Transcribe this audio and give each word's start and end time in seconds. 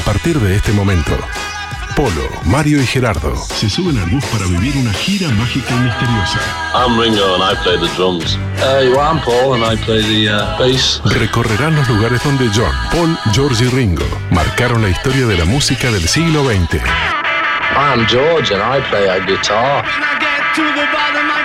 A 0.00 0.02
partir 0.02 0.40
de 0.40 0.56
este 0.56 0.72
momento, 0.72 1.12
Polo, 1.94 2.26
Mario 2.44 2.80
y 2.80 2.86
Gerardo 2.86 3.36
se 3.36 3.68
suben 3.68 3.98
al 3.98 4.08
bus 4.08 4.24
para 4.26 4.46
vivir 4.46 4.74
una 4.78 4.94
gira 4.94 5.28
mágica 5.28 5.74
y 5.74 5.78
misteriosa. 5.80 6.38
I'm 6.74 6.98
Ringo 6.98 7.34
and 7.34 7.44
I 7.44 7.54
play 7.62 7.78
the 7.78 7.94
drums. 7.96 8.34
Uh, 8.34 8.90
well, 8.90 9.00
I'm 9.00 9.20
Paul 9.20 9.54
and 9.54 9.62
I 9.62 9.76
play 9.84 10.00
the 10.00 10.30
uh, 10.30 10.58
bass. 10.58 11.02
Recorrerán 11.04 11.76
los 11.76 11.86
lugares 11.90 12.22
donde 12.24 12.48
John, 12.48 12.72
Paul, 12.90 13.18
George 13.34 13.62
y 13.62 13.68
Ringo 13.68 14.06
marcaron 14.30 14.80
la 14.80 14.88
historia 14.88 15.26
de 15.26 15.36
la 15.36 15.44
música 15.44 15.90
del 15.90 16.08
siglo 16.08 16.44
XX. 16.44 16.82
I'm 17.76 18.06
George 18.08 18.54
and 18.54 18.62
I 18.62 18.80
play 18.88 19.06
a 19.06 19.18
guitar. 19.26 19.84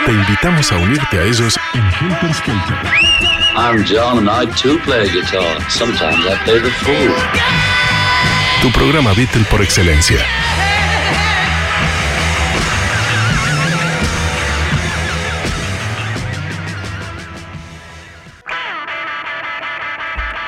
Te 0.06 0.12
invitamos 0.14 0.72
a 0.72 0.78
unirte 0.78 1.20
a 1.20 1.24
ellos 1.24 1.60
en 1.74 1.84
Helter 1.84 2.34
Skelter. 2.34 2.78
I'm 3.58 3.84
John 3.86 4.18
and 4.18 4.30
I 4.30 4.50
too 4.56 4.80
play 4.86 5.10
a 5.10 5.12
guitar. 5.12 5.60
Sometimes 5.70 6.26
I 6.26 6.38
play 6.46 6.62
the 6.62 6.72
fool. 6.72 7.75
Tu 8.66 8.72
programa 8.72 9.14
Beatle 9.14 9.44
por 9.44 9.62
excelencia. 9.62 10.26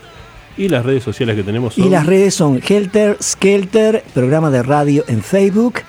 y 0.57 0.69
las 0.69 0.85
redes 0.85 1.03
sociales 1.03 1.35
que 1.35 1.43
tenemos 1.43 1.75
son... 1.75 1.85
Y 1.85 1.89
las 1.89 2.05
redes 2.05 2.33
son 2.33 2.61
Helter 2.67 3.17
Skelter, 3.21 4.03
programa 4.13 4.49
de 4.49 4.63
radio 4.63 5.03
en 5.07 5.21
Facebook, 5.21 5.81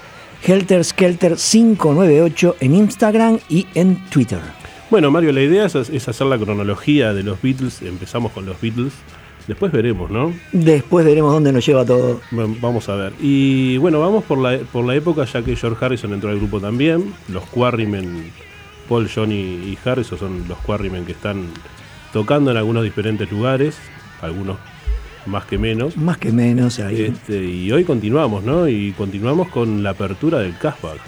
Helter 0.45 0.85
Skelter 0.85 1.37
598 1.37 2.57
en 2.61 2.75
Instagram 2.75 3.39
y 3.49 3.67
en 3.75 3.97
Twitter. 4.11 4.41
Bueno, 4.91 5.11
Mario, 5.11 5.33
la 5.33 5.43
idea 5.43 5.67
es, 5.67 5.75
es 5.75 6.09
hacer 6.09 6.27
la 6.29 6.39
cronología 6.39 7.13
de 7.13 7.23
los 7.23 7.41
Beatles. 7.43 7.83
Empezamos 7.83 8.33
con 8.33 8.47
los 8.47 8.61
Beatles. 8.61 8.93
Después 9.49 9.71
veremos, 9.73 10.11
¿no? 10.11 10.33
Después 10.53 11.05
veremos 11.05 11.33
dónde 11.33 11.53
nos 11.53 11.65
lleva 11.65 11.85
todo. 11.85 12.21
Va- 12.37 12.47
Vamos 12.61 12.89
a 12.89 12.97
ver. 12.97 13.13
Y 13.21 13.77
bueno, 13.79 14.01
vamos 14.01 14.25
por 14.25 14.39
la, 14.39 14.59
por 14.73 14.85
la 14.85 14.95
época 14.95 15.25
ya 15.25 15.43
que 15.43 15.55
George 15.57 15.85
Harrison 15.85 16.13
entró 16.13 16.31
al 16.31 16.37
grupo 16.39 16.61
también. 16.61 17.13
Los 17.29 17.45
Quarrymen, 17.47 18.31
Paul, 18.89 19.09
Johnny 19.13 19.35
y 19.35 19.79
Harrison 19.85 20.19
son 20.19 20.49
los 20.49 20.59
Quarrymen 20.59 21.05
que 21.05 21.13
están 21.13 21.47
tocando 22.13 22.51
en 22.51 22.57
algunos 22.57 22.83
diferentes 22.83 23.31
lugares, 23.31 23.77
algunos 24.21 24.57
más 25.27 25.45
que 25.45 25.59
menos. 25.59 25.97
Más 25.97 26.19
que 26.19 26.31
menos 26.33 26.79
ahí. 26.81 27.03
Este, 27.03 27.45
y 27.45 27.71
hoy 27.73 27.85
continuamos, 27.85 28.43
¿no? 28.45 28.67
Y 28.69 28.93
continuamos 28.93 29.49
con 29.49 29.83
la 29.83 29.91
apertura 29.91 30.39
del 30.41 30.57
cashback. 30.59 30.99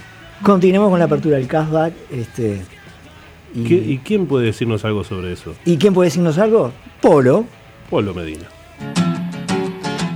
Continuemos 0.42 0.90
con 0.90 0.98
la 1.00 1.06
apertura 1.06 1.38
del 1.38 1.46
cashback. 1.48 1.92
Este, 2.10 2.60
y, 3.54 3.64
¿Qué- 3.64 3.74
¿Y 3.74 3.98
quién 3.98 4.27
puede 4.27 4.46
decirnos 4.46 4.84
algo 4.84 5.04
sobre 5.04 5.32
eso? 5.32 5.54
¿Y 5.64 5.77
quién 5.77 5.95
puede 5.95 6.08
decirnos 6.08 6.39
algo? 6.39 6.73
Polo. 7.00 7.45
Polo 7.90 8.12
Medina. 8.14 8.45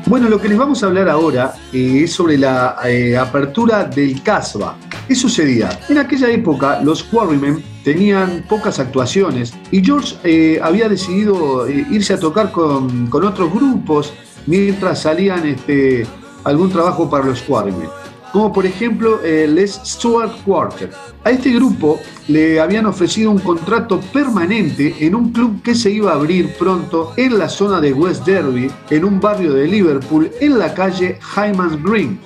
Bueno, 0.07 0.29
lo 0.29 0.39
que 0.41 0.49
les 0.49 0.59
vamos 0.59 0.83
a 0.83 0.87
hablar 0.87 1.09
ahora 1.09 1.55
eh, 1.73 2.03
es 2.05 2.13
sobre 2.13 2.37
la 2.37 2.77
eh, 2.85 3.17
apertura 3.17 3.85
del 3.85 4.23
Casbah. 4.23 4.77
¿Qué 5.09 5.15
sucedía? 5.15 5.71
En 5.89 5.99
aquella 5.99 6.29
época 6.31 6.81
los 6.83 7.03
Quarrymen 7.03 7.63
tenían 7.83 8.45
pocas 8.49 8.79
actuaciones 8.79 9.55
y 9.71 9.83
George 9.83 10.15
eh, 10.25 10.61
había 10.63 10.89
decidido 10.89 11.67
eh, 11.67 11.87
irse 11.91 12.13
a 12.15 12.21
tocar 12.21 12.53
con, 12.53 13.07
con 13.09 13.25
otros 13.25 13.53
grupos 13.53 14.13
mientras 14.47 15.01
salían 15.03 15.47
este, 15.47 16.07
algún 16.45 16.71
trabajo 16.71 17.09
para 17.09 17.25
los 17.25 17.41
Quarrymen. 17.43 17.89
Como 18.33 18.53
por 18.53 18.65
ejemplo 18.65 19.21
eh, 19.23 19.47
Les 19.47 19.81
Stewart 19.85 20.33
Quartet. 20.45 20.93
A 21.25 21.31
este 21.31 21.51
grupo 21.51 22.01
le 22.29 22.61
habían 22.61 22.87
ofrecido 22.87 23.31
un 23.31 23.39
contrato 23.39 24.01
permanente 24.13 24.97
en 25.01 25.15
un 25.15 25.33
club 25.33 25.63
que 25.63 25.75
se 25.75 25.91
iba 25.91 26.13
a 26.13 26.15
abrir 26.15 26.49
pronto 26.55 27.13
en 27.17 27.39
la 27.39 27.49
zona 27.49 27.81
de 27.81 27.93
West 27.93 28.25
Derby, 28.25 28.71
en 28.91 29.05
un 29.05 29.21
barrio 29.21 29.53
de 29.53 29.69
Liverpool, 29.69 30.31
en 30.41 30.59
la 30.59 30.73
calle 30.73 31.19
Hyman's 31.37 31.83
Green, 31.83 32.19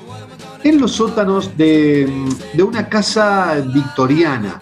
en 0.63 0.81
los 0.81 0.93
sótanos 0.93 1.57
de, 1.57 2.09
de 2.55 2.63
una 2.63 2.89
casa 2.89 3.57
victoriana. 3.75 4.61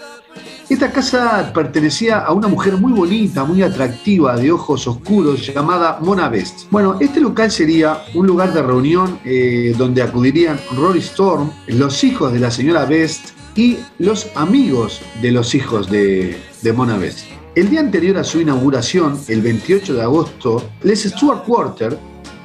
Esta 0.74 0.90
casa 0.90 1.52
pertenecía 1.54 2.18
a 2.18 2.32
una 2.32 2.48
mujer 2.48 2.76
muy 2.76 2.92
bonita, 2.92 3.44
muy 3.44 3.62
atractiva, 3.62 4.34
de 4.36 4.50
ojos 4.50 4.88
oscuros, 4.88 5.46
llamada 5.46 6.00
Mona 6.00 6.28
Best. 6.28 6.68
Bueno, 6.68 6.96
este 6.98 7.20
local 7.20 7.52
sería 7.52 8.02
un 8.12 8.26
lugar 8.26 8.52
de 8.52 8.60
reunión 8.60 9.20
eh, 9.24 9.72
donde 9.78 10.02
acudirían 10.02 10.58
Rory 10.76 10.98
Storm, 10.98 11.48
los 11.68 12.02
hijos 12.02 12.32
de 12.32 12.40
la 12.40 12.50
señora 12.50 12.86
Best 12.86 13.38
y 13.54 13.78
los 14.00 14.26
amigos 14.34 15.00
de 15.22 15.30
los 15.30 15.54
hijos 15.54 15.88
de, 15.88 16.40
Mona 16.74 16.98
Best. 16.98 17.20
El 17.54 17.70
día 17.70 17.78
anterior 17.78 18.18
a 18.18 18.24
su 18.24 18.40
inauguración, 18.40 19.16
el 19.28 19.42
28 19.42 19.94
de 19.94 20.02
agosto, 20.02 20.70
Les 20.82 21.04
Stuart 21.04 21.44
Quarter 21.44 21.96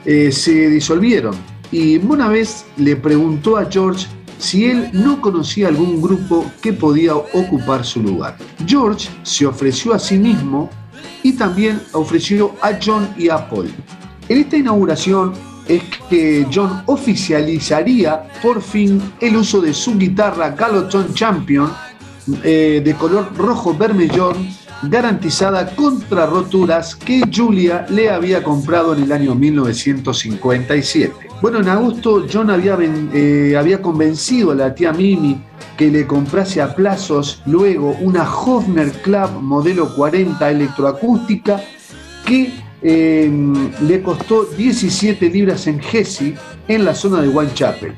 eh, 0.05 0.31
se 0.31 0.69
disolvieron 0.69 1.33
y 1.71 1.97
Mona 1.97 2.27
Best 2.27 2.67
le 2.77 2.95
preguntó 2.95 3.57
a 3.57 3.65
George 3.65 4.05
si 4.39 4.65
él 4.65 4.89
no 4.93 5.21
conocía 5.21 5.67
algún 5.67 6.01
grupo 6.01 6.49
que 6.61 6.73
podía 6.73 7.15
ocupar 7.15 7.85
su 7.85 8.01
lugar. 8.01 8.37
George 8.65 9.07
se 9.21 9.45
ofreció 9.45 9.93
a 9.93 9.99
sí 9.99 10.17
mismo 10.17 10.69
y 11.21 11.33
también 11.33 11.81
ofreció 11.91 12.55
a 12.61 12.71
John 12.83 13.07
y 13.17 13.29
a 13.29 13.47
Paul. 13.49 13.69
En 14.27 14.39
esta 14.39 14.57
inauguración 14.57 15.33
es 15.67 15.83
que 16.09 16.47
John 16.51 16.81
oficializaría 16.87 18.27
por 18.41 18.61
fin 18.61 19.01
el 19.19 19.35
uso 19.35 19.61
de 19.61 19.73
su 19.73 19.97
guitarra 19.97 20.51
Galoton 20.51 21.13
Champion 21.13 21.71
eh, 22.43 22.81
de 22.83 22.93
color 22.95 23.35
rojo 23.35 23.75
vermellón 23.75 24.49
garantizada 24.83 25.75
contra 25.75 26.25
roturas 26.25 26.95
que 26.95 27.21
Julia 27.33 27.85
le 27.89 28.09
había 28.09 28.41
comprado 28.41 28.95
en 28.95 29.03
el 29.03 29.11
año 29.11 29.35
1957. 29.35 31.28
Bueno, 31.41 31.59
en 31.59 31.69
agosto 31.69 32.25
John 32.31 32.49
había, 32.49 32.77
eh, 32.81 33.55
había 33.57 33.81
convencido 33.81 34.51
a 34.51 34.55
la 34.55 34.75
tía 34.75 34.91
Mimi 34.91 35.41
que 35.77 35.89
le 35.89 36.05
comprase 36.05 36.61
a 36.61 36.75
plazos 36.75 37.41
luego 37.45 37.95
una 38.01 38.29
Hofner 38.29 38.91
Club 39.01 39.41
modelo 39.41 39.95
40 39.95 40.49
electroacústica 40.51 41.61
que 42.25 42.51
eh, 42.81 43.31
le 43.87 44.01
costó 44.01 44.43
17 44.43 45.29
libras 45.29 45.65
en 45.67 45.79
Hesse 45.79 46.33
en 46.67 46.83
la 46.83 46.93
zona 46.93 47.21
de 47.21 47.29
Whitechapel. 47.29 47.95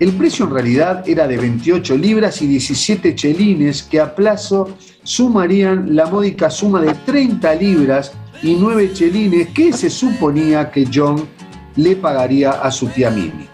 El 0.00 0.12
precio 0.12 0.46
en 0.46 0.52
realidad 0.52 1.06
era 1.06 1.28
de 1.28 1.36
28 1.36 1.98
libras 1.98 2.40
y 2.40 2.46
17 2.46 3.14
chelines 3.14 3.82
que 3.82 4.00
a 4.00 4.14
plazo 4.14 4.74
sumarían 5.02 5.94
la 5.94 6.06
módica 6.06 6.48
suma 6.48 6.80
de 6.80 6.94
30 6.94 7.54
libras 7.56 8.12
y 8.42 8.54
9 8.54 8.90
chelines 8.94 9.48
que 9.48 9.72
se 9.72 9.90
suponía 9.90 10.70
que 10.70 10.88
John 10.92 11.33
le 11.76 11.96
pagaría 11.96 12.52
a 12.52 12.70
su 12.70 12.86
tía 12.88 13.10
Mimi. 13.10 13.48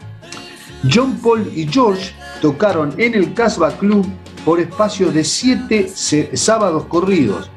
John 0.92 1.18
Paul 1.22 1.50
y 1.54 1.66
George 1.66 2.12
tocaron 2.40 2.94
en 2.96 3.14
el 3.14 3.34
Casbah 3.34 3.76
Club 3.78 4.06
por 4.44 4.60
espacio 4.60 5.12
de 5.12 5.24
7 5.24 5.90
sábados 6.34 6.84
corridos. 6.86 7.50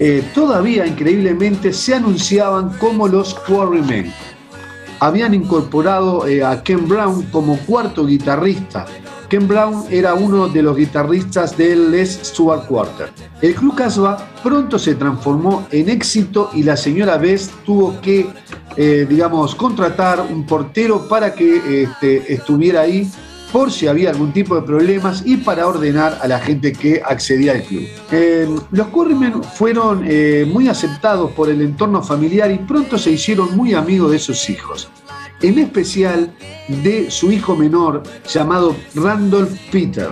Eh, 0.00 0.22
todavía 0.34 0.86
increíblemente 0.86 1.72
se 1.72 1.94
anunciaban 1.94 2.70
como 2.78 3.08
los 3.08 3.34
Quarrymen 3.34 4.12
habían 5.00 5.34
incorporado 5.34 6.26
eh, 6.26 6.44
a 6.44 6.62
Ken 6.62 6.88
Brown 6.88 7.22
como 7.30 7.56
cuarto 7.58 8.06
guitarrista. 8.06 8.86
Ken 9.28 9.46
Brown 9.46 9.84
era 9.90 10.14
uno 10.14 10.48
de 10.48 10.62
los 10.62 10.76
guitarristas 10.76 11.56
del 11.56 11.90
Les 11.90 12.18
Stewart 12.22 12.66
Quarter. 12.66 13.10
El 13.42 13.54
Club 13.54 13.74
Casbah 13.74 14.16
pronto 14.42 14.78
se 14.78 14.94
transformó 14.94 15.66
en 15.70 15.90
éxito 15.90 16.50
y 16.54 16.62
la 16.62 16.76
señora 16.76 17.18
Best 17.18 17.52
tuvo 17.66 18.00
que, 18.00 18.26
eh, 18.80 19.06
digamos, 19.10 19.56
contratar 19.56 20.20
un 20.20 20.46
portero 20.46 21.08
para 21.08 21.34
que 21.34 21.82
este, 21.82 22.32
estuviera 22.32 22.82
ahí 22.82 23.10
por 23.52 23.72
si 23.72 23.88
había 23.88 24.10
algún 24.10 24.32
tipo 24.32 24.54
de 24.54 24.62
problemas 24.62 25.24
y 25.26 25.38
para 25.38 25.66
ordenar 25.66 26.16
a 26.22 26.28
la 26.28 26.38
gente 26.38 26.72
que 26.72 27.02
accedía 27.04 27.52
al 27.52 27.62
club. 27.64 27.82
Eh, 28.12 28.48
los 28.70 28.86
Quarrymen 28.86 29.42
fueron 29.42 30.04
eh, 30.06 30.48
muy 30.48 30.68
aceptados 30.68 31.32
por 31.32 31.50
el 31.50 31.60
entorno 31.60 32.04
familiar 32.04 32.52
y 32.52 32.58
pronto 32.58 32.96
se 32.98 33.10
hicieron 33.10 33.56
muy 33.56 33.74
amigos 33.74 34.12
de 34.12 34.20
sus 34.20 34.48
hijos, 34.48 34.88
en 35.42 35.58
especial 35.58 36.32
de 36.68 37.10
su 37.10 37.32
hijo 37.32 37.56
menor 37.56 38.04
llamado 38.32 38.76
Randolph 38.94 39.58
Peter. 39.72 40.10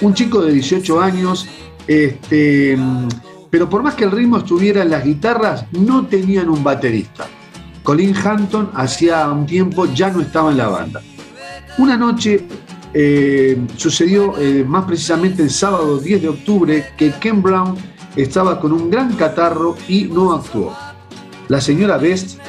un 0.00 0.14
chico 0.14 0.42
de 0.42 0.52
18 0.52 1.00
años, 1.00 1.48
este, 1.88 2.78
pero 3.50 3.68
por 3.68 3.82
más 3.82 3.96
que 3.96 4.04
el 4.04 4.12
ritmo 4.12 4.36
estuviera 4.36 4.82
en 4.82 4.90
las 4.90 5.04
guitarras, 5.04 5.64
no 5.72 6.06
tenían 6.06 6.48
un 6.50 6.62
baterista. 6.62 7.26
Colin 7.86 8.16
Hampton 8.16 8.68
hacía 8.74 9.30
un 9.30 9.46
tiempo 9.46 9.86
ya 9.86 10.10
no 10.10 10.20
estaba 10.20 10.50
en 10.50 10.56
la 10.56 10.66
banda. 10.66 11.00
Una 11.78 11.96
noche 11.96 12.44
eh, 12.92 13.56
sucedió 13.76 14.36
eh, 14.38 14.64
más 14.66 14.86
precisamente 14.86 15.44
el 15.44 15.50
sábado 15.50 15.98
10 15.98 16.22
de 16.22 16.28
octubre 16.28 16.84
que 16.96 17.12
Ken 17.12 17.40
Brown 17.40 17.76
estaba 18.16 18.58
con 18.58 18.72
un 18.72 18.90
gran 18.90 19.14
catarro 19.14 19.76
y 19.86 20.06
no 20.06 20.32
actuó. 20.32 20.74
La 21.46 21.60
señora 21.60 21.96
Best 21.96 22.40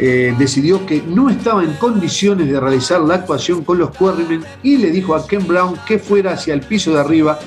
eh, 0.00 0.34
decidió 0.36 0.84
que 0.84 1.00
no 1.00 1.30
estaba 1.30 1.62
en 1.62 1.74
condiciones 1.74 2.48
de 2.48 2.58
realizar 2.58 3.02
la 3.02 3.14
actuación 3.14 3.62
con 3.62 3.78
los 3.78 3.96
Quarrymen 3.96 4.42
y 4.64 4.78
le 4.78 4.90
dijo 4.90 5.14
a 5.14 5.24
Ken 5.28 5.46
Brown 5.46 5.76
que 5.86 6.00
fuera 6.00 6.32
hacia 6.32 6.54
el 6.54 6.60
piso 6.60 6.92
de 6.92 6.98
arriba 6.98 7.38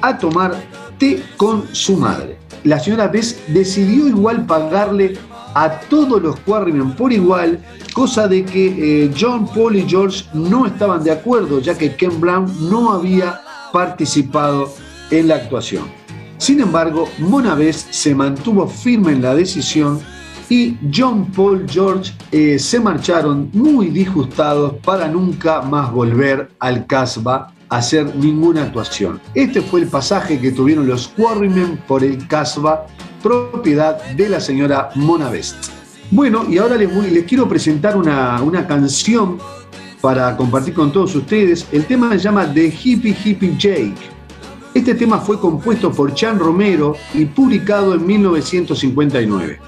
a 0.00 0.16
tomar 0.16 0.54
té 0.96 1.24
con 1.36 1.64
su 1.74 1.96
madre. 1.96 2.38
La 2.62 2.78
señora 2.78 3.08
Bess 3.08 3.40
decidió 3.48 4.06
igual 4.06 4.46
pagarle 4.46 5.18
a 5.54 5.80
todos 5.88 6.22
los 6.22 6.38
Quarrymen 6.40 6.94
por 6.96 7.12
igual, 7.12 7.58
cosa 7.92 8.28
de 8.28 8.44
que 8.44 9.04
eh, 9.04 9.10
John, 9.18 9.46
Paul 9.46 9.76
y 9.76 9.88
George 9.88 10.24
no 10.34 10.66
estaban 10.66 11.04
de 11.04 11.12
acuerdo, 11.12 11.60
ya 11.60 11.76
que 11.76 11.94
Ken 11.96 12.20
Brown 12.20 12.70
no 12.70 12.92
había 12.92 13.40
participado 13.72 14.72
en 15.10 15.28
la 15.28 15.36
actuación. 15.36 15.84
Sin 16.38 16.60
embargo, 16.60 17.08
Mona 17.18 17.54
Bess 17.54 17.86
se 17.90 18.14
mantuvo 18.14 18.66
firme 18.66 19.12
en 19.12 19.22
la 19.22 19.34
decisión 19.34 20.00
y 20.48 20.76
John 20.92 21.26
Paul 21.26 21.66
George 21.68 22.12
eh, 22.30 22.58
se 22.58 22.80
marcharon 22.80 23.48
muy 23.52 23.88
disgustados 23.88 24.74
para 24.84 25.08
nunca 25.08 25.62
más 25.62 25.92
volver 25.92 26.50
al 26.58 26.86
Casbah 26.86 27.52
a 27.68 27.76
hacer 27.76 28.14
ninguna 28.16 28.64
actuación. 28.64 29.20
Este 29.34 29.62
fue 29.62 29.80
el 29.80 29.86
pasaje 29.86 30.38
que 30.38 30.52
tuvieron 30.52 30.86
los 30.86 31.08
Quarrymen 31.08 31.78
por 31.86 32.04
el 32.04 32.26
Casbah, 32.26 32.86
propiedad 33.22 34.02
de 34.12 34.28
la 34.28 34.40
señora 34.40 34.90
Mona 34.94 35.30
Best. 35.30 35.70
Bueno, 36.10 36.44
y 36.48 36.58
ahora 36.58 36.76
les, 36.76 36.90
quiero 37.24 37.48
presentar 37.48 37.96
una, 37.96 38.42
una 38.42 38.66
canción 38.66 39.38
para 40.02 40.36
compartir 40.36 40.74
con 40.74 40.92
todos 40.92 41.14
ustedes. 41.14 41.66
El 41.72 41.86
tema 41.86 42.10
se 42.12 42.18
llama 42.18 42.52
The 42.52 42.66
Hippie 42.66 43.16
Hippie 43.24 43.56
Jake. 43.56 43.94
Este 44.74 44.94
tema 44.94 45.18
fue 45.18 45.38
compuesto 45.38 45.90
por 45.92 46.12
Chan 46.14 46.38
Romero 46.38 46.96
y 47.14 47.24
publicado 47.24 47.94
en 47.94 48.06
1959. 48.06 49.60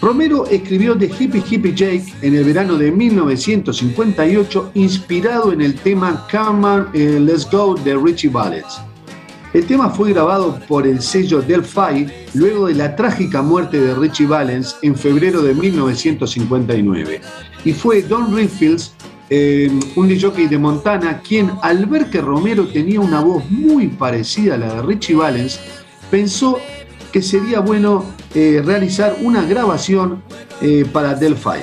Romero 0.00 0.46
escribió 0.46 0.96
The 0.96 1.06
Hippie 1.06 1.42
Hippie 1.48 1.74
Jake 1.74 2.14
en 2.22 2.34
el 2.34 2.44
verano 2.44 2.76
de 2.76 2.92
1958, 2.92 4.70
inspirado 4.74 5.52
en 5.52 5.60
el 5.60 5.74
tema 5.74 6.26
Come 6.30 6.66
on, 6.66 6.88
eh, 6.92 7.18
Let's 7.20 7.48
Go 7.50 7.74
de 7.74 7.96
Richie 7.96 8.30
Valens. 8.30 8.87
El 9.54 9.64
tema 9.64 9.88
fue 9.88 10.12
grabado 10.12 10.60
por 10.68 10.86
el 10.86 11.00
sello 11.00 11.40
Delphi 11.40 12.06
luego 12.34 12.66
de 12.66 12.74
la 12.74 12.94
trágica 12.94 13.40
muerte 13.40 13.80
de 13.80 13.94
Richie 13.94 14.26
Valens 14.26 14.76
en 14.82 14.94
febrero 14.94 15.40
de 15.40 15.54
1959. 15.54 17.20
Y 17.64 17.72
fue 17.72 18.02
Don 18.02 18.34
Riffields, 18.36 18.92
eh, 19.30 19.70
un 19.96 20.20
jockey 20.20 20.48
de 20.48 20.58
Montana, 20.58 21.20
quien 21.20 21.50
al 21.62 21.86
ver 21.86 22.10
que 22.10 22.20
Romero 22.20 22.66
tenía 22.68 23.00
una 23.00 23.20
voz 23.20 23.42
muy 23.50 23.88
parecida 23.88 24.54
a 24.54 24.58
la 24.58 24.74
de 24.74 24.82
Richie 24.82 25.14
Valens, 25.14 25.58
pensó 26.10 26.58
que 27.10 27.22
sería 27.22 27.60
bueno 27.60 28.04
eh, 28.34 28.62
realizar 28.64 29.16
una 29.22 29.42
grabación 29.42 30.22
eh, 30.60 30.84
para 30.92 31.14
Delphi. 31.14 31.60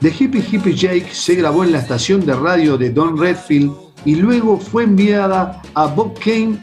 The 0.00 0.08
Hippie 0.08 0.44
Hippie 0.50 0.74
Jake 0.74 1.06
se 1.12 1.36
grabó 1.36 1.64
en 1.64 1.72
la 1.72 1.78
estación 1.78 2.26
de 2.26 2.34
radio 2.34 2.76
de 2.76 2.90
Don 2.90 3.16
Redfield 3.16 3.72
y 4.04 4.16
luego 4.16 4.58
fue 4.58 4.84
enviada 4.84 5.62
a 5.74 5.86
Bob 5.86 6.18
Kane, 6.18 6.58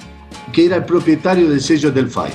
que 0.52 0.66
era 0.66 0.78
el 0.78 0.86
propietario 0.86 1.50
del 1.50 1.62
sello 1.62 1.92
Delphi. 1.92 2.32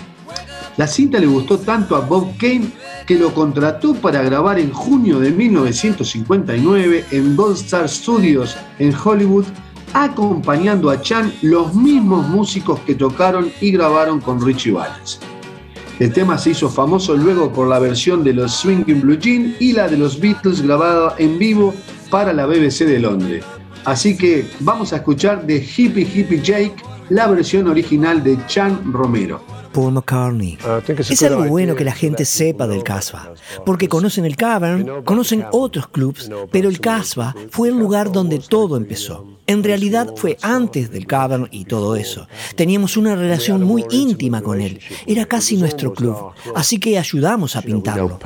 La 0.76 0.86
cinta 0.86 1.18
le 1.18 1.26
gustó 1.26 1.58
tanto 1.58 1.94
a 1.94 2.00
Bob 2.00 2.36
Kane 2.36 2.72
que 3.06 3.18
lo 3.18 3.32
contrató 3.32 3.94
para 3.94 4.22
grabar 4.22 4.58
en 4.58 4.72
junio 4.72 5.20
de 5.20 5.30
1959 5.30 7.04
en 7.10 7.36
Gold 7.36 7.56
Star 7.56 7.88
Studios 7.88 8.56
en 8.78 8.94
Hollywood, 8.94 9.44
acompañando 9.92 10.90
a 10.90 11.00
Chan 11.00 11.32
los 11.42 11.74
mismos 11.74 12.26
músicos 12.28 12.80
que 12.80 12.94
tocaron 12.94 13.52
y 13.60 13.70
grabaron 13.70 14.20
con 14.20 14.44
Richie 14.44 14.72
Valens. 14.72 15.20
El 16.00 16.12
tema 16.12 16.38
se 16.38 16.50
hizo 16.50 16.68
famoso 16.68 17.14
luego 17.14 17.52
por 17.52 17.68
la 17.68 17.78
versión 17.78 18.24
de 18.24 18.32
los 18.32 18.52
Swinging 18.56 19.00
Blue 19.02 19.16
Jeans 19.16 19.54
y 19.60 19.72
la 19.72 19.86
de 19.86 19.96
los 19.96 20.18
Beatles 20.18 20.60
grabada 20.62 21.14
en 21.18 21.38
vivo 21.38 21.72
para 22.10 22.32
la 22.32 22.46
BBC 22.46 22.80
de 22.80 22.98
Londres. 22.98 23.44
Así 23.84 24.16
que 24.16 24.48
vamos 24.60 24.92
a 24.92 24.96
escuchar 24.96 25.46
de 25.46 25.56
Hippie 25.56 26.02
Hippie 26.02 26.42
Jake 26.42 26.74
la 27.08 27.26
versión 27.26 27.68
original 27.68 28.22
de 28.22 28.38
Chan 28.46 28.92
Romero. 28.92 29.42
Paul 29.74 29.92
McCartney. 29.92 30.56
Ah, 30.64 30.80
es 30.86 31.22
algo 31.24 31.44
bueno 31.44 31.74
que 31.74 31.84
la 31.84 31.92
gente 31.92 32.24
sepa 32.24 32.66
del 32.66 32.84
Casbah, 32.84 33.34
porque 33.66 33.88
conocen 33.88 34.24
el 34.24 34.36
Cavern, 34.36 35.02
conocen 35.04 35.44
otros 35.50 35.88
clubs, 35.88 36.30
pero 36.50 36.68
el 36.68 36.80
Casbah 36.80 37.34
fue 37.50 37.68
el 37.68 37.76
lugar 37.76 38.12
donde 38.12 38.38
todo 38.38 38.76
empezó. 38.76 39.26
En 39.46 39.62
realidad 39.62 40.14
fue 40.16 40.38
antes 40.40 40.90
del 40.90 41.06
Cavern 41.06 41.48
y 41.50 41.64
todo 41.64 41.96
eso. 41.96 42.28
Teníamos 42.56 42.96
una 42.96 43.14
relación 43.14 43.62
muy 43.64 43.84
íntima 43.90 44.40
con 44.40 44.60
él. 44.60 44.80
Era 45.06 45.26
casi 45.26 45.56
nuestro 45.56 45.92
club, 45.92 46.32
así 46.54 46.78
que 46.78 46.98
ayudamos 46.98 47.56
a 47.56 47.62
pintarlo. 47.62 48.18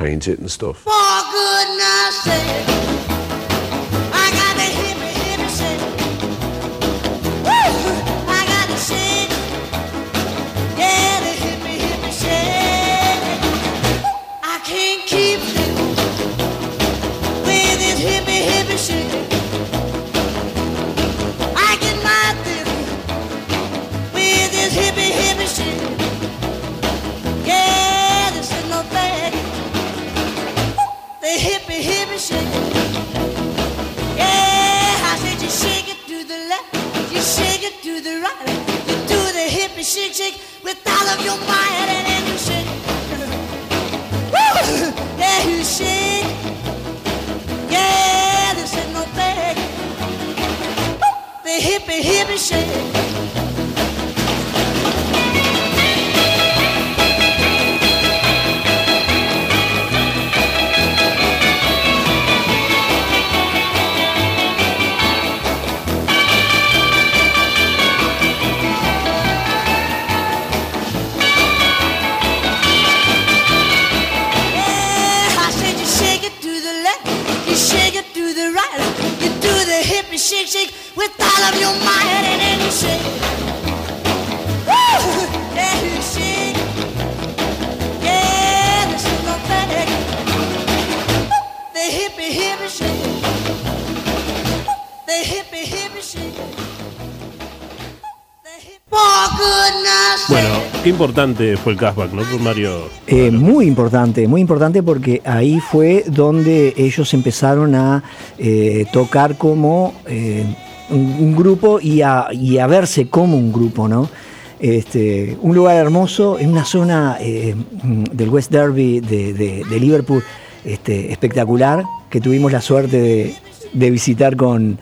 Importante 100.99 101.57
fue 101.57 101.75
el 101.75 101.78
cashback, 101.78 102.12
¿no? 102.12 102.25
Mario. 102.40 102.88
Eh, 103.07 103.31
muy 103.31 103.67
importante, 103.67 104.26
muy 104.26 104.40
importante 104.40 104.83
porque 104.83 105.23
ahí 105.25 105.61
fue 105.61 106.05
donde 106.09 106.75
ellos 106.76 107.14
empezaron 107.14 107.76
a 107.76 108.02
eh, 108.37 108.85
tocar 108.93 109.37
como 109.37 109.95
eh, 110.07 110.45
un, 110.90 111.37
grupo 111.37 111.78
y 111.81 112.02
a, 112.02 112.26
verse 112.67 113.09
como 113.09 113.37
un 113.37 113.52
grupo, 113.52 113.87
¿no? 113.87 114.11
Este, 114.59 115.38
un 115.40 115.55
lugar 115.55 115.76
hermoso, 115.76 116.37
en 116.37 116.50
una 116.50 116.64
zona 116.64 117.17
del 117.17 118.28
West 118.28 118.50
Derby 118.50 118.99
de, 118.99 119.78
Liverpool 119.78 120.25
este, 120.64 121.12
espectacular, 121.12 121.85
que 122.11 122.21
tuvimos 122.21 122.50
la 122.50 122.61
suerte 122.61 123.37
de, 123.73 123.90
visitar 123.93 124.35
con, 124.35 124.81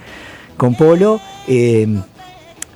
con 0.57 0.75
Polo 0.77 1.21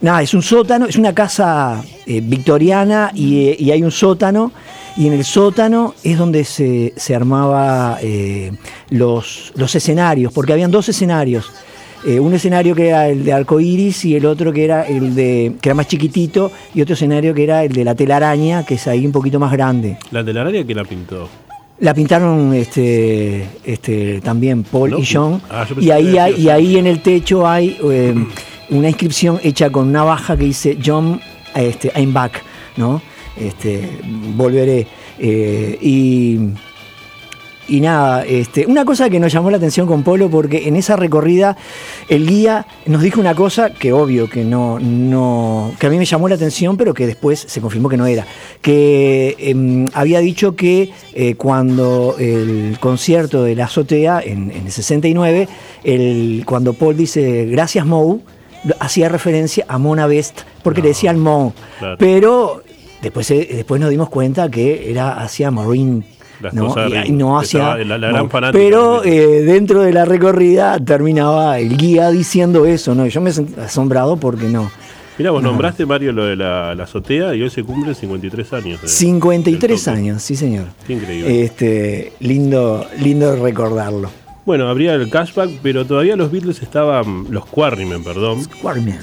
Nada, 0.02 0.22
es 0.22 0.32
un 0.32 0.42
sótano, 0.42 0.86
es 0.86 0.96
una 0.96 1.12
casa 1.14 1.82
eh, 2.06 2.20
victoriana 2.22 3.10
y, 3.14 3.62
y 3.62 3.70
hay 3.70 3.82
un 3.82 3.90
sótano. 3.90 4.50
Y 4.96 5.06
en 5.06 5.12
el 5.12 5.24
sótano 5.24 5.94
es 6.02 6.18
donde 6.18 6.44
se, 6.44 6.92
se 6.96 7.14
armaba 7.14 7.98
eh, 8.02 8.50
los, 8.90 9.52
los 9.56 9.74
escenarios, 9.74 10.32
porque 10.32 10.52
habían 10.52 10.70
dos 10.70 10.88
escenarios. 10.88 11.50
Eh, 12.06 12.18
un 12.18 12.32
escenario 12.32 12.74
que 12.74 12.88
era 12.88 13.08
el 13.08 13.24
de 13.24 13.32
arcoíris 13.34 14.06
y 14.06 14.16
el 14.16 14.24
otro 14.24 14.52
que 14.54 14.64
era 14.64 14.84
el 14.88 15.14
de 15.14 15.52
que 15.60 15.68
era 15.68 15.74
más 15.74 15.86
chiquitito 15.86 16.50
y 16.74 16.80
otro 16.80 16.94
escenario 16.94 17.34
que 17.34 17.44
era 17.44 17.62
el 17.62 17.72
de 17.72 17.84
la 17.84 17.94
telaraña, 17.94 18.64
que 18.64 18.74
es 18.76 18.86
ahí 18.88 19.04
un 19.04 19.12
poquito 19.12 19.38
más 19.38 19.52
grande. 19.52 19.98
La 20.10 20.24
telaraña 20.24 20.64
que 20.64 20.74
la 20.74 20.84
pintó. 20.84 21.28
La 21.80 21.92
pintaron 21.94 22.52
este, 22.54 23.46
este, 23.64 24.20
también 24.22 24.62
Paul 24.64 24.90
No, 24.92 24.98
y 24.98 25.04
John. 25.06 25.40
ah, 25.50 25.66
y, 25.78 25.90
ahí 25.90 26.16
hay- 26.18 26.34
y 26.42 26.48
ahí 26.48 26.76
en 26.78 26.86
el 26.86 27.00
techo 27.02 27.46
hay 27.46 27.76
eh, 27.84 28.14
una 28.70 28.88
inscripción 28.88 29.38
hecha 29.42 29.70
con 29.70 29.88
una 29.88 30.02
baja 30.04 30.36
que 30.36 30.44
dice 30.44 30.78
John 30.84 31.20
este, 31.54 31.92
I'm 31.94 32.12
back, 32.12 32.42
¿no? 32.76 33.02
Este, 33.36 33.88
volveré. 34.36 34.86
Eh, 35.18 35.78
y, 35.80 36.38
y 37.68 37.80
nada, 37.80 38.24
este, 38.24 38.66
una 38.66 38.84
cosa 38.84 39.08
que 39.08 39.20
nos 39.20 39.32
llamó 39.32 39.50
la 39.50 39.56
atención 39.56 39.86
con 39.86 40.02
Polo, 40.02 40.28
porque 40.28 40.66
en 40.68 40.76
esa 40.76 40.96
recorrida 40.96 41.56
el 42.08 42.26
guía 42.26 42.66
nos 42.86 43.02
dijo 43.02 43.20
una 43.20 43.34
cosa 43.34 43.70
que 43.70 43.92
obvio 43.92 44.28
que 44.28 44.44
no, 44.44 44.80
no, 44.80 45.72
que 45.78 45.86
a 45.86 45.90
mí 45.90 45.98
me 45.98 46.04
llamó 46.04 46.28
la 46.28 46.34
atención, 46.34 46.76
pero 46.76 46.94
que 46.94 47.06
después 47.06 47.44
se 47.46 47.60
confirmó 47.60 47.88
que 47.88 47.96
no 47.96 48.06
era. 48.06 48.26
Que 48.60 49.36
em, 49.38 49.86
había 49.94 50.20
dicho 50.20 50.56
que 50.56 50.90
eh, 51.14 51.34
cuando 51.36 52.16
el 52.18 52.78
concierto 52.80 53.44
de 53.44 53.54
la 53.54 53.66
azotea 53.66 54.20
en, 54.20 54.50
en 54.50 54.66
el 54.66 54.72
69, 54.72 55.48
el, 55.84 56.42
cuando 56.46 56.72
Paul 56.72 56.96
dice 56.96 57.46
gracias 57.46 57.86
Moe, 57.86 58.20
hacía 58.78 59.08
referencia 59.08 59.64
a 59.68 59.78
Mona 59.78 60.06
Best, 60.06 60.40
porque 60.62 60.82
le 60.82 60.88
decían 60.88 61.18
Mo. 61.18 61.54
Claro. 61.78 61.96
Pero 61.98 62.62
después, 63.02 63.30
eh, 63.30 63.48
después 63.52 63.80
nos 63.80 63.90
dimos 63.90 64.08
cuenta 64.08 64.50
que 64.50 64.90
era 64.90 65.20
hacia 65.22 65.50
Marine. 65.50 66.02
Las 66.40 66.54
¿no? 66.54 66.68
cosas 66.68 66.90
Y- 67.06 67.12
no 67.12 67.38
hacia 67.38 67.76
la- 67.84 67.98
la 67.98 68.08
gran 68.08 68.30
fanática 68.30 68.58
pero 68.58 69.04
eh, 69.04 69.42
dentro 69.42 69.82
de 69.82 69.92
la 69.92 70.06
recorrida 70.06 70.78
terminaba 70.82 71.58
el 71.58 71.76
guía 71.76 72.08
diciendo 72.10 72.64
eso 72.64 72.94
no 72.94 73.04
Y 73.06 73.10
yo 73.10 73.20
me 73.20 73.30
sentí 73.30 73.60
asombrado 73.60 74.16
porque 74.16 74.46
no 74.46 74.70
Mira, 75.18 75.32
vos 75.32 75.42
No. 75.42 75.50
nombraste, 75.50 75.84
Mario, 75.84 76.12
lo 76.12 76.24
de 76.24 76.36
la, 76.36 76.74
la 76.74 76.84
azotea 76.84 77.34
y 77.34 77.42
hoy 77.42 77.50
se 77.50 77.62
cumplen 77.62 77.94
53 77.94 78.54
años. 78.54 78.80
de- 78.80 78.88
53 78.88 79.84
del 79.84 79.94
toque. 79.94 79.98
años 79.98 80.22
sí 80.22 80.34
señor 80.34 80.64
Qué 80.86 80.94
increíble. 80.94 81.44
este 81.44 82.12
lindo 82.20 82.86
lindo 83.02 83.36
recordarlo 83.36 84.10
Bueno, 84.50 84.66
habría 84.68 84.94
el 84.96 85.08
cashback, 85.08 85.48
pero 85.62 85.84
todavía 85.86 86.16
los 86.16 86.32
Beatles 86.32 86.60
estaban, 86.60 87.26
los 87.30 87.46
Quarrymen, 87.46 88.02
perdón, 88.02 88.42
Quarryman. 88.60 88.98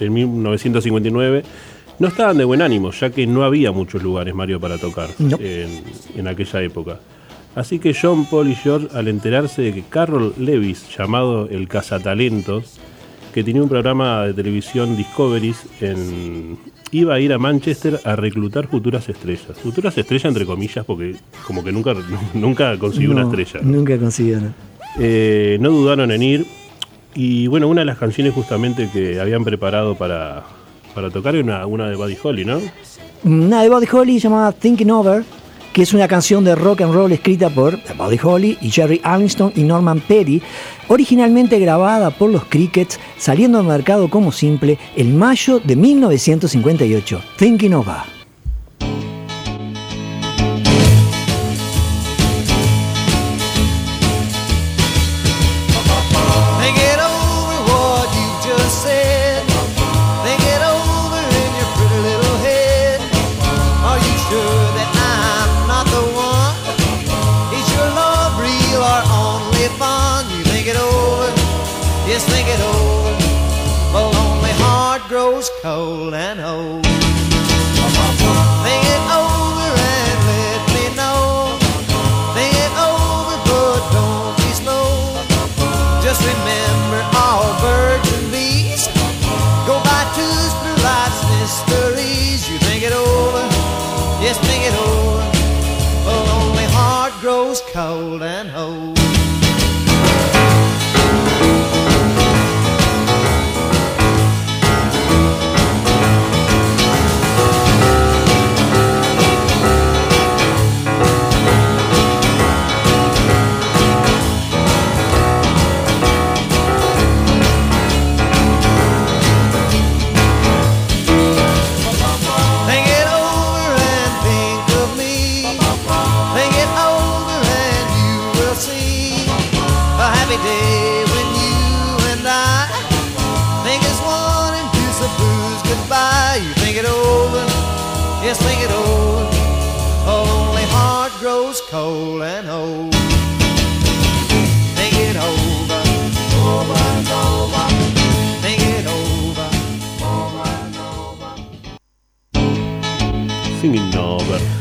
en 0.00 0.12
1959, 0.12 1.44
no 2.00 2.08
estaban 2.08 2.36
de 2.36 2.42
buen 2.44 2.60
ánimo, 2.60 2.90
ya 2.90 3.08
que 3.10 3.24
no 3.24 3.44
había 3.44 3.70
muchos 3.70 4.02
lugares, 4.02 4.34
Mario, 4.34 4.58
para 4.58 4.76
tocar 4.76 5.10
No. 5.20 5.36
en, 5.38 5.80
en 6.16 6.26
aquella 6.26 6.60
época. 6.60 6.98
Así 7.54 7.78
que 7.78 7.94
John, 7.94 8.26
Paul 8.26 8.48
y 8.50 8.56
George, 8.56 8.88
al 8.92 9.06
enterarse 9.06 9.62
de 9.62 9.74
que 9.74 9.84
Carroll 9.88 10.34
Levis, 10.38 10.86
llamado 10.98 11.48
el 11.48 11.68
Cazatalentos, 11.68 12.80
que 13.32 13.44
tenía 13.44 13.62
un 13.62 13.68
programa 13.68 14.24
de 14.26 14.34
televisión 14.34 14.96
Discoveries, 14.96 15.66
en- 15.82 16.58
iba 16.94 17.14
a 17.14 17.20
ir 17.20 17.32
a 17.32 17.38
Manchester 17.38 18.00
a 18.04 18.16
reclutar 18.16 18.68
futuras 18.68 19.08
estrellas. 19.08 19.56
Futuras 19.62 19.96
estrellas 19.98 20.26
entre 20.26 20.46
comillas, 20.46 20.84
porque 20.84 21.16
como 21.46 21.62
que 21.64 21.72
nunca, 21.72 21.94
nunca 22.34 22.78
consiguió 22.78 23.10
una 23.10 23.22
No, 23.22 23.30
estrella. 23.34 23.60
nunca 23.64 23.98
consiguió 23.98 24.40
no. 24.40 24.54
Eh, 25.00 25.58
no 25.60 25.70
dudaron 25.70 26.10
en 26.12 26.22
ir. 26.22 26.46
Y 27.14 27.46
bueno, 27.48 27.68
una 27.68 27.82
de 27.82 27.84
las 27.86 27.98
canciones 27.98 28.32
justamente 28.34 28.88
que 28.92 29.20
habían 29.20 29.44
preparado 29.44 29.94
para, 29.96 30.42
para 30.94 31.10
tocar 31.10 31.34
era 31.34 31.44
una, 31.44 31.66
una 31.66 31.88
de 31.88 31.96
Buddy 31.96 32.16
Holly, 32.22 32.44
¿no? 32.44 32.60
una 33.24 33.62
de 33.62 33.68
Buddy 33.70 33.86
Holly 33.90 34.18
llamada 34.18 34.52
Thinking 34.52 34.90
Over, 34.90 35.24
que 35.74 35.82
es 35.82 35.92
una 35.92 36.08
canción 36.08 36.44
de 36.44 36.54
rock 36.54 36.82
and 36.82 36.94
roll 36.94 37.12
escrita 37.12 37.50
por 37.50 37.78
Buddy 37.98 38.18
Holly 38.22 38.58
y 38.62 38.70
Jerry 38.70 39.00
Armstrong 39.02 39.52
y 39.56 39.64
Norman 39.64 40.00
Petty, 40.00 40.40
originalmente 40.88 41.58
grabada 41.58 42.10
por 42.10 42.30
los 42.30 42.44
Crickets, 42.44 42.98
saliendo 43.18 43.58
al 43.58 43.66
mercado 43.66 44.08
como 44.08 44.30
simple 44.30 44.78
en 44.96 45.18
mayo 45.18 45.58
de 45.58 45.74
1958. 45.74 47.20
Thinking 47.36 47.74
Over. 47.74 47.96
Think 47.96 48.23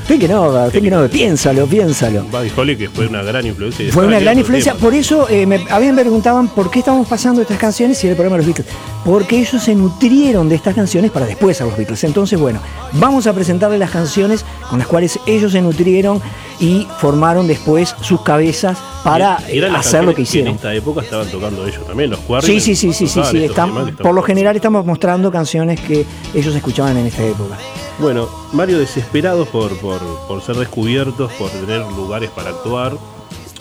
Over. 0.08 0.72
Thinking 0.72 0.94
Over, 0.94 0.98
Over. 1.00 1.10
Piénsalo, 1.10 1.66
piénsalo. 1.66 2.24
Buddy 2.26 2.52
Holly, 2.56 2.76
que 2.76 2.90
fue 2.90 3.08
una 3.08 3.24
gran 3.24 3.46
influencia. 3.46 3.92
Fue 3.92 4.06
una 4.06 4.20
gran 4.20 4.38
influencia, 4.38 4.76
por 4.76 4.94
eso 4.94 5.28
eh, 5.30 5.46
me, 5.46 5.66
a 5.70 5.80
mí 5.80 5.92
me 5.92 6.02
preguntaban 6.02 6.48
por 6.50 6.70
qué 6.70 6.80
estamos 6.80 7.08
pasando 7.08 7.42
estas 7.42 7.58
canciones 7.58 8.04
y 8.04 8.08
era 8.08 8.12
el 8.12 8.18
programa 8.18 8.38
de 8.38 8.46
los 8.46 8.56
Beatles. 8.56 8.68
Porque 9.06 9.40
ellos 9.40 9.62
se 9.64 9.76
nutrieron 9.76 10.48
de 10.50 10.56
estas 10.56 10.76
canciones 10.76 11.12
para 11.12 11.26
después 11.26 11.60
a 11.62 11.66
los 11.66 11.76
Beatles. 11.78 12.04
Entonces, 12.04 12.40
bueno, 12.40 12.60
vamos 12.94 13.28
a 13.28 13.34
presentarles 13.34 13.80
las 13.80 13.92
canciones 13.92 14.46
con 14.70 14.80
las 14.80 14.88
cuales 14.88 15.20
ellos 15.26 15.52
se 15.52 15.62
nutrieron 15.62 16.22
y 16.60 16.88
formaron 17.00 17.48
después 17.48 17.96
sus 18.02 18.22
cabezas 18.22 18.78
para 19.04 19.38
eh, 19.50 19.66
hacer 19.76 20.04
lo 20.06 20.14
que 20.14 20.22
hicieron. 20.22 20.50
En 20.50 20.56
esta 20.56 20.74
época 20.74 21.02
estaban 21.02 21.28
tocando 21.28 21.66
ellos 21.68 21.86
también, 21.86 22.10
los 22.12 22.20
Sí, 22.20 22.26
Quarrymen. 22.28 22.62
sí, 22.62 22.76
sí, 22.76 22.94
sí, 22.94 23.08
sí, 23.08 23.22
sí. 23.30 23.44
están- 23.44 23.86
que 23.88 23.92
por 24.04 24.14
lo 24.16 24.22
general 24.22 24.56
estamos 24.56 24.86
mostrando 24.86 25.32
canciones 25.32 25.80
que 25.82 26.06
ellos 26.34 26.56
escuchaban 26.56 26.96
en 26.98 27.08
esta 27.08 27.24
época. 27.24 27.58
Bueno, 28.00 28.28
Mario, 28.52 28.80
desesperados 28.80 29.48
por, 29.50 29.78
por, 29.80 30.00
por 30.28 30.42
ser 30.42 30.56
descubiertos, 30.56 31.32
por 31.34 31.50
tener 31.52 31.82
lugares 31.96 32.32
para 32.32 32.50
actuar, 32.50 32.98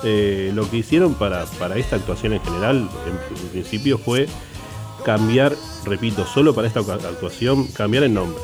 eh, 0.05 0.51
lo 0.55 0.69
que 0.69 0.79
hicieron 0.79 1.15
para, 1.15 1.45
para 1.59 1.77
esta 1.77 1.97
actuación 1.97 2.33
en 2.33 2.41
general, 2.43 2.89
en, 3.07 3.37
en 3.39 3.49
principio, 3.51 3.99
fue 3.99 4.27
cambiar, 5.05 5.55
repito, 5.85 6.27
solo 6.27 6.55
para 6.55 6.67
esta 6.67 6.81
actuación, 6.81 7.67
cambiar 7.69 8.05
el 8.05 8.15
nombre. 8.15 8.43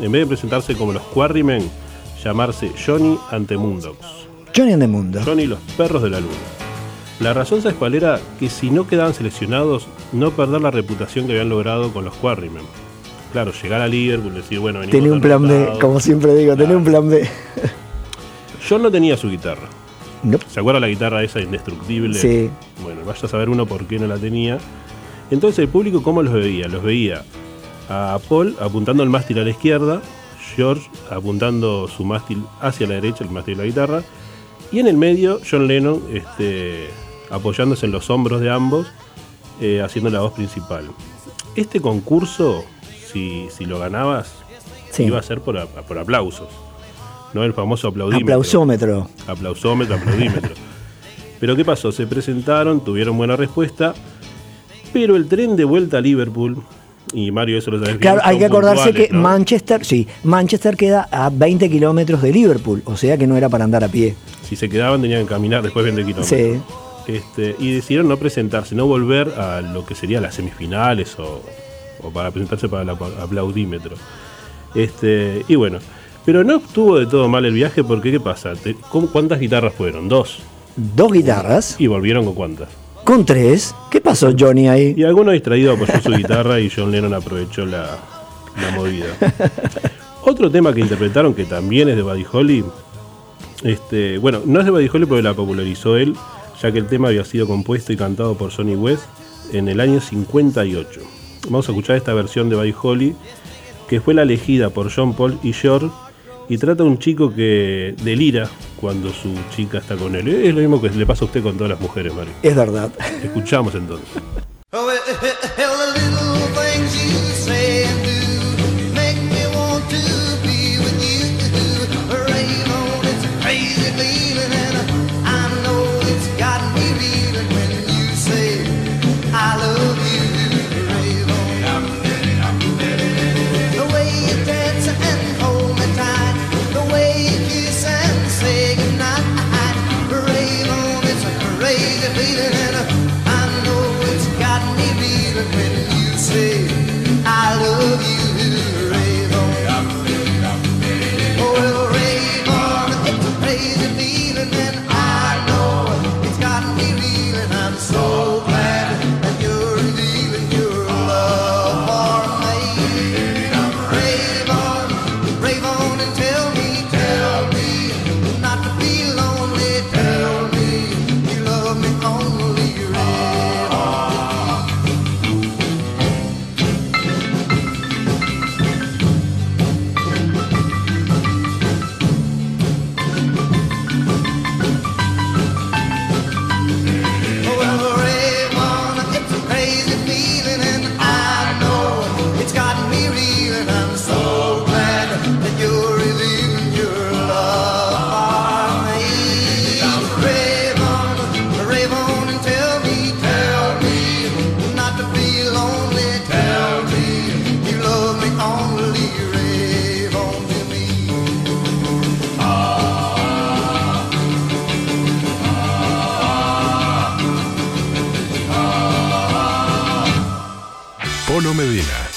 En 0.00 0.12
vez 0.12 0.22
de 0.22 0.26
presentarse 0.26 0.74
como 0.76 0.92
los 0.92 1.02
Quarrymen, 1.02 1.70
llamarse 2.22 2.72
Johnny 2.84 3.18
ante 3.30 3.56
Moondocks. 3.56 4.06
Johnny 4.56 4.72
and 4.72 4.82
the 4.82 4.88
Mundo. 4.88 5.20
Johnny 5.24 5.46
los 5.46 5.58
perros 5.76 6.02
de 6.02 6.10
la 6.10 6.20
luna. 6.20 6.32
La 7.20 7.34
razón, 7.34 7.62
¿sabes 7.62 7.76
cuál 7.76 7.94
era? 7.94 8.20
Que 8.38 8.48
si 8.48 8.70
no 8.70 8.86
quedaban 8.86 9.12
seleccionados, 9.12 9.86
no 10.12 10.30
perder 10.30 10.60
la 10.60 10.70
reputación 10.70 11.26
que 11.26 11.32
habían 11.32 11.48
logrado 11.48 11.92
con 11.92 12.04
los 12.04 12.14
Quarrymen. 12.14 12.62
Claro, 13.36 13.52
llegar 13.52 13.82
a 13.82 13.86
Liverpool, 13.86 14.32
decir, 14.32 14.58
bueno, 14.60 14.78
venimos 14.78 14.98
Tenía 14.98 15.12
un 15.12 15.20
plan 15.20 15.46
B, 15.46 15.78
como 15.78 16.00
siempre 16.00 16.34
digo, 16.34 16.56
tenía 16.56 16.74
un 16.74 16.84
plan 16.84 17.06
B. 17.06 17.28
John 18.66 18.80
no 18.80 18.90
tenía 18.90 19.14
su 19.18 19.28
guitarra. 19.28 19.68
No. 20.22 20.38
¿Se 20.48 20.58
acuerda 20.58 20.80
la 20.80 20.88
guitarra 20.88 21.22
esa 21.22 21.40
indestructible? 21.40 22.18
Sí. 22.18 22.48
Bueno, 22.82 23.02
vaya 23.04 23.20
a 23.22 23.28
saber 23.28 23.50
uno 23.50 23.66
por 23.66 23.86
qué 23.86 23.98
no 23.98 24.06
la 24.06 24.16
tenía. 24.16 24.56
Entonces 25.30 25.58
el 25.58 25.68
público, 25.68 26.02
¿cómo 26.02 26.22
los 26.22 26.32
veía? 26.32 26.66
Los 26.66 26.82
veía 26.82 27.24
a 27.90 28.18
Paul 28.26 28.56
apuntando 28.58 29.02
el 29.02 29.10
mástil 29.10 29.38
a 29.40 29.44
la 29.44 29.50
izquierda, 29.50 30.00
George 30.54 30.88
apuntando 31.10 31.86
su 31.88 32.06
mástil 32.06 32.42
hacia 32.62 32.86
la 32.86 32.94
derecha, 32.94 33.22
el 33.22 33.28
mástil 33.28 33.58
de 33.58 33.64
la 33.64 33.66
guitarra, 33.66 34.02
y 34.72 34.78
en 34.78 34.86
el 34.86 34.96
medio 34.96 35.40
John 35.48 35.66
Lennon 35.66 36.02
este, 36.10 36.88
apoyándose 37.30 37.84
en 37.84 37.92
los 37.92 38.08
hombros 38.08 38.40
de 38.40 38.50
ambos, 38.50 38.86
eh, 39.60 39.82
haciendo 39.82 40.08
la 40.08 40.20
voz 40.20 40.32
principal. 40.32 40.86
Este 41.54 41.80
concurso, 41.80 42.64
si, 43.16 43.48
si 43.56 43.64
lo 43.64 43.78
ganabas, 43.78 44.32
Sí. 44.90 45.04
iba 45.04 45.18
a 45.18 45.22
ser 45.22 45.40
por, 45.40 45.56
a- 45.58 45.66
por 45.66 45.98
aplausos, 45.98 46.48
no 47.34 47.42
el 47.44 47.52
famoso 47.54 47.88
aplaudímetro. 47.88 48.26
Aplausómetro. 48.34 49.08
Aplausómetro, 49.26 49.94
aplaudímetro. 49.96 50.54
Pero 51.40 51.54
¿qué 51.56 51.64
pasó? 51.64 51.92
Se 51.92 52.06
presentaron, 52.06 52.82
tuvieron 52.82 53.16
buena 53.18 53.36
respuesta, 53.36 53.94
pero 54.92 55.16
el 55.16 55.28
tren 55.28 55.54
de 55.54 55.64
vuelta 55.64 55.98
a 55.98 56.00
Liverpool, 56.00 56.62
y 57.12 57.30
Mario 57.30 57.58
eso 57.58 57.70
lo 57.70 57.76
sabes 57.78 57.92
bien, 57.92 58.00
Claro, 58.00 58.20
hay 58.24 58.38
que 58.38 58.46
acordarse 58.46 58.92
que 58.94 59.08
¿no? 59.12 59.20
Manchester, 59.20 59.84
sí, 59.84 60.08
Manchester 60.24 60.76
queda 60.78 61.06
a 61.10 61.28
20 61.28 61.68
kilómetros 61.68 62.22
de 62.22 62.32
Liverpool, 62.32 62.80
o 62.86 62.96
sea 62.96 63.18
que 63.18 63.26
no 63.26 63.36
era 63.36 63.50
para 63.50 63.64
andar 63.64 63.84
a 63.84 63.88
pie. 63.88 64.14
Si 64.48 64.56
se 64.56 64.70
quedaban 64.70 65.02
tenían 65.02 65.24
que 65.24 65.28
caminar 65.28 65.62
después 65.62 65.84
20 65.84 66.02
kilómetros. 66.06 66.26
Sí. 66.26 66.58
Este, 67.12 67.54
y 67.58 67.74
decidieron 67.74 68.08
no 68.08 68.16
presentarse, 68.16 68.74
no 68.74 68.86
volver 68.86 69.28
a 69.38 69.60
lo 69.60 69.84
que 69.84 69.94
serían 69.94 70.22
las 70.22 70.36
semifinales 70.36 71.18
o, 71.18 71.42
o 72.02 72.10
para 72.10 72.30
presentarse 72.30 72.68
para 72.68 72.82
el 72.82 72.90
apla- 72.90 73.22
aplaudímetro. 73.22 73.96
Este, 74.74 75.44
y 75.48 75.54
bueno, 75.54 75.78
pero 76.24 76.44
no 76.44 76.56
estuvo 76.56 76.98
de 76.98 77.06
todo 77.06 77.28
mal 77.28 77.44
el 77.44 77.54
viaje 77.54 77.82
porque 77.84 78.10
¿qué 78.10 78.20
pasa? 78.20 78.54
Te- 78.54 78.74
¿cómo- 78.90 79.08
¿Cuántas 79.08 79.40
guitarras 79.40 79.72
fueron? 79.74 80.08
Dos. 80.08 80.38
Dos 80.76 81.12
guitarras, 81.12 81.76
Y 81.78 81.86
volvieron 81.86 82.24
con 82.26 82.34
cuántas. 82.34 82.68
con 83.04 83.24
tres. 83.24 83.74
¿Qué 83.90 84.00
pasó, 84.00 84.30
Johnny, 84.38 84.68
ahí? 84.68 84.94
Y 84.96 85.04
alguno 85.04 85.30
distraído 85.32 85.72
apoyó 85.72 86.00
su 86.02 86.10
guitarra 86.10 86.60
y 86.60 86.68
John 86.74 86.90
Lennon 86.90 87.14
aprovechó 87.14 87.64
la, 87.64 87.96
la 88.60 88.70
movida. 88.76 89.06
Otro 90.22 90.50
tema 90.50 90.74
que 90.74 90.80
interpretaron, 90.80 91.32
que 91.34 91.44
también 91.44 91.88
es 91.88 91.96
de 91.96 92.02
Buddy 92.02 92.26
Holly, 92.30 92.64
este, 93.62 94.18
bueno, 94.18 94.40
no 94.44 94.58
es 94.60 94.66
de 94.66 94.70
Buddy 94.72 94.88
Holly 94.92 95.06
porque 95.06 95.22
la 95.22 95.34
popularizó 95.34 95.96
él, 95.96 96.14
ya 96.60 96.72
que 96.72 96.78
el 96.78 96.86
tema 96.88 97.08
había 97.08 97.24
sido 97.24 97.46
compuesto 97.46 97.92
y 97.92 97.96
cantado 97.96 98.34
por 98.36 98.50
Sonny 98.50 98.74
West 98.76 99.04
en 99.52 99.68
el 99.68 99.80
año 99.80 100.00
58. 100.00 101.00
Vamos 101.46 101.68
a 101.68 101.72
escuchar 101.72 101.96
esta 101.96 102.12
versión 102.12 102.48
de 102.48 102.56
Buddy 102.56 102.74
Holly, 102.80 103.16
que 103.88 104.00
fue 104.00 104.14
la 104.14 104.22
elegida 104.22 104.70
por 104.70 104.92
John 104.94 105.14
Paul 105.14 105.38
y 105.42 105.52
George, 105.52 105.90
y 106.48 106.58
trata 106.58 106.82
de 106.82 106.88
un 106.88 106.98
chico 106.98 107.32
que 107.32 107.94
delira 108.02 108.48
cuando 108.80 109.12
su 109.12 109.34
chica 109.54 109.78
está 109.78 109.96
con 109.96 110.14
él. 110.14 110.28
Es 110.28 110.54
lo 110.54 110.60
mismo 110.60 110.80
que 110.80 110.90
le 110.90 111.06
pasa 111.06 111.24
a 111.24 111.26
usted 111.26 111.42
con 111.42 111.56
todas 111.56 111.70
las 111.70 111.80
mujeres, 111.80 112.14
Mario. 112.14 112.32
Es 112.42 112.54
verdad. 112.54 112.90
Escuchamos 113.22 113.74
entonces. 113.74 114.08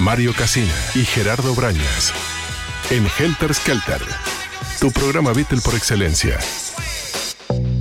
Mario 0.10 0.34
Casina 0.34 0.74
y 0.96 1.06
Gerardo 1.06 1.54
Brañas. 1.54 2.12
En 2.90 3.06
Helter 3.20 3.54
Skelter, 3.54 4.02
tu 4.80 4.92
programa 4.92 5.34
Beatle 5.34 5.62
por 5.62 5.76
excelencia. 5.76 6.40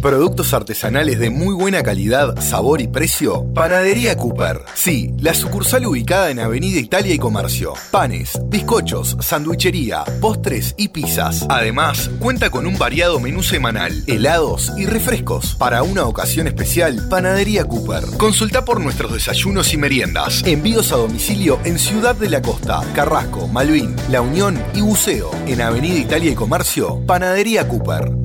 Productos 0.02 0.54
artesanales 0.54 1.18
de 1.18 1.28
muy 1.28 1.54
buena 1.54 1.82
calidad, 1.82 2.40
sabor 2.40 2.80
y 2.80 2.86
precio. 2.86 3.44
Panadería 3.52 4.16
Cooper. 4.16 4.60
Sí, 4.74 5.12
la 5.18 5.34
sucursal 5.34 5.86
ubicada 5.86 6.30
en 6.30 6.38
Avenida 6.38 6.78
Italia 6.78 7.12
y 7.12 7.18
Comercio. 7.18 7.72
Panes, 7.90 8.38
bizcochos, 8.44 9.16
sandwichería, 9.20 10.04
postres 10.20 10.76
y 10.78 10.88
pizzas. 10.88 11.44
Además, 11.48 12.10
cuenta 12.20 12.48
con 12.48 12.68
un 12.68 12.78
variado 12.78 13.18
menú 13.18 13.42
semanal, 13.42 14.04
helados 14.06 14.72
y 14.76 14.86
refrescos. 14.86 15.56
Para 15.56 15.82
una 15.82 16.04
ocasión 16.04 16.46
especial, 16.46 17.08
Panadería 17.10 17.64
Cooper. 17.64 18.04
Consulta 18.18 18.64
por 18.64 18.80
nuestros 18.80 19.12
desayunos 19.12 19.74
y 19.74 19.78
meriendas. 19.78 20.44
Envíos 20.46 20.92
a 20.92 20.96
domicilio 20.96 21.58
en 21.64 21.76
Ciudad 21.76 22.14
de 22.14 22.30
la 22.30 22.40
Costa, 22.40 22.82
Carrasco, 22.94 23.48
Malvin, 23.48 23.96
La 24.10 24.20
Unión 24.20 24.62
y 24.74 24.80
Buceo. 24.80 25.32
En 25.48 25.60
Avenida 25.60 25.98
Italia 25.98 26.30
y 26.30 26.34
Comercio, 26.36 27.04
Panadería 27.04 27.66
Cooper. 27.66 28.17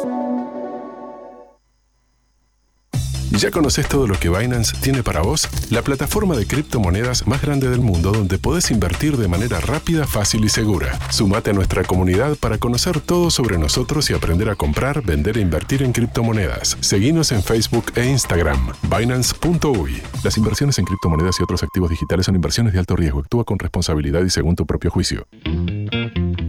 ¿Ya 3.38 3.52
conoces 3.52 3.86
todo 3.86 4.08
lo 4.08 4.18
que 4.18 4.30
Binance 4.30 4.76
tiene 4.80 5.04
para 5.04 5.20
vos? 5.20 5.48
La 5.70 5.82
plataforma 5.82 6.34
de 6.36 6.44
criptomonedas 6.44 7.28
más 7.28 7.40
grande 7.40 7.70
del 7.70 7.80
mundo 7.80 8.10
donde 8.10 8.36
podés 8.36 8.72
invertir 8.72 9.16
de 9.16 9.28
manera 9.28 9.60
rápida, 9.60 10.08
fácil 10.08 10.44
y 10.44 10.48
segura. 10.48 10.98
Sumate 11.10 11.50
a 11.50 11.52
nuestra 11.52 11.84
comunidad 11.84 12.34
para 12.34 12.58
conocer 12.58 13.00
todo 13.00 13.30
sobre 13.30 13.56
nosotros 13.56 14.10
y 14.10 14.14
aprender 14.14 14.50
a 14.50 14.56
comprar, 14.56 15.02
vender 15.02 15.38
e 15.38 15.40
invertir 15.40 15.84
en 15.84 15.92
criptomonedas. 15.92 16.76
Seguinos 16.80 17.30
en 17.30 17.44
Facebook 17.44 17.92
e 17.94 18.06
Instagram. 18.06 18.72
Binance.uy. 18.82 20.02
Las 20.24 20.36
inversiones 20.36 20.76
en 20.80 20.86
criptomonedas 20.86 21.38
y 21.38 21.44
otros 21.44 21.62
activos 21.62 21.90
digitales 21.90 22.26
son 22.26 22.34
inversiones 22.34 22.72
de 22.72 22.80
alto 22.80 22.96
riesgo. 22.96 23.20
Actúa 23.20 23.44
con 23.44 23.60
responsabilidad 23.60 24.24
y 24.24 24.30
según 24.30 24.56
tu 24.56 24.66
propio 24.66 24.90
juicio. 24.90 25.28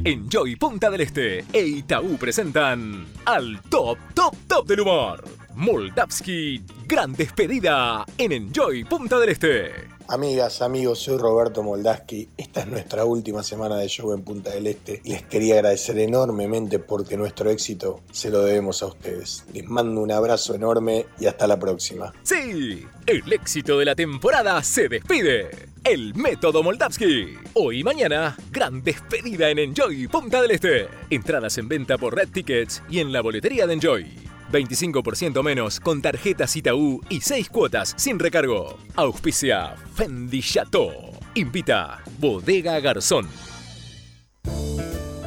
Enjoy 0.05 0.55
Punta 0.55 0.89
del 0.89 1.01
Este 1.01 1.43
e 1.51 1.61
Itaú 1.61 2.17
presentan 2.17 3.05
al 3.25 3.61
top, 3.63 3.97
top, 4.13 4.33
top 4.47 4.65
del 4.65 4.79
humor. 4.79 5.23
Moldavski, 5.55 6.63
gran 6.87 7.13
despedida 7.13 8.05
en 8.17 8.31
Enjoy 8.31 8.85
Punta 8.85 9.19
del 9.19 9.29
Este. 9.29 9.98
Amigas, 10.11 10.63
amigos, 10.63 10.97
soy 10.97 11.19
Roberto 11.19 11.61
Moldaski. 11.61 12.29
Esta 12.35 12.61
es 12.61 12.67
nuestra 12.67 13.05
última 13.05 13.43
semana 13.43 13.77
de 13.77 13.87
show 13.87 14.11
en 14.11 14.23
Punta 14.23 14.49
del 14.49 14.65
Este 14.65 15.03
les 15.05 15.21
quería 15.21 15.53
agradecer 15.53 15.99
enormemente 15.99 16.79
porque 16.79 17.15
nuestro 17.15 17.51
éxito 17.51 18.01
se 18.11 18.31
lo 18.31 18.41
debemos 18.41 18.81
a 18.81 18.87
ustedes. 18.87 19.45
Les 19.53 19.67
mando 19.67 20.01
un 20.01 20.11
abrazo 20.11 20.55
enorme 20.55 21.05
y 21.19 21.27
hasta 21.27 21.45
la 21.45 21.59
próxima. 21.59 22.11
Sí, 22.23 22.87
el 23.05 23.31
éxito 23.31 23.77
de 23.77 23.85
la 23.85 23.93
temporada 23.93 24.63
se 24.63 24.89
despide. 24.89 25.69
El 25.83 26.15
método 26.15 26.63
Moldavski. 26.63 27.35
Hoy 27.53 27.81
y 27.81 27.83
mañana, 27.83 28.35
gran 28.49 28.83
despedida 28.83 29.51
en 29.51 29.59
Enjoy 29.59 30.07
Punta 30.07 30.41
del 30.41 30.49
Este. 30.49 30.87
Entradas 31.11 31.55
en 31.59 31.67
venta 31.67 31.99
por 31.99 32.15
Red 32.15 32.29
Tickets 32.29 32.81
y 32.89 32.97
en 32.97 33.11
la 33.11 33.21
boletería 33.21 33.67
de 33.67 33.73
Enjoy. 33.73 34.28
25% 34.51 35.43
menos 35.43 35.79
con 35.79 36.01
tarjetas 36.01 36.55
Itaú 36.55 37.01
y 37.09 37.21
6 37.21 37.49
cuotas 37.49 37.93
sin 37.97 38.19
recargo. 38.19 38.77
Auspicia 38.95 39.75
Fendi 39.95 40.41
Chateau. 40.41 40.91
Invita 41.35 42.01
Bodega 42.19 42.79
Garzón. 42.79 43.27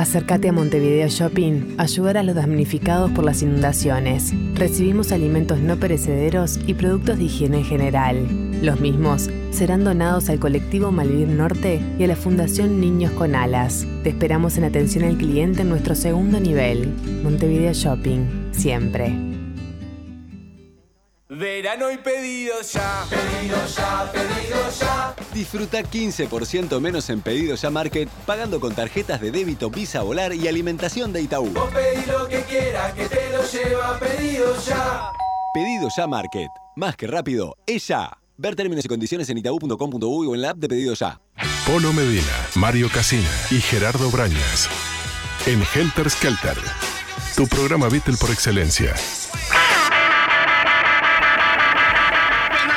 Acércate 0.00 0.48
a 0.48 0.52
Montevideo 0.54 1.08
Shopping, 1.08 1.74
ayudar 1.76 2.16
a 2.16 2.22
los 2.22 2.34
damnificados 2.34 3.10
por 3.10 3.22
las 3.22 3.42
inundaciones. 3.42 4.32
Recibimos 4.54 5.12
alimentos 5.12 5.58
no 5.58 5.76
perecederos 5.76 6.58
y 6.66 6.72
productos 6.72 7.18
de 7.18 7.24
higiene 7.24 7.58
en 7.58 7.64
general. 7.64 8.26
Los 8.62 8.80
mismos 8.80 9.28
serán 9.50 9.84
donados 9.84 10.30
al 10.30 10.38
colectivo 10.38 10.90
Malvivir 10.90 11.28
Norte 11.28 11.82
y 11.98 12.04
a 12.04 12.06
la 12.06 12.16
Fundación 12.16 12.80
Niños 12.80 13.12
con 13.12 13.34
Alas. 13.34 13.86
Te 14.02 14.08
esperamos 14.08 14.56
en 14.56 14.64
atención 14.64 15.04
al 15.04 15.18
cliente 15.18 15.60
en 15.60 15.68
nuestro 15.68 15.94
segundo 15.94 16.40
nivel. 16.40 16.94
Montevideo 17.22 17.74
Shopping, 17.74 18.52
siempre. 18.52 19.29
Verano 21.40 21.90
y 21.90 21.96
pedidos 21.96 22.70
ya. 22.74 23.06
Pedidos 23.08 23.74
ya, 23.74 24.12
pedidos 24.12 24.78
ya. 24.78 25.14
Disfruta 25.32 25.80
15% 25.82 26.78
menos 26.80 27.08
en 27.08 27.22
Pedido 27.22 27.56
Ya 27.56 27.70
Market 27.70 28.10
pagando 28.26 28.60
con 28.60 28.74
tarjetas 28.74 29.22
de 29.22 29.30
débito 29.30 29.70
Visa 29.70 30.02
Volar 30.02 30.34
y 30.34 30.48
alimentación 30.48 31.14
de 31.14 31.22
Itaú. 31.22 31.48
Vos 31.54 31.70
pedí 31.72 32.04
lo 32.04 32.28
que 32.28 32.42
quieras, 32.42 32.92
que 32.92 33.06
te 33.06 33.30
lo 33.30 33.42
lleva 33.42 33.98
pedidos 33.98 34.66
ya. 34.66 35.12
Pedido 35.54 35.88
Ya 35.96 36.06
Market. 36.06 36.50
Más 36.76 36.94
que 36.94 37.06
rápido, 37.06 37.56
es 37.66 37.88
ya. 37.88 38.18
Ver 38.36 38.54
términos 38.54 38.84
y 38.84 38.88
condiciones 38.88 39.30
en 39.30 39.38
itaú.com.uy 39.38 40.26
o 40.26 40.34
en 40.34 40.42
la 40.42 40.50
app 40.50 40.58
de 40.58 40.68
Pedido 40.68 40.92
Ya. 40.92 41.22
Polo 41.66 41.94
Medina, 41.94 42.46
Mario 42.54 42.90
Casina 42.92 43.30
y 43.50 43.62
Gerardo 43.62 44.10
Brañas. 44.10 44.68
En 45.46 45.62
Helter 45.74 46.10
Skelter. 46.10 46.58
Tu 47.34 47.46
programa 47.46 47.88
Beatle 47.88 48.18
por 48.20 48.30
excelencia. 48.30 48.94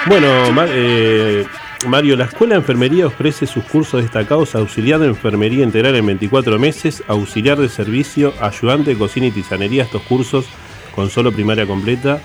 Bueno, 0.07 0.27
eh, 0.67 1.45
Mario, 1.87 2.17
la 2.17 2.25
Escuela 2.25 2.55
de 2.55 2.59
Enfermería 2.59 3.07
ofrece 3.07 3.47
sus 3.47 3.63
cursos 3.63 4.01
destacados 4.01 4.53
auxiliar 4.55 4.99
de 4.99 5.07
enfermería 5.07 5.63
integral 5.63 5.95
en 5.95 6.05
24 6.05 6.59
meses, 6.59 7.03
auxiliar 7.07 7.57
de 7.57 7.69
servicio, 7.69 8.33
ayudante 8.41 8.91
de 8.91 8.97
cocina 8.97 9.27
y 9.27 9.31
tisanería. 9.31 9.83
Estos 9.83 10.01
cursos 10.03 10.45
con 10.93 11.09
solo 11.09 11.31
primaria 11.31 11.65
completa 11.65 12.21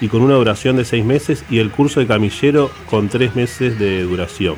y 0.00 0.08
con 0.08 0.22
una 0.22 0.34
duración 0.34 0.76
de 0.76 0.84
6 0.84 1.04
meses 1.04 1.44
y 1.50 1.58
el 1.58 1.70
curso 1.70 2.00
de 2.00 2.06
camillero 2.06 2.70
con 2.88 3.08
3 3.08 3.34
meses 3.34 3.78
de 3.78 4.02
duración. 4.02 4.54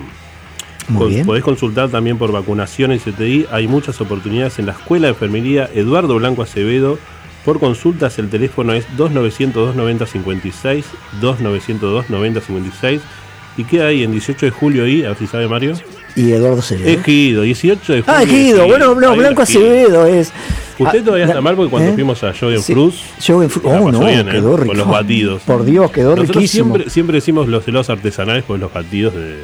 Muy 0.89 0.99
Con- 1.03 1.09
bien. 1.11 1.27
Podés 1.27 1.45
consultar 1.45 1.89
también 1.89 2.19
por 2.19 2.33
vacunaciones 2.33 3.03
CTI. 3.03 3.47
Hay 3.51 3.67
muchas 3.67 4.01
oportunidades 4.01 4.59
en 4.59 4.67
la 4.67 4.73
Escuela 4.73 5.07
de 5.07 5.13
Enfermería 5.15 5.69
Eduardo 5.75 6.17
Blanco 6.17 6.43
Acevedo. 6.43 6.99
Por 7.49 7.61
consultas 7.61 8.19
el 8.19 8.29
teléfono 8.29 8.75
es 8.75 8.85
2902-9056, 8.99 10.85
2902-9056 11.23 13.01
y 13.57 13.65
queda 13.65 13.87
ahí 13.87 14.03
en 14.03 14.13
18 14.13 14.45
de 14.45 14.53
julio 14.53 14.87
y, 14.87 15.03
a 15.05 15.09
ver 15.09 15.17
si 15.17 15.27
sabe 15.27 15.49
Mario. 15.49 15.73
Y 16.15 16.31
Eduardo 16.33 16.59
Acevedo. 16.59 16.87
Ejido, 17.01 17.41
18 17.41 17.93
de 17.95 18.03
julio. 18.03 18.15
Ah, 18.19 18.23
Ejido, 18.23 18.67
bueno, 18.67 18.95
no, 18.95 19.17
Blanco. 19.17 19.41
Acevedo 19.41 20.05
es. 20.07 20.31
Usted 20.79 21.01
Ah, 21.01 21.05
todavía 21.07 21.25
está 21.25 21.37
la- 21.37 21.41
mal 21.41 21.57
porque 21.57 21.71
cuando 21.71 21.89
¿eh? 21.89 21.95
fuimos 21.95 22.23
a 22.23 22.35
Joe 22.39 22.59
Sí, 22.59 22.75
Cruz. 22.75 23.01
Joe 23.27 23.49
Fru- 23.49 23.63
oh, 23.65 23.91
no, 23.93 24.01
quedó 24.31 24.57
rico. 24.59 24.69
Con 24.69 24.77
los 24.77 24.87
batidos. 24.89 25.41
Por 25.47 25.65
Dios, 25.65 25.91
quedó 25.91 26.11
Nosotros 26.17 26.37
riquísimo. 26.37 26.75
Siempre, 26.75 26.91
siempre 26.91 27.15
decimos 27.15 27.49
los 27.49 27.67
helados 27.67 27.89
artesanales 27.89 28.45
con 28.45 28.61
los 28.61 28.71
batidos 28.71 29.15
de, 29.15 29.39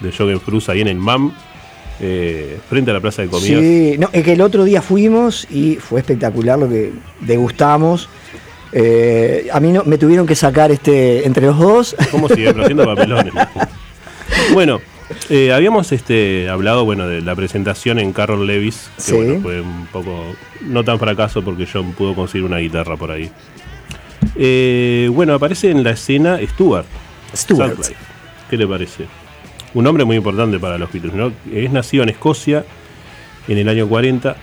de 0.00 0.12
Joe 0.16 0.38
Cruz 0.40 0.70
ahí 0.70 0.80
en 0.80 0.88
el 0.88 0.96
MAM, 0.96 1.34
eh, 2.00 2.58
frente 2.68 2.90
a 2.90 2.94
la 2.94 3.00
plaza 3.00 3.22
de 3.22 3.28
comidas. 3.28 3.60
Sí, 3.60 3.96
no, 3.98 4.08
es 4.12 4.24
que 4.24 4.32
el 4.32 4.40
otro 4.40 4.64
día 4.64 4.82
fuimos 4.82 5.46
y 5.50 5.76
fue 5.76 6.00
espectacular 6.00 6.58
lo 6.58 6.68
que 6.68 6.92
degustamos. 7.20 8.08
Eh, 8.72 9.48
a 9.52 9.60
mí 9.60 9.70
no, 9.70 9.84
me 9.84 9.98
tuvieron 9.98 10.26
que 10.26 10.34
sacar 10.34 10.72
este 10.72 11.26
entre 11.26 11.46
los 11.46 11.58
dos. 11.58 11.96
¿Cómo 12.10 12.28
siguen 12.28 12.60
haciendo 12.60 12.84
papelones? 12.84 13.32
bueno, 14.52 14.80
eh, 15.28 15.52
habíamos 15.52 15.92
este, 15.92 16.48
hablado 16.48 16.84
bueno, 16.84 17.06
de 17.06 17.20
la 17.20 17.36
presentación 17.36 17.98
en 17.98 18.12
Carol 18.12 18.46
Levis, 18.46 18.90
que 18.96 19.02
Sí. 19.02 19.12
bueno, 19.12 19.40
fue 19.40 19.60
un 19.60 19.86
poco, 19.92 20.34
no 20.62 20.82
tan 20.82 20.98
fracaso 20.98 21.42
porque 21.42 21.68
John 21.70 21.92
pudo 21.92 22.14
conseguir 22.14 22.46
una 22.46 22.58
guitarra 22.58 22.96
por 22.96 23.10
ahí. 23.10 23.30
Eh, 24.36 25.08
bueno, 25.12 25.34
aparece 25.34 25.70
en 25.70 25.84
la 25.84 25.90
escena 25.90 26.38
Stuart. 26.42 26.86
Stuart. 27.34 27.78
¿Qué 28.50 28.56
le 28.56 28.66
parece? 28.66 29.04
Un 29.74 29.86
hombre 29.86 30.04
muy 30.04 30.16
importante 30.16 30.58
para 30.58 30.78
los 30.78 30.92
Beatles, 30.92 31.14
¿no? 31.14 31.32
Es 31.52 31.70
nacido 31.70 32.04
en 32.04 32.08
Escocia 32.08 32.64
en 33.48 33.58
el 33.58 33.68
año 33.68 33.88
40 33.88 34.36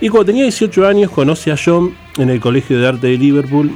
y 0.00 0.08
cuando 0.08 0.26
tenía 0.26 0.42
18 0.42 0.86
años 0.86 1.10
conoce 1.10 1.52
a 1.52 1.56
John 1.62 1.94
en 2.18 2.30
el 2.30 2.40
Colegio 2.40 2.78
de 2.78 2.86
Arte 2.86 3.06
de 3.06 3.16
Liverpool. 3.16 3.70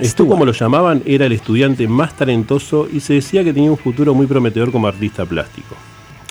Esto, 0.00 0.26
como 0.26 0.44
lo 0.44 0.52
llamaban, 0.52 1.02
era 1.04 1.26
el 1.26 1.32
estudiante 1.32 1.86
más 1.86 2.16
talentoso 2.16 2.88
y 2.90 3.00
se 3.00 3.14
decía 3.14 3.44
que 3.44 3.52
tenía 3.52 3.70
un 3.70 3.76
futuro 3.76 4.14
muy 4.14 4.26
prometedor 4.26 4.72
como 4.72 4.86
artista 4.86 5.26
plástico. 5.26 5.74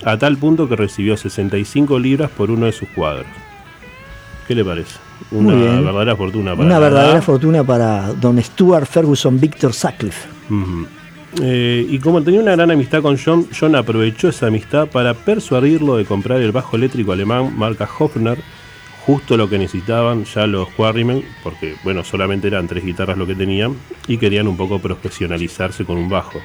A 0.04 0.18
tal 0.18 0.38
punto 0.38 0.68
que 0.68 0.76
recibió 0.76 1.16
65 1.16 2.00
libras 2.00 2.32
por 2.32 2.50
uno 2.50 2.66
de 2.66 2.72
sus 2.72 2.90
cuadros. 2.90 3.28
¿Qué 4.48 4.56
le 4.56 4.66
parece? 4.66 4.96
Una 5.30 5.54
verdadera 5.54 6.16
fortuna 6.16 6.56
para 6.56 6.66
Una 6.66 6.80
verdadera 6.80 7.22
fortuna 7.22 7.64
para 7.64 8.14
don 8.14 8.42
Stuart 8.42 8.88
Ferguson 8.88 9.40
Victor 9.40 9.74
Sutcliffe. 9.74 10.28
Eh, 11.42 11.86
y 11.90 12.00
como 12.00 12.22
tenía 12.22 12.42
una 12.42 12.56
gran 12.56 12.72
amistad 12.72 13.02
con 13.02 13.18
John, 13.18 13.48
John 13.58 13.76
aprovechó 13.76 14.30
esa 14.30 14.48
amistad 14.48 14.88
para 14.88 15.14
persuadirlo 15.14 15.96
de 15.96 16.06
comprar 16.06 16.42
el 16.42 16.52
bajo 16.52 16.76
eléctrico 16.76 17.14
alemán 17.14 17.58
marca 17.58 17.88
Hofner, 17.98 18.40
justo 19.06 19.38
lo 19.38 19.50
que 19.50 19.58
necesitaban 19.58 20.26
ya 20.26 20.46
los 20.46 20.68
Quarrymen, 20.70 21.24
porque 21.44 21.76
bueno, 21.84 22.04
solamente 22.04 22.48
eran 22.48 22.68
tres 22.68 22.84
guitarras 22.84 23.18
lo 23.18 23.26
que 23.26 23.36
tenían, 23.36 23.76
y 24.08 24.18
querían 24.18 24.48
un 24.48 24.58
poco 24.58 24.80
profesionalizarse 24.80 25.86
con 25.86 25.98
un 25.98 26.10
bajo. 26.10 26.40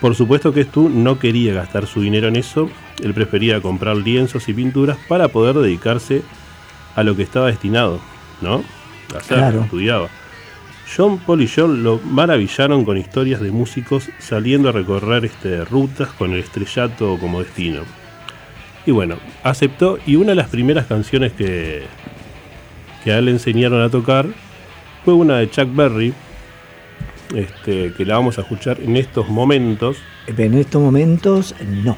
Por 0.00 0.16
supuesto 0.16 0.52
que 0.52 0.64
Stu 0.64 0.88
no 0.88 1.18
quería 1.18 1.54
gastar 1.54 1.86
su 1.86 2.00
dinero 2.00 2.28
en 2.28 2.36
eso, 2.36 2.68
él 3.02 3.14
prefería 3.14 3.60
comprar 3.60 3.96
lienzos 3.96 4.48
y 4.48 4.54
pinturas 4.54 4.96
para 5.08 5.28
poder 5.28 5.56
dedicarse 5.56 6.22
a 6.96 7.02
lo 7.02 7.14
que 7.14 7.22
estaba 7.22 7.46
destinado, 7.46 8.00
¿no? 8.40 8.64
hacer, 9.16 9.38
Claro. 9.38 9.62
estudiaba. 9.62 10.08
John, 10.94 11.18
Paul 11.18 11.42
y 11.42 11.48
John 11.54 11.82
lo 11.82 11.98
maravillaron 12.04 12.84
con 12.84 12.96
historias 12.98 13.40
de 13.40 13.50
músicos 13.50 14.08
saliendo 14.18 14.68
a 14.68 14.72
recorrer 14.72 15.24
este, 15.24 15.64
rutas 15.64 16.08
con 16.10 16.32
el 16.32 16.40
estrellato 16.40 17.16
como 17.18 17.40
destino. 17.40 17.82
Y 18.84 18.90
bueno, 18.90 19.16
aceptó 19.42 19.98
y 20.06 20.16
una 20.16 20.30
de 20.30 20.34
las 20.36 20.48
primeras 20.48 20.86
canciones 20.86 21.32
que, 21.32 21.82
que 23.04 23.12
a 23.12 23.18
él 23.18 23.26
le 23.26 23.30
enseñaron 23.30 23.80
a 23.82 23.88
tocar 23.90 24.26
fue 25.04 25.14
una 25.14 25.38
de 25.38 25.48
Chuck 25.50 25.74
Berry, 25.74 26.12
este, 27.34 27.92
que 27.92 28.04
la 28.04 28.14
vamos 28.16 28.38
a 28.38 28.42
escuchar 28.42 28.78
en 28.80 28.96
estos 28.96 29.28
momentos. 29.28 29.96
En 30.26 30.54
estos 30.54 30.82
momentos, 30.82 31.54
no. 31.84 31.96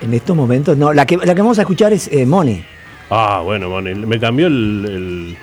En 0.00 0.12
estos 0.14 0.36
momentos, 0.36 0.76
no. 0.76 0.92
La 0.92 1.06
que, 1.06 1.16
la 1.16 1.34
que 1.34 1.40
vamos 1.40 1.58
a 1.58 1.62
escuchar 1.62 1.92
es 1.92 2.08
eh, 2.12 2.26
Money. 2.26 2.64
Ah, 3.10 3.40
bueno, 3.44 3.68
Mone, 3.68 3.94
me 3.94 4.18
cambió 4.18 4.46
el, 4.48 4.84
el- 4.88 5.36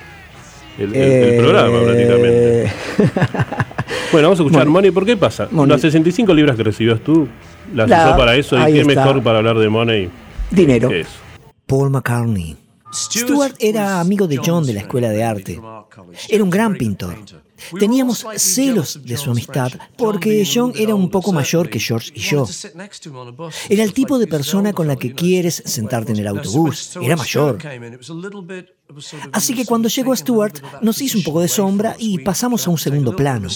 el- 0.78 0.84
el- 0.84 0.94
Eh, 0.94 1.36
el 1.36 1.42
programa 1.44 1.80
prácticamente. 1.82 2.72
Bueno, 4.10 4.28
vamos 4.28 4.40
a 4.40 4.42
escuchar 4.42 4.66
Money. 4.66 4.90
¿Por 4.90 5.06
qué 5.06 5.16
pasa? 5.16 5.48
Money. 5.50 5.70
Las 5.72 5.80
65 5.80 6.34
libras 6.34 6.54
que 6.56 6.62
recibías 6.62 7.00
tú, 7.00 7.26
las 7.74 7.88
La- 7.88 8.08
usó 8.08 8.16
para 8.18 8.36
eso. 8.36 8.56
¿Y 8.68 8.72
qué 8.72 8.80
está. 8.80 8.94
mejor 8.94 9.22
para 9.22 9.38
hablar 9.38 9.58
de 9.58 9.68
Money? 9.70 10.10
Dinero. 10.50 10.88
que 10.90 11.00
eso? 11.00 11.10
Paul 11.66 11.88
McCartney. 11.90 12.56
Stuart 12.92 13.54
era 13.58 14.00
amigo 14.00 14.26
de 14.28 14.36
John 14.36 14.66
de 14.66 14.74
la 14.74 14.80
escuela 14.80 15.08
de 15.08 15.24
arte. 15.24 15.58
Era 16.28 16.44
un 16.44 16.50
gran 16.50 16.74
pintor. 16.74 17.16
Teníamos 17.78 18.26
celos 18.36 19.00
de 19.04 19.16
su 19.16 19.30
amistad 19.30 19.70
porque 19.96 20.44
John 20.52 20.72
era 20.76 20.94
un 20.94 21.08
poco 21.08 21.32
mayor 21.32 21.70
que 21.70 21.78
George 21.80 22.10
y 22.14 22.20
yo. 22.20 22.46
Era 23.70 23.82
el 23.84 23.94
tipo 23.94 24.18
de 24.18 24.26
persona 24.26 24.74
con 24.74 24.86
la 24.88 24.96
que 24.96 25.14
quieres 25.14 25.62
sentarte 25.64 26.12
en 26.12 26.18
el 26.18 26.26
autobús. 26.26 26.96
Era 27.00 27.16
mayor. 27.16 27.56
Así 29.32 29.54
que 29.54 29.64
cuando 29.64 29.88
llegó 29.88 30.14
Stuart 30.14 30.58
nos 30.80 31.00
hizo 31.00 31.18
un 31.18 31.24
poco 31.24 31.40
de 31.40 31.48
sombra 31.48 31.96
y 31.98 32.18
pasamos 32.18 32.66
a 32.66 32.70
un 32.70 32.78
segundo 32.78 33.14
plano. 33.14 33.48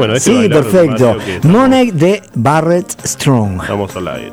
Bueno, 0.00 0.14
este 0.14 0.44
Sí, 0.44 0.48
perfecto. 0.48 1.18
Money 1.42 1.90
de 1.90 2.22
Barrett 2.34 2.90
Strong. 3.04 3.60
Estamos 3.60 3.94
al 3.96 4.08
aire. 4.08 4.32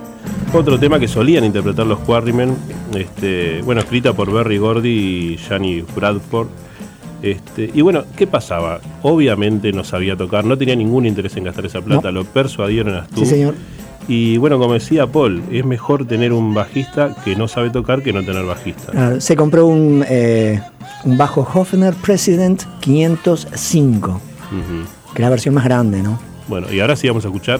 Otro 0.53 0.79
tema 0.79 0.97
que 0.97 1.09
solían 1.09 1.43
interpretar 1.43 1.85
los 1.85 1.99
Quarrymen, 1.99 2.55
este, 2.95 3.61
bueno, 3.63 3.81
escrita 3.81 4.13
por 4.13 4.31
Berry 4.31 4.59
Gordy 4.59 4.89
y 4.89 5.37
Johnny 5.37 5.83
Bradford. 5.93 6.47
Este, 7.21 7.69
y 7.73 7.81
bueno, 7.81 8.05
¿qué 8.15 8.27
pasaba? 8.27 8.79
Obviamente 9.01 9.73
no 9.73 9.83
sabía 9.83 10.15
tocar, 10.15 10.45
no 10.45 10.57
tenía 10.57 10.73
ningún 10.73 11.05
interés 11.05 11.35
en 11.35 11.43
gastar 11.43 11.65
esa 11.65 11.81
plata, 11.81 12.11
lo 12.11 12.23
persuadieron 12.23 12.95
a 12.95 13.03
Stu. 13.03 13.19
Sí, 13.19 13.25
señor. 13.25 13.55
Y 14.07 14.37
bueno, 14.37 14.57
como 14.59 14.73
decía 14.73 15.05
Paul, 15.05 15.43
es 15.51 15.65
mejor 15.65 16.05
tener 16.05 16.31
un 16.31 16.53
bajista 16.53 17.13
que 17.25 17.35
no 17.35 17.49
sabe 17.49 17.71
tocar 17.71 18.03
que 18.03 18.13
no 18.13 18.23
tener 18.23 18.45
bajista. 18.45 18.93
Ah, 18.95 19.15
se 19.19 19.35
compró 19.35 19.65
un, 19.65 20.05
eh, 20.07 20.61
un 21.03 21.17
bajo 21.17 21.41
Hofner 21.41 21.93
President 21.93 22.63
505, 22.79 24.11
Ujú. 24.11 24.96
Que 25.17 25.23
es 25.23 25.25
la 25.25 25.31
versión 25.31 25.55
más 25.55 25.63
grande, 25.63 26.03
¿no? 26.03 26.19
Bueno, 26.47 26.71
y 26.71 26.79
ahora 26.79 26.95
sí 26.95 27.07
vamos 27.07 27.25
a 27.25 27.29
escuchar 27.29 27.59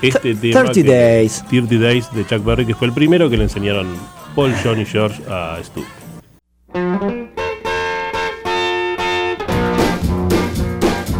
este 0.00 0.34
tema. 0.34 0.62
30 0.62 0.72
que- 0.72 0.82
Days. 0.84 1.44
30 1.50 1.74
Days 1.78 2.10
de 2.14 2.26
Chuck 2.26 2.42
Berry, 2.42 2.64
que 2.64 2.74
fue 2.74 2.86
el 2.86 2.94
primero 2.94 3.28
que 3.28 3.36
le 3.36 3.42
enseñaron 3.44 3.88
Paul, 4.34 4.54
John 4.64 4.80
y 4.80 4.86
George 4.86 5.22
a 5.28 5.58
Stu. 5.62 5.84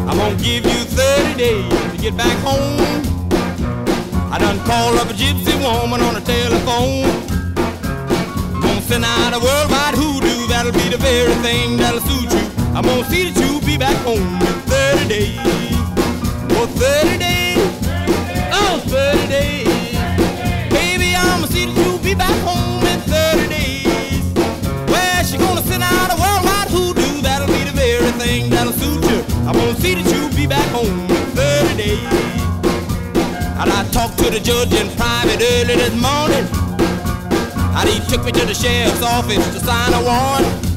I'm 0.06 0.16
gonna 0.16 0.36
give 0.38 0.64
you 0.64 0.80
30 0.96 1.34
days 1.36 1.68
to 1.92 1.98
get 2.00 2.16
back 2.16 2.36
home. 2.42 2.80
I 4.32 4.38
done 4.38 4.58
called 4.64 4.96
up 4.98 5.10
a 5.10 5.12
gypsy 5.12 5.52
woman 5.62 6.00
on 6.00 6.14
the 6.14 6.22
telephone. 6.22 7.04
I'm 8.54 8.60
gonna 8.62 8.80
send 8.80 9.04
out 9.04 9.34
a 9.34 9.38
worldwide 9.38 9.94
hoodoo, 10.00 10.46
that'll 10.48 10.72
be 10.72 10.88
the 10.88 10.96
very 10.96 11.34
thing 11.44 11.76
that'll 11.76 12.00
suit 12.00 12.32
you. 12.32 12.40
I'm 12.74 12.84
gonna 12.84 13.04
see 13.10 13.30
that 13.30 13.36
you 13.38 13.60
be 13.66 13.76
back 13.76 13.96
home 14.02 14.40
in 14.40 14.54
30 14.64 15.08
days. 15.08 15.73
For 16.64 16.70
30 16.81 17.18
days, 17.18 17.59
oh, 18.50 18.81
30 18.87 19.29
days. 19.29 19.68
Baby, 20.72 21.12
I'ma 21.14 21.44
see 21.44 21.66
that 21.66 21.77
you 21.77 21.98
be 21.98 22.14
back 22.14 22.33
home 22.40 22.81
in 22.88 23.00
30 23.05 23.48
days. 23.53 24.24
Well, 24.88 25.24
she 25.24 25.37
gonna 25.37 25.61
send 25.61 25.83
out 25.83 26.09
a 26.09 26.16
worldwide 26.16 26.68
hoodoo, 26.72 27.20
that'll 27.20 27.48
be 27.48 27.68
the 27.68 27.77
very 27.77 28.11
thing 28.12 28.48
that'll 28.48 28.72
suit 28.72 29.05
you. 29.05 29.20
I'm 29.44 29.53
gonna 29.53 29.77
see 29.77 29.92
that 29.92 30.09
you 30.09 30.35
be 30.35 30.46
back 30.46 30.66
home 30.72 30.88
in 30.88 31.27
30 31.37 31.77
days. 31.77 32.00
And 33.61 33.68
I 33.68 33.85
talked 33.92 34.16
to 34.24 34.31
the 34.31 34.40
judge 34.40 34.72
in 34.72 34.88
private 34.96 35.44
early 35.44 35.77
this 35.77 35.92
morning. 36.00 36.48
And 37.77 37.88
he 37.90 38.00
took 38.09 38.24
me 38.24 38.33
to 38.33 38.46
the 38.46 38.55
sheriff's 38.55 39.03
office 39.03 39.44
to 39.53 39.61
sign 39.61 39.92
a 39.92 40.00
warrant. 40.00 40.73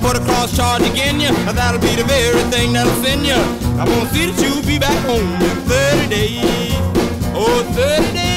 Put 0.00 0.16
a 0.16 0.20
cross 0.20 0.56
charge 0.56 0.82
again 0.82 1.20
you. 1.20 1.32
That'll 1.52 1.80
be 1.80 1.94
the 1.96 2.04
very 2.04 2.42
thing 2.50 2.72
that'll 2.72 2.92
send 3.02 3.26
you. 3.26 3.34
I 3.80 3.84
won't 3.84 4.08
see 4.10 4.26
that 4.26 4.38
you'll 4.40 4.64
be 4.64 4.78
back 4.78 4.98
home 5.04 5.20
in 5.42 5.56
30 5.66 6.08
days. 6.08 6.74
Oh, 7.34 7.62
30 7.74 8.12
days. 8.12 8.27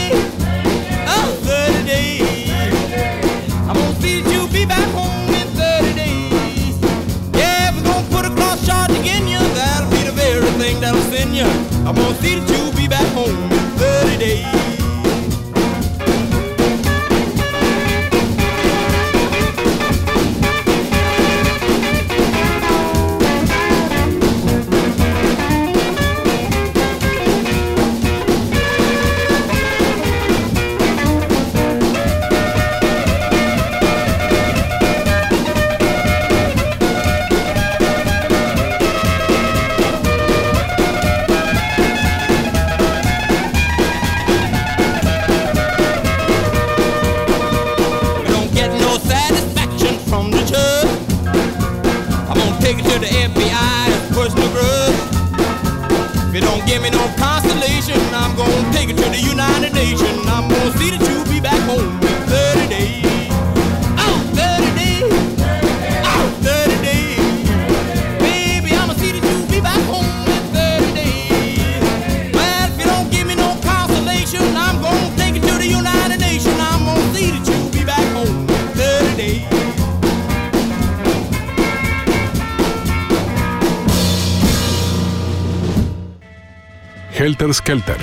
Helter 87.42 87.56
Skelter. 87.56 87.98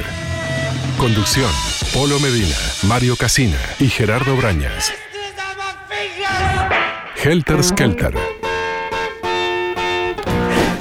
Conducción: 0.98 1.48
Polo 1.94 2.18
Medina, 2.18 2.56
Mario 2.88 3.14
Casina 3.14 3.56
y 3.78 3.86
Gerardo 3.86 4.34
Brañas. 4.36 4.90
Helter 7.22 7.62
Skelter. 7.62 8.14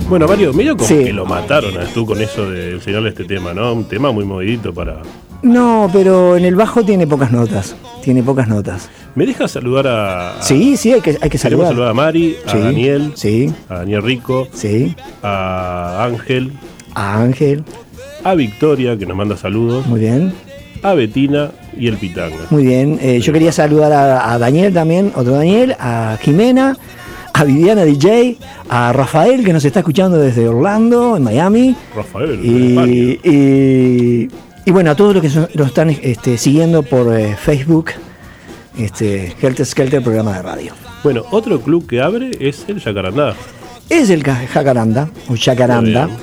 Bueno, 0.10 0.28
Mario, 0.28 0.54
medio 0.54 0.76
como 0.76 0.88
Sí. 0.89 1.04
que 1.04 1.13
lo 1.13 1.28
mataron 1.28 1.78
a 1.78 1.86
tú 1.93 2.08
con 2.08 2.20
eso 2.20 2.50
de 2.50 2.72
enseñarle 2.72 3.10
este 3.10 3.26
tema, 3.26 3.54
¿no? 3.54 3.74
Un 3.74 3.88
tema 3.88 4.12
muy 4.12 4.26
movidito 4.26 4.74
para. 4.74 5.04
No, 5.43 5.88
pero 5.93 6.36
en 6.36 6.43
el 6.43 6.56
bajo 6.56 6.84
tiene 6.84 7.06
pocas 7.06 7.32
notas. 7.32 7.76
Tiene 8.02 8.24
pocas 8.24 8.48
notas. 8.48 8.89
¿Me 9.13 9.28
dejas 9.28 9.52
saludar 9.52 9.86
a. 9.86 10.39
a- 10.39 10.41
Sí, 10.41 10.76
sí, 10.78 10.93
hay 10.93 11.02
que, 11.02 11.12
hay 11.22 11.30
que 11.30 11.38
Queremos 11.38 11.67
saludar. 11.67 11.67
saludar 11.74 11.89
a 11.91 11.93
Mari, 11.93 12.38
a 12.48 12.52
Sí, 12.54 12.58
Daniel, 12.58 13.12
sí. 13.15 13.54
a 13.70 13.76
Daniel 13.76 14.02
Rico, 14.02 14.48
Sí. 14.52 14.96
a 15.22 16.04
Ángel, 16.06 16.54
A 17.00 17.20
Ángel. 17.22 17.63
A 18.23 18.36
Victoria, 18.36 18.97
que 18.97 19.06
nos 19.06 19.15
manda 19.17 19.38
saludos, 19.38 19.86
Muy 19.88 19.99
bien. 20.01 20.34
a 20.84 20.93
Betina 20.93 21.51
y 21.77 21.88
el 21.88 21.97
Pitanga. 21.97 22.38
Muy 22.49 22.65
bien. 22.65 22.99
Eh, 23.01 23.19
yo 23.21 23.32
quería 23.34 23.51
saludar 23.51 23.91
a, 23.93 24.34
a 24.34 24.39
Daniel 24.39 24.73
también, 24.73 25.12
otro 25.15 25.34
Daniel, 25.34 25.75
a 25.80 26.17
Jimena, 26.21 26.77
a 27.34 27.43
Viviana 27.43 27.84
DJ, 27.86 28.38
a 28.69 28.91
Rafael 28.93 29.43
que 29.45 29.53
nos 29.53 29.63
está 29.63 29.80
escuchando 29.80 30.17
desde 30.17 30.47
Orlando, 30.47 31.15
en 31.17 31.23
Miami. 31.23 31.75
Rafael. 31.95 32.39
Y, 32.43 33.19
y- 33.23 34.27
y 34.65 34.71
bueno, 34.71 34.91
a 34.91 34.95
todos 34.95 35.13
los 35.13 35.21
que 35.21 35.30
son- 35.30 35.47
lo 35.53 35.63
están 35.63 35.89
este, 35.89 36.38
siguiendo 36.38 36.84
por 36.84 37.17
eh, 37.17 37.36
Facebook, 37.39 37.91
este, 38.77 39.34
Helter 39.41 39.65
Skelter, 39.65 40.01
programa 40.03 40.34
de 40.36 40.41
radio. 40.41 40.73
Bueno, 41.03 41.23
otro 41.32 41.62
club 41.62 41.88
que 41.88 42.01
abre 42.01 42.32
es 42.39 42.65
el 42.67 42.80
Yacarandá. 42.80 43.34
Es 43.89 44.10
el 44.10 44.23
ca- 44.23 44.45
jacaranda, 44.51 45.10
o 45.30 45.36
jacaranda. 45.39 46.08
Muy 46.08 46.17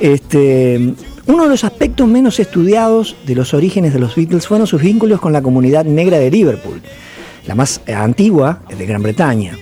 Este, 0.00 0.94
uno 1.26 1.44
de 1.44 1.48
los 1.48 1.64
aspectos 1.64 2.06
menos 2.06 2.38
estudiados 2.38 3.16
de 3.26 3.34
los 3.34 3.54
orígenes 3.54 3.94
de 3.94 4.00
los 4.00 4.14
Beatles 4.14 4.46
fueron 4.46 4.66
sus 4.66 4.82
vínculos 4.82 5.20
con 5.20 5.32
la 5.32 5.42
comunidad 5.42 5.84
negra 5.84 6.18
de 6.18 6.30
Liverpool, 6.30 6.82
la 7.46 7.54
más 7.54 7.80
antigua 7.86 8.60
de 8.76 8.84
Gran 8.86 9.02
Bretaña. 9.02 9.56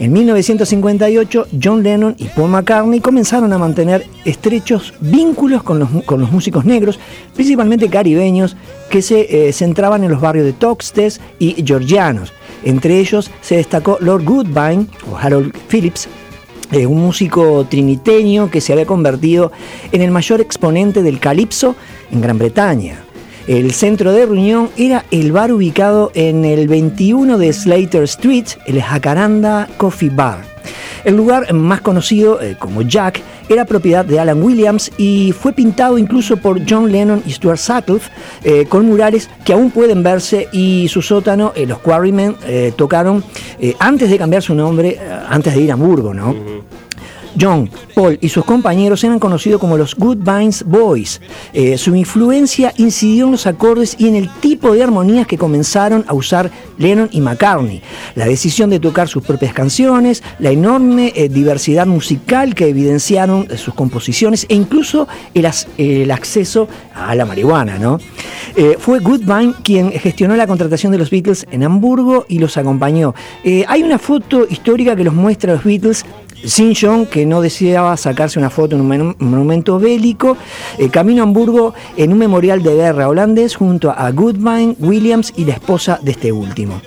En 0.00 0.12
1958, 0.12 1.46
John 1.62 1.84
Lennon 1.84 2.16
y 2.18 2.24
Paul 2.24 2.50
McCartney 2.50 2.98
comenzaron 2.98 3.52
a 3.52 3.58
mantener 3.58 4.06
estrechos 4.24 4.92
vínculos 5.00 5.62
con 5.62 5.78
los, 5.78 5.88
con 6.04 6.20
los 6.20 6.32
músicos 6.32 6.64
negros, 6.64 6.98
principalmente 7.34 7.88
caribeños, 7.88 8.56
que 8.90 9.02
se 9.02 9.48
eh, 9.48 9.52
centraban 9.52 10.02
en 10.02 10.10
los 10.10 10.20
barrios 10.20 10.46
de 10.46 10.52
Toxteth 10.52 11.20
y 11.38 11.64
georgianos. 11.64 12.32
Entre 12.64 12.98
ellos 12.98 13.30
se 13.40 13.56
destacó 13.56 13.98
Lord 14.00 14.24
Goodbine 14.24 14.86
o 15.10 15.16
Harold 15.16 15.54
Phillips, 15.68 16.08
eh, 16.72 16.86
un 16.86 17.00
músico 17.00 17.66
triniteño 17.68 18.50
que 18.50 18.60
se 18.60 18.72
había 18.72 18.86
convertido 18.86 19.52
en 19.92 20.02
el 20.02 20.10
mayor 20.10 20.40
exponente 20.40 21.02
del 21.02 21.20
calipso 21.20 21.76
en 22.10 22.20
Gran 22.20 22.38
Bretaña. 22.38 23.04
El 23.46 23.72
centro 23.72 24.12
de 24.12 24.24
reunión 24.24 24.70
era 24.76 25.04
el 25.10 25.32
bar 25.32 25.52
ubicado 25.52 26.10
en 26.14 26.44
el 26.44 26.66
21 26.66 27.36
de 27.36 27.52
Slater 27.52 28.04
Street, 28.04 28.46
el 28.66 28.80
Jacaranda 28.82 29.68
Coffee 29.76 30.10
Bar. 30.10 30.44
El 31.04 31.16
lugar 31.16 31.52
más 31.52 31.82
conocido 31.82 32.40
eh, 32.40 32.56
como 32.58 32.80
Jack 32.80 33.20
era 33.48 33.64
propiedad 33.64 34.04
de 34.04 34.18
Alan 34.18 34.42
Williams 34.42 34.90
y 34.96 35.32
fue 35.32 35.52
pintado 35.52 35.98
incluso 35.98 36.36
por 36.36 36.60
John 36.68 36.90
Lennon 36.90 37.22
y 37.26 37.32
Stuart 37.32 37.58
Sutcliffe 37.58 38.10
eh, 38.42 38.66
con 38.66 38.86
murales 38.86 39.28
que 39.44 39.52
aún 39.52 39.70
pueden 39.70 40.02
verse 40.02 40.48
y 40.52 40.88
su 40.88 41.02
sótano, 41.02 41.52
eh, 41.54 41.66
los 41.66 41.78
Quarrymen, 41.78 42.36
eh, 42.46 42.72
tocaron 42.76 43.22
antes 43.78 44.10
de 44.10 44.18
cambiar 44.18 44.42
su 44.42 44.54
nombre, 44.54 44.98
antes 45.28 45.54
de 45.54 45.60
ir 45.60 45.70
a 45.70 45.74
Hamburgo, 45.74 46.12
¿no? 46.12 46.34
John, 47.40 47.70
Paul 47.94 48.18
y 48.20 48.28
sus 48.28 48.44
compañeros 48.44 49.02
eran 49.04 49.18
conocidos 49.18 49.60
como 49.60 49.76
los 49.76 49.94
Goodbines 49.94 50.64
Boys. 50.64 51.20
Eh, 51.52 51.76
su 51.78 51.94
influencia 51.94 52.72
incidió 52.76 53.26
en 53.26 53.32
los 53.32 53.46
acordes 53.46 53.96
y 53.98 54.08
en 54.08 54.16
el 54.16 54.30
tipo 54.40 54.72
de 54.72 54.82
armonías 54.82 55.26
que 55.26 55.38
comenzaron 55.38 56.04
a 56.06 56.14
usar 56.14 56.50
Lennon 56.78 57.08
y 57.12 57.20
McCartney. 57.20 57.82
La 58.14 58.26
decisión 58.26 58.70
de 58.70 58.80
tocar 58.80 59.08
sus 59.08 59.22
propias 59.22 59.52
canciones, 59.52 60.22
la 60.38 60.50
enorme 60.50 61.12
eh, 61.14 61.28
diversidad 61.28 61.86
musical 61.86 62.54
que 62.54 62.68
evidenciaron 62.68 63.46
eh, 63.50 63.56
sus 63.56 63.74
composiciones 63.74 64.46
e 64.48 64.54
incluso 64.54 65.08
el, 65.34 66.10
acceso 66.10 66.68
a 66.94 67.14
la 67.14 67.24
marihuana. 67.24 67.78
¿no? 67.78 67.98
Fue 68.78 69.00
Goodbine 69.00 69.54
quien 69.62 69.92
gestionó 69.92 70.36
la 70.36 70.46
contratación 70.46 70.92
de 70.92 70.98
los 70.98 71.10
Beatles 71.10 71.46
en 71.50 71.64
Hamburgo 71.64 72.24
y 72.28 72.38
los 72.38 72.56
acompañó. 72.56 73.14
Hay 73.66 73.82
una 73.82 73.98
foto 73.98 74.46
histórica 74.48 74.94
que 74.94 75.04
los 75.04 75.14
muestra 75.14 75.52
a 75.52 75.56
los 75.56 75.64
Beatles 75.64 76.04
sin 76.44 76.74
John, 76.74 77.06
que 77.06 77.26
no 77.26 77.40
deseaba 77.40 77.96
sacarse 77.96 78.38
una 78.38 78.50
foto 78.50 78.76
en 78.76 78.82
un 78.82 78.88
monu- 78.88 79.16
monumento 79.18 79.78
bélico, 79.78 80.36
eh, 80.78 80.88
camino 80.88 81.22
a 81.22 81.24
Hamburgo 81.24 81.74
en 81.96 82.12
un 82.12 82.18
memorial 82.18 82.62
de 82.62 82.74
guerra 82.74 83.08
holandés 83.08 83.56
junto 83.56 83.90
a 83.90 84.10
Goodbine, 84.10 84.76
Williams 84.78 85.32
y 85.36 85.44
la 85.44 85.54
esposa 85.54 85.98
de 86.02 86.12
este 86.12 86.32
último. 86.32 86.80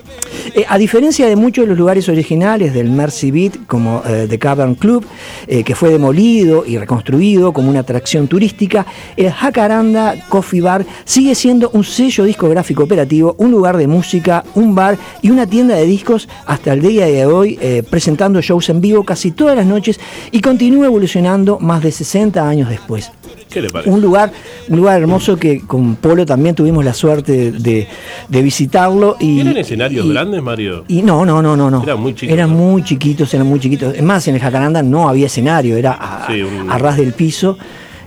Eh, 0.57 0.65
a 0.67 0.79
diferencia 0.79 1.27
de 1.27 1.35
muchos 1.35 1.65
de 1.65 1.69
los 1.69 1.77
lugares 1.77 2.09
originales 2.09 2.73
del 2.73 2.89
Mercy 2.89 3.29
Beat, 3.29 3.67
como 3.67 4.01
eh, 4.07 4.25
The 4.27 4.39
Cavern 4.39 4.73
Club, 4.73 5.05
eh, 5.45 5.63
que 5.63 5.75
fue 5.75 5.91
demolido 5.91 6.65
y 6.65 6.79
reconstruido 6.79 7.53
como 7.53 7.69
una 7.69 7.81
atracción 7.81 8.27
turística, 8.27 8.83
el 9.15 9.31
Jacaranda 9.31 10.15
Coffee 10.29 10.61
Bar 10.61 10.83
sigue 11.05 11.35
siendo 11.35 11.69
un 11.73 11.83
sello 11.83 12.23
discográfico 12.23 12.81
operativo, 12.81 13.35
un 13.37 13.51
lugar 13.51 13.77
de 13.77 13.85
música, 13.85 14.43
un 14.55 14.73
bar 14.73 14.97
y 15.21 15.29
una 15.29 15.45
tienda 15.45 15.75
de 15.75 15.85
discos 15.85 16.27
hasta 16.47 16.73
el 16.73 16.81
día 16.81 17.05
de 17.05 17.27
hoy, 17.27 17.59
presentando 17.91 18.41
shows 18.41 18.69
en 18.69 18.81
vivo 18.81 19.03
casi 19.03 19.29
todas 19.29 19.55
las 19.55 19.67
noches 19.67 19.99
y 20.31 20.41
continúa 20.41 20.87
evolucionando 20.87 21.59
más 21.59 21.83
de 21.83 21.91
60 21.91 22.49
años 22.49 22.67
después. 22.67 23.11
¿Qué 23.49 23.61
le 23.61 23.69
parece? 23.69 23.89
Un 23.89 24.01
lugar, 24.01 24.31
un 24.69 24.77
lugar 24.77 25.01
hermoso 25.01 25.37
que 25.37 25.61
con 25.61 25.95
Polo 25.95 26.25
también 26.25 26.53
tuvimos 26.55 26.83
la 26.83 26.93
suerte 26.93 27.51
de, 27.51 27.87
de 28.27 28.41
visitarlo. 28.41 29.15
Y, 29.19 29.35
¿Tienen 29.35 29.57
escenarios 29.57 30.05
y- 30.05 30.09
grandes, 30.09 30.41
Mario? 30.43 30.83
y 30.87 31.01
no, 31.01 31.25
no, 31.25 31.41
no, 31.41 31.55
no, 31.55 31.69
no. 31.71 31.83
Eran 31.83 31.99
muy 32.01 32.13
chicos, 32.13 32.33
Eran 32.33 32.49
muy 32.49 32.83
chiquitos, 32.83 33.33
eran 33.33 33.47
muy 33.47 33.59
chiquitos. 33.59 33.95
Es 33.95 34.03
más, 34.03 34.27
en 34.27 34.35
el 34.35 34.41
Jacaranda 34.41 34.83
no 34.83 35.07
había 35.09 35.27
escenario, 35.27 35.77
era 35.77 35.93
a, 35.93 36.27
Sí, 36.27 36.41
un- 36.41 36.69
a 36.69 36.77
ras 36.77 36.97
del 36.97 37.13
piso. 37.13 37.57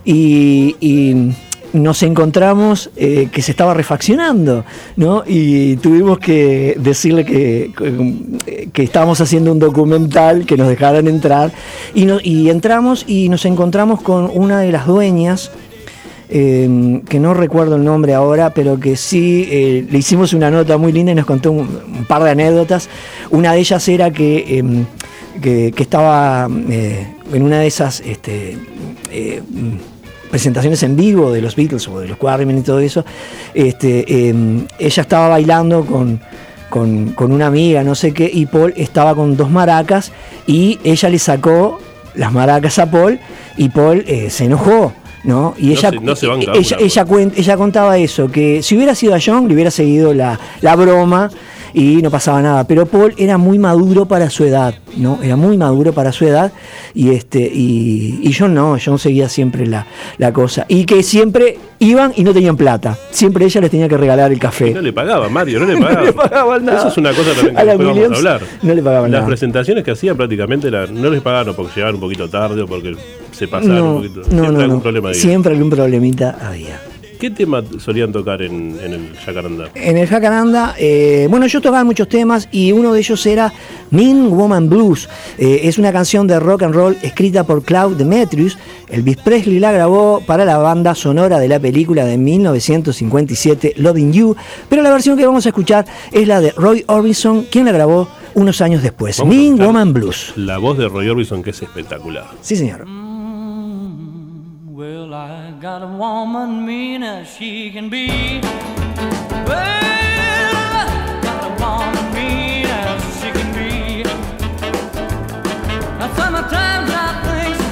Y, 0.04 0.76
y 0.80 1.32
nos 1.72 2.02
encontramos 2.02 2.90
eh, 2.96 3.28
que 3.30 3.42
se 3.42 3.52
estaba 3.52 3.74
refaccionando, 3.74 4.64
¿no? 4.96 5.22
Y 5.26 5.76
tuvimos 5.76 6.18
que 6.18 6.76
decirle 6.78 7.24
que, 7.24 7.70
que 8.72 8.82
estábamos 8.82 9.20
haciendo 9.20 9.52
un 9.52 9.58
documental, 9.58 10.46
que 10.46 10.56
nos 10.56 10.68
dejaran 10.68 11.06
entrar, 11.06 11.52
y, 11.94 12.06
no- 12.06 12.18
y 12.22 12.50
entramos 12.50 13.04
y 13.06 13.28
nos 13.28 13.44
encontramos 13.44 14.02
con 14.02 14.30
una 14.34 14.60
de 14.60 14.72
las 14.72 14.86
dueñas, 14.86 15.50
eh, 16.28 17.00
que 17.08 17.18
no 17.18 17.34
recuerdo 17.34 17.76
el 17.76 17.84
nombre 17.84 18.14
ahora, 18.14 18.50
pero 18.54 18.78
que 18.78 18.96
sí 18.96 19.48
eh, 19.50 19.86
le 19.90 19.98
hicimos 19.98 20.32
una 20.32 20.50
nota 20.50 20.76
muy 20.78 20.92
linda 20.92 21.12
y 21.12 21.14
nos 21.16 21.26
contó 21.26 21.50
un, 21.50 21.66
par 22.08 22.22
de 22.22 22.30
anécdotas. 22.30 22.88
Una 23.30 23.52
de 23.52 23.58
ellas 23.60 23.88
era 23.88 24.10
que, 24.12 24.58
em, 24.58 24.84
que, 25.42 25.72
que 25.74 25.82
estaba 25.82 26.48
eh, 26.68 27.06
en 27.32 27.42
una 27.42 27.58
de 27.60 27.66
esas 27.66 28.00
este, 28.00 28.58
eh, 29.10 29.42
presentaciones 30.30 30.82
en 30.82 30.96
vivo 30.96 31.32
de 31.32 31.40
los 31.42 31.56
Beatles 31.56 31.86
o 31.88 32.00
de 32.00 32.08
los 32.08 32.16
Quarrymen 32.16 32.58
y 32.58 32.62
todo 32.62 32.80
eso, 32.80 33.04
este, 33.54 34.28
em, 34.28 34.66
ella 34.78 35.02
estaba 35.02 35.28
bailando 35.28 35.84
con, 35.84 36.20
con, 36.68 37.10
con 37.12 37.32
una 37.32 37.46
amiga, 37.46 37.82
no 37.82 37.94
sé 37.94 38.12
qué, 38.12 38.30
y 38.32 38.46
Paul 38.46 38.72
estaba 38.76 39.14
con 39.14 39.36
dos 39.36 39.50
maracas 39.50 40.12
y 40.46 40.78
ella 40.84 41.08
le 41.08 41.18
sacó 41.18 41.80
las 42.14 42.32
maracas 42.32 42.78
a 42.78 42.90
Paul 42.90 43.18
y 43.56 43.68
Paul 43.68 44.04
eh, 44.06 44.30
se 44.30 44.44
enojó. 44.44 44.92
¿no? 45.22 45.54
Y 45.58 45.66
No 45.66 45.72
ella, 45.72 45.90
se- 45.90 46.00
no 46.00 46.16
se 46.16 46.26
banca 46.26 46.52
ella, 46.78 47.04
cuen- 47.04 47.32
ella 47.36 47.56
contaba 47.58 47.98
eso, 47.98 48.30
que 48.30 48.62
si 48.62 48.74
hubiera 48.74 48.94
sido 48.94 49.14
a 49.14 49.18
John, 49.22 49.48
le 49.48 49.52
hubiera 49.54 49.70
seguido 49.70 50.14
la, 50.14 50.40
la 50.62 50.74
broma 50.76 51.28
y 51.74 51.96
no 52.02 52.10
pasaba 52.10 52.40
nada. 52.42 52.64
Pero 52.66 52.86
Paul 52.86 53.14
era 53.16 53.38
muy 53.38 53.58
maduro 53.58 54.06
para 54.06 54.30
su 54.30 54.44
edad, 54.44 54.74
¿no? 54.96 55.18
Era 55.22 55.36
muy 55.36 55.56
maduro 55.56 55.92
para 55.92 56.12
su 56.12 56.24
edad 56.26 56.52
y 56.94 57.10
este 57.10 57.40
y, 57.40 58.20
y 58.22 58.32
John 58.32 58.54
no, 58.54 58.76
John 58.84 58.98
seguía 58.98 59.28
siempre 59.28 59.66
la, 59.66 59.86
la 60.18 60.32
cosa. 60.32 60.66
Y 60.68 60.84
que 60.84 61.02
siempre 61.02 61.58
iban 61.78 62.12
y 62.16 62.24
no 62.24 62.32
tenían 62.34 62.56
plata. 62.56 62.96
Siempre 63.10 63.44
ella 63.44 63.60
les 63.62 63.70
tenía 63.70 63.88
que 63.88 63.96
regalar 63.96 64.32
el 64.32 64.38
café. 64.38 64.68
Y 64.70 64.74
no 64.74 64.80
le 64.82 64.92
pagaba, 64.92 65.28
Mario, 65.28 65.60
no 65.60 65.66
le 65.66 65.74
No 65.80 65.86
pagaba. 65.86 66.02
le 66.04 66.12
pagaban 66.12 66.64
nada. 66.64 66.78
Eso 66.78 66.88
es 66.88 66.96
una 66.98 67.10
cosa 67.10 67.32
también 67.34 67.54
que 67.54 67.60
Alan 67.60 67.78
después 67.78 67.86
vamos 67.88 67.90
a 67.90 68.00
Williams 68.02 68.18
hablar. 68.18 68.40
no 68.62 68.74
le 68.74 68.82
pagaban 68.82 69.10
Las 69.10 69.18
nada. 69.20 69.26
presentaciones 69.28 69.84
que 69.84 69.90
hacía 69.92 70.14
prácticamente 70.14 70.68
era- 70.68 70.86
no 70.86 71.10
les 71.10 71.22
pagaban 71.22 71.54
porque 71.54 71.72
llegaban 71.74 71.94
un 71.94 72.00
poquito 72.00 72.28
tarde 72.28 72.62
o 72.62 72.66
porque 72.66 72.96
se 73.32 73.48
pasaban 73.48 73.76
No, 73.76 73.90
un 73.94 74.02
poquito. 74.02 74.20
no, 74.20 74.24
Siempre 74.26 74.52
no, 74.52 74.60
algún 74.60 74.76
no. 74.76 74.82
problema 74.82 75.08
había. 75.08 75.20
Siempre 75.20 75.52
algún 75.54 75.70
problemita 75.70 76.36
había. 76.42 76.80
¿Qué 77.20 77.30
tema 77.30 77.62
solían 77.78 78.12
tocar 78.12 78.40
en, 78.40 78.78
en 78.82 78.94
el 78.94 79.14
Jacarandá? 79.14 79.68
En 79.74 79.98
el 79.98 80.08
Jacaranda, 80.08 80.74
eh, 80.78 81.26
bueno, 81.28 81.46
yo 81.46 81.60
tocaba 81.60 81.84
muchos 81.84 82.08
temas 82.08 82.48
y 82.50 82.72
uno 82.72 82.94
de 82.94 83.00
ellos 83.00 83.26
era 83.26 83.52
Mean 83.90 84.30
Woman 84.30 84.70
Blues. 84.70 85.06
Eh, 85.36 85.60
es 85.64 85.76
una 85.76 85.92
canción 85.92 86.26
de 86.26 86.40
rock 86.40 86.62
and 86.62 86.74
roll 86.74 86.96
escrita 87.02 87.44
por 87.44 87.62
Claude 87.62 87.96
Demetrius. 87.96 88.56
Elvis 88.88 89.18
Presley 89.18 89.58
la 89.58 89.70
grabó 89.70 90.22
para 90.26 90.46
la 90.46 90.56
banda 90.56 90.94
sonora 90.94 91.38
de 91.38 91.48
la 91.48 91.60
película 91.60 92.06
de 92.06 92.16
1957, 92.16 93.74
Loving 93.76 94.14
You. 94.14 94.34
Pero 94.70 94.80
la 94.80 94.90
versión 94.90 95.18
que 95.18 95.26
vamos 95.26 95.44
a 95.44 95.50
escuchar 95.50 95.84
es 96.12 96.26
la 96.26 96.40
de 96.40 96.52
Roy 96.52 96.84
Orbison, 96.86 97.42
quien 97.50 97.66
la 97.66 97.72
grabó 97.72 98.08
unos 98.34 98.62
años 98.62 98.82
después. 98.82 99.18
Vamos 99.18 99.36
Mean 99.36 99.58
Woman 99.58 99.92
Blues. 99.92 100.32
La 100.36 100.56
voz 100.56 100.78
de 100.78 100.88
Roy 100.88 101.10
Orbison 101.10 101.42
que 101.42 101.50
es 101.50 101.60
espectacular. 101.60 102.28
Sí, 102.40 102.56
señor. 102.56 102.86
Got 105.60 105.82
a 105.82 105.86
woman 105.86 106.64
mean 106.64 107.02
as 107.02 107.28
she 107.36 107.70
can 107.70 107.90
be. 107.90 108.40
Well, 109.44 109.60
got 111.20 111.44
a 111.44 111.50
woman 111.62 112.14
mean 112.14 112.64
as 112.64 113.02
she 113.20 113.30
can 113.30 113.52
be. 113.52 114.02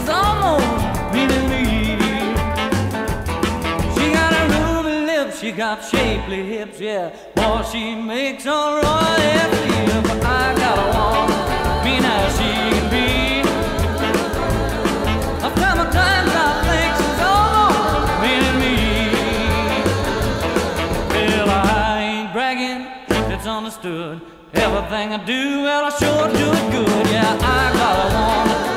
Almost 0.06 1.08
me. 1.48 1.64
She 3.94 4.12
got 4.12 4.32
a 4.34 4.44
ruby 4.52 4.96
lips, 5.06 5.40
she 5.40 5.50
got 5.52 5.82
shapely 5.82 6.44
hips, 6.44 6.78
yeah. 6.78 7.08
Boy, 7.34 7.62
she 7.72 7.94
makes 7.94 8.44
a 8.44 8.50
royal 8.50 9.48
Everything 24.54 25.12
I 25.12 25.24
do, 25.24 25.62
well, 25.62 25.84
I 25.84 25.90
sure 25.90 26.28
do 26.28 26.52
it 26.52 26.72
good. 26.72 27.06
Yeah, 27.10 27.38
I 27.40 27.72
got 27.76 27.96
a 28.00 28.08
woman, 28.16 28.67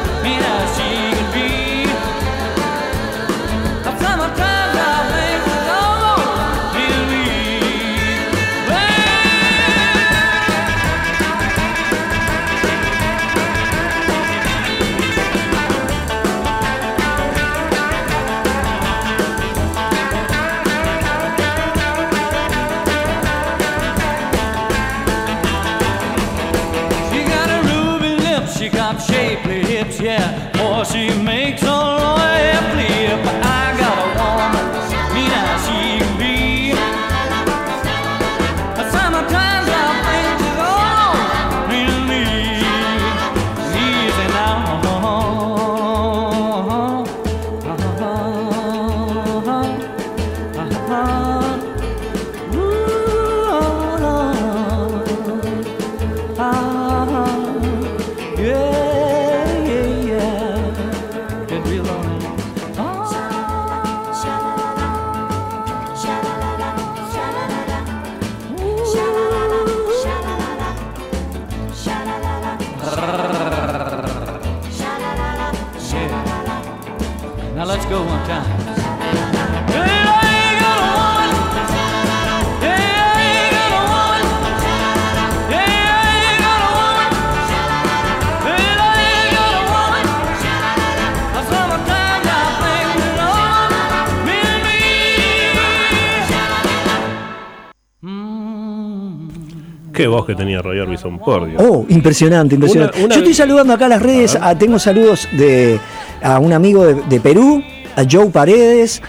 Qué 100.01 100.07
voz 100.07 100.25
que 100.25 100.33
tenía 100.35 100.61
Roy 100.63 100.79
Orbison, 100.79 101.19
por 101.19 101.45
Dios. 101.47 101.61
Oh, 101.63 101.85
impresionante, 101.89 102.55
impresionante. 102.55 102.97
Una- 102.97 103.05
una- 103.05 103.15
Yo 103.15 103.19
estoy 103.21 103.33
saludando 103.35 103.73
acá 103.73 103.85
a 103.85 103.89
las 103.89 104.01
redes, 104.01 104.35
a- 104.35 104.57
tengo 104.57 104.79
saludos 104.79 105.27
de 105.37 105.79
a 106.23 106.39
un 106.39 106.51
amigo 106.53 106.83
de, 106.85 106.95
de 107.07 107.19
Perú, 107.19 107.61
a 107.95 108.03
Joe 108.09 108.27
Paredes, 108.31 109.01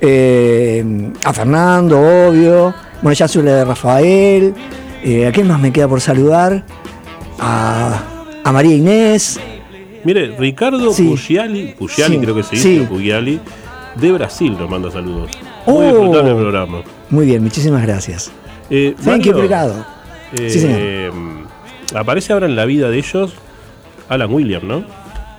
eh, 0.00 0.84
a 1.24 1.32
Fernando, 1.32 2.00
obvio, 2.00 2.74
bueno, 3.02 3.12
ya 3.14 3.26
la 3.42 3.54
de 3.56 3.64
Rafael, 3.64 4.54
eh, 5.04 5.26
¿a 5.28 5.32
quién 5.32 5.46
más 5.46 5.60
me 5.60 5.72
queda 5.72 5.86
por 5.86 6.00
saludar? 6.00 6.64
A, 7.38 8.02
a 8.42 8.52
María 8.52 8.74
Inés, 8.74 9.38
Mire, 10.02 10.34
Ricardo 10.38 10.92
Pugliali, 10.92 11.74
Pugliali 11.78 12.14
Sí, 12.16 12.20
creo 12.22 12.34
que 12.34 12.42
se 12.42 12.56
sí. 12.56 12.68
dice, 12.70 12.86
Pugliali, 12.86 13.38
de 13.96 14.12
Brasil 14.12 14.56
nos 14.58 14.68
manda 14.68 14.90
saludos. 14.90 15.30
Muy 15.66 15.76
Oh. 15.76 15.82
disfrutable 15.92 16.30
el 16.30 16.36
programa. 16.38 16.78
muy 17.10 17.26
bien, 17.26 17.42
muchísimas 17.42 17.82
gracias. 17.82 18.32
Eh, 18.70 18.94
Thank 19.04 19.24
you. 19.24 19.34
Eh, 20.32 20.50
Sí, 20.50 20.60
señor. 20.60 21.12
Aparece 21.94 22.32
ahora 22.32 22.46
en 22.46 22.56
la 22.56 22.64
vida 22.64 22.88
de 22.88 22.98
ellos 22.98 23.32
Alan 24.08 24.32
Williams, 24.32 24.64
¿no? 24.64 24.84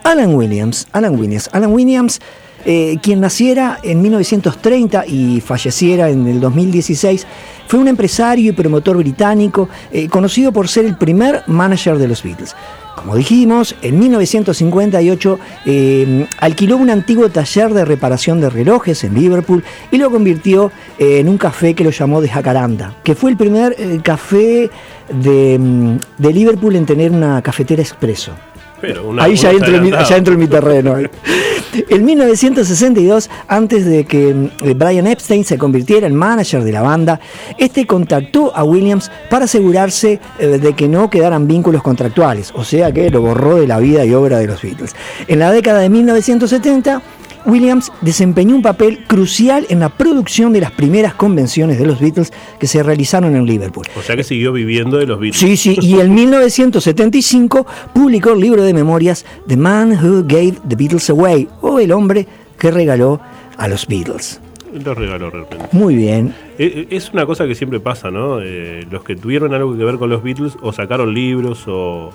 Alan 0.04 0.34
Williams, 0.34 0.88
Alan 0.92 1.18
Williams, 1.18 1.50
Alan 1.54 1.72
Williams, 1.72 2.20
eh, 2.66 2.98
quien 3.02 3.20
naciera 3.20 3.80
en 3.84 4.02
1930 4.02 5.06
y 5.08 5.42
falleciera 5.42 6.10
en 6.10 6.28
el 6.28 6.40
2016, 6.40 7.26
fue 7.68 7.80
un 7.80 7.88
empresario 7.88 8.52
y 8.52 8.54
promotor 8.54 8.98
británico, 8.98 9.70
eh, 9.92 10.10
conocido 10.10 10.52
por 10.52 10.68
ser 10.68 10.86
el 10.86 10.98
primer 10.98 11.44
manager 11.48 11.98
de 11.98 12.08
los 12.08 12.24
Beatles. 12.24 12.56
Como 13.02 13.16
dijimos, 13.16 13.76
en 13.82 14.00
1958 14.00 15.40
eh, 15.66 16.28
alquiló 16.40 16.78
un 16.78 16.90
antiguo 16.90 17.30
taller 17.30 17.74
de 17.74 17.84
reparación 17.86 18.40
de 18.42 18.50
relojes 18.50 19.04
en 19.04 19.14
Liverpool 19.16 19.64
y 19.92 19.98
lo 19.98 20.12
convirtió 20.12 20.72
eh, 21.00 21.20
en 21.20 21.28
un 21.30 21.38
café 21.38 21.74
que 21.74 21.84
lo 21.84 21.90
llamó 21.90 22.22
de 22.22 22.30
Jacaranda, 22.30 22.96
que 23.04 23.16
fue 23.16 23.32
el 23.32 23.38
primer 23.38 23.76
eh, 23.78 24.00
café 24.04 24.70
de, 25.12 25.58
mm, 25.60 25.98
de 26.20 26.34
Liverpool 26.34 26.76
en 26.76 26.86
tener 26.86 27.12
una 27.12 27.42
cafetera 27.42 27.82
expreso. 27.82 28.32
Pero 28.80 29.10
una- 29.10 29.24
Ahí 29.24 29.36
ya 29.36 29.52
entro, 29.52 29.72
ya 30.04 30.18
entro 30.18 30.34
en 30.34 30.40
mi 30.40 30.48
terreno. 30.48 30.96
En 31.74 32.04
1962, 32.04 33.30
antes 33.48 33.86
de 33.86 34.04
que 34.04 34.34
mm, 34.34 34.78
Brian 34.78 35.08
Epstein 35.08 35.46
se 35.46 35.58
convirtiera 35.58 36.06
en 36.06 36.16
manager 36.16 36.64
de 36.64 36.72
la 36.72 36.82
banda, 36.82 37.20
este 37.58 37.86
contactó 37.86 38.56
a 38.56 38.64
Williams 38.64 39.10
para 39.30 39.46
asegurarse 39.46 40.20
eh, 40.40 40.48
de 40.48 40.74
que 40.74 40.88
no 40.88 41.10
quedaran 41.10 41.48
vínculos 41.48 41.82
contractuales, 41.82 42.52
o 42.56 42.64
sea 42.64 42.92
que 42.92 43.10
lo 43.10 43.22
borró 43.22 43.56
de 43.56 43.68
la 43.68 43.80
vida 43.80 44.06
y 44.06 44.14
obra 44.14 44.40
de 44.40 44.48
los 44.48 44.62
Beatles. 44.62 44.96
En 45.28 45.40
la 45.40 45.52
década 45.52 45.80
de 45.80 45.90
1970, 45.90 47.02
Williams 47.46 47.92
desempeñó 48.02 48.56
un 48.56 48.62
papel 48.62 49.04
crucial 49.06 49.66
en 49.70 49.80
la 49.80 49.90
producción 49.90 50.54
de 50.54 50.62
las 50.62 50.72
primeras 50.72 51.14
convenciones 51.14 51.80
de 51.80 51.86
los 51.86 52.00
Beatles 52.00 52.32
que 52.60 52.68
se 52.68 52.84
realizaron 52.84 53.36
en 53.36 53.46
Liverpool. 53.46 53.86
O 53.98 54.02
sea 54.02 54.16
que 54.16 54.24
siguió 54.24 54.54
viviendo 54.54 54.98
de 54.98 55.08
los 55.08 55.20
Beatles. 55.20 55.40
Sí, 55.40 55.58
sí, 55.58 55.78
y 55.82 56.00
en 56.00 56.14
1975 56.14 57.66
publicó 57.94 58.32
el 58.32 58.40
libro 58.40 58.64
de 58.64 58.74
memorias 58.74 59.26
The 59.48 59.58
Man 59.58 59.92
Who 59.92 60.24
Gave 60.24 60.56
the 60.68 60.76
Beatles 60.76 61.10
Away, 61.10 61.48
o 61.62 61.80
El 61.80 61.92
hombre 61.92 62.28
que 62.58 62.72
regaló 62.72 63.20
a 63.58 63.68
los 63.68 63.88
Beatles. 63.88 64.40
Lo 64.74 64.94
regaló 64.94 65.30
realmente. 65.30 65.68
Muy 65.72 65.96
bien. 65.96 66.34
Eh, 66.58 66.88
eh, 66.90 66.96
Es 66.96 67.12
una 67.12 67.26
cosa 67.26 67.46
que 67.46 67.56
siempre 67.56 67.80
pasa, 67.80 68.10
¿no? 68.10 68.40
Eh, 68.42 68.86
los 68.90 69.04
que 69.04 69.16
tuvieron 69.16 69.54
algo 69.54 69.76
que 69.76 69.84
ver 69.84 69.98
con 69.98 70.10
los 70.10 70.24
Beatles 70.24 70.58
o 70.62 70.72
sacaron 70.72 71.14
libros 71.14 71.66
o, 71.68 72.12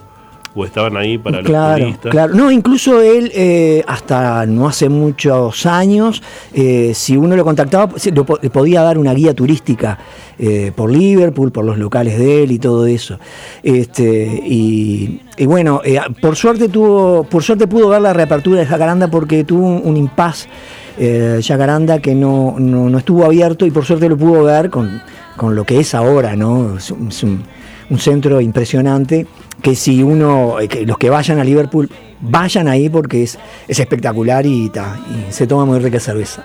o 0.57 0.65
estaban 0.65 0.97
ahí 0.97 1.19
para 1.19 1.39
los 1.43 1.47
Claro, 1.47 1.85
turistas. 1.85 2.11
claro. 2.11 2.35
No, 2.35 2.51
incluso 2.51 3.01
él, 3.03 3.31
eh, 3.35 3.85
hasta 3.87 4.47
no 4.47 4.67
hace 4.67 4.89
muchos 4.89 5.67
años, 5.67 6.23
eh, 6.55 6.93
si 6.95 7.17
uno 7.17 7.37
lo 7.37 7.45
contactaba, 7.45 7.93
le 8.43 8.51
podía 8.51 8.83
dar 8.83 8.97
una 8.99 9.13
guía 9.13 9.35
turística 9.35 9.99
eh, 10.39 10.73
por 10.75 10.91
Liverpool, 10.91 11.53
por 11.53 11.65
los 11.65 11.79
locales 11.79 12.19
de 12.19 12.43
él 12.43 12.53
y 12.53 12.59
todo 12.59 12.87
eso. 12.87 13.19
Este, 13.63 14.43
y, 14.47 15.21
y 15.37 15.47
bueno, 15.47 15.81
por 16.21 16.37
suerte 16.37 16.69
tuvo, 16.69 17.25
por 17.25 17.43
suerte 17.43 17.67
pudo 17.67 17.89
ver 17.89 18.01
la 18.01 18.13
reapertura 18.13 18.61
de 18.61 18.67
Jacaranda 18.67 19.09
porque 19.09 19.45
tuvo 19.45 19.67
un, 19.67 19.83
un 19.85 19.97
impas 19.97 20.49
Jacaranda 21.43 21.99
que 21.99 22.15
no, 22.15 22.57
no, 22.59 22.89
no 22.89 22.99
estuvo 22.99 23.25
abierto 23.27 23.67
y 23.67 23.71
por 23.71 23.85
suerte 23.85 24.09
lo 24.09 24.17
pudo 24.17 24.45
ver 24.45 24.71
con, 24.71 25.03
con 25.37 25.55
lo 25.55 25.65
que 25.65 25.79
es 25.81 25.95
ahora, 25.95 26.35
¿no? 26.37 26.79
Es 26.79 26.91
un- 26.91 27.09
es 27.09 27.23
un- 27.23 27.43
un 27.89 27.99
centro 28.01 28.41
impresionante 28.41 29.27
que 29.63 29.75
si 29.75 30.03
uno, 30.03 30.61
eh, 30.61 30.69
que 30.69 30.87
los 30.87 30.99
que 30.99 31.11
vayan 31.11 31.39
a 31.39 31.45
Liverpool, 31.45 31.91
vayan 32.21 32.69
ahí 32.69 32.89
porque 32.89 33.23
es, 33.23 33.39
es 33.69 33.79
espectacular 33.79 34.47
y, 34.47 34.69
ta, 34.71 34.99
y 35.11 35.33
se 35.33 35.47
toma 35.47 35.65
muy 35.65 35.79
rica 35.79 36.01
cerveza. 36.01 36.45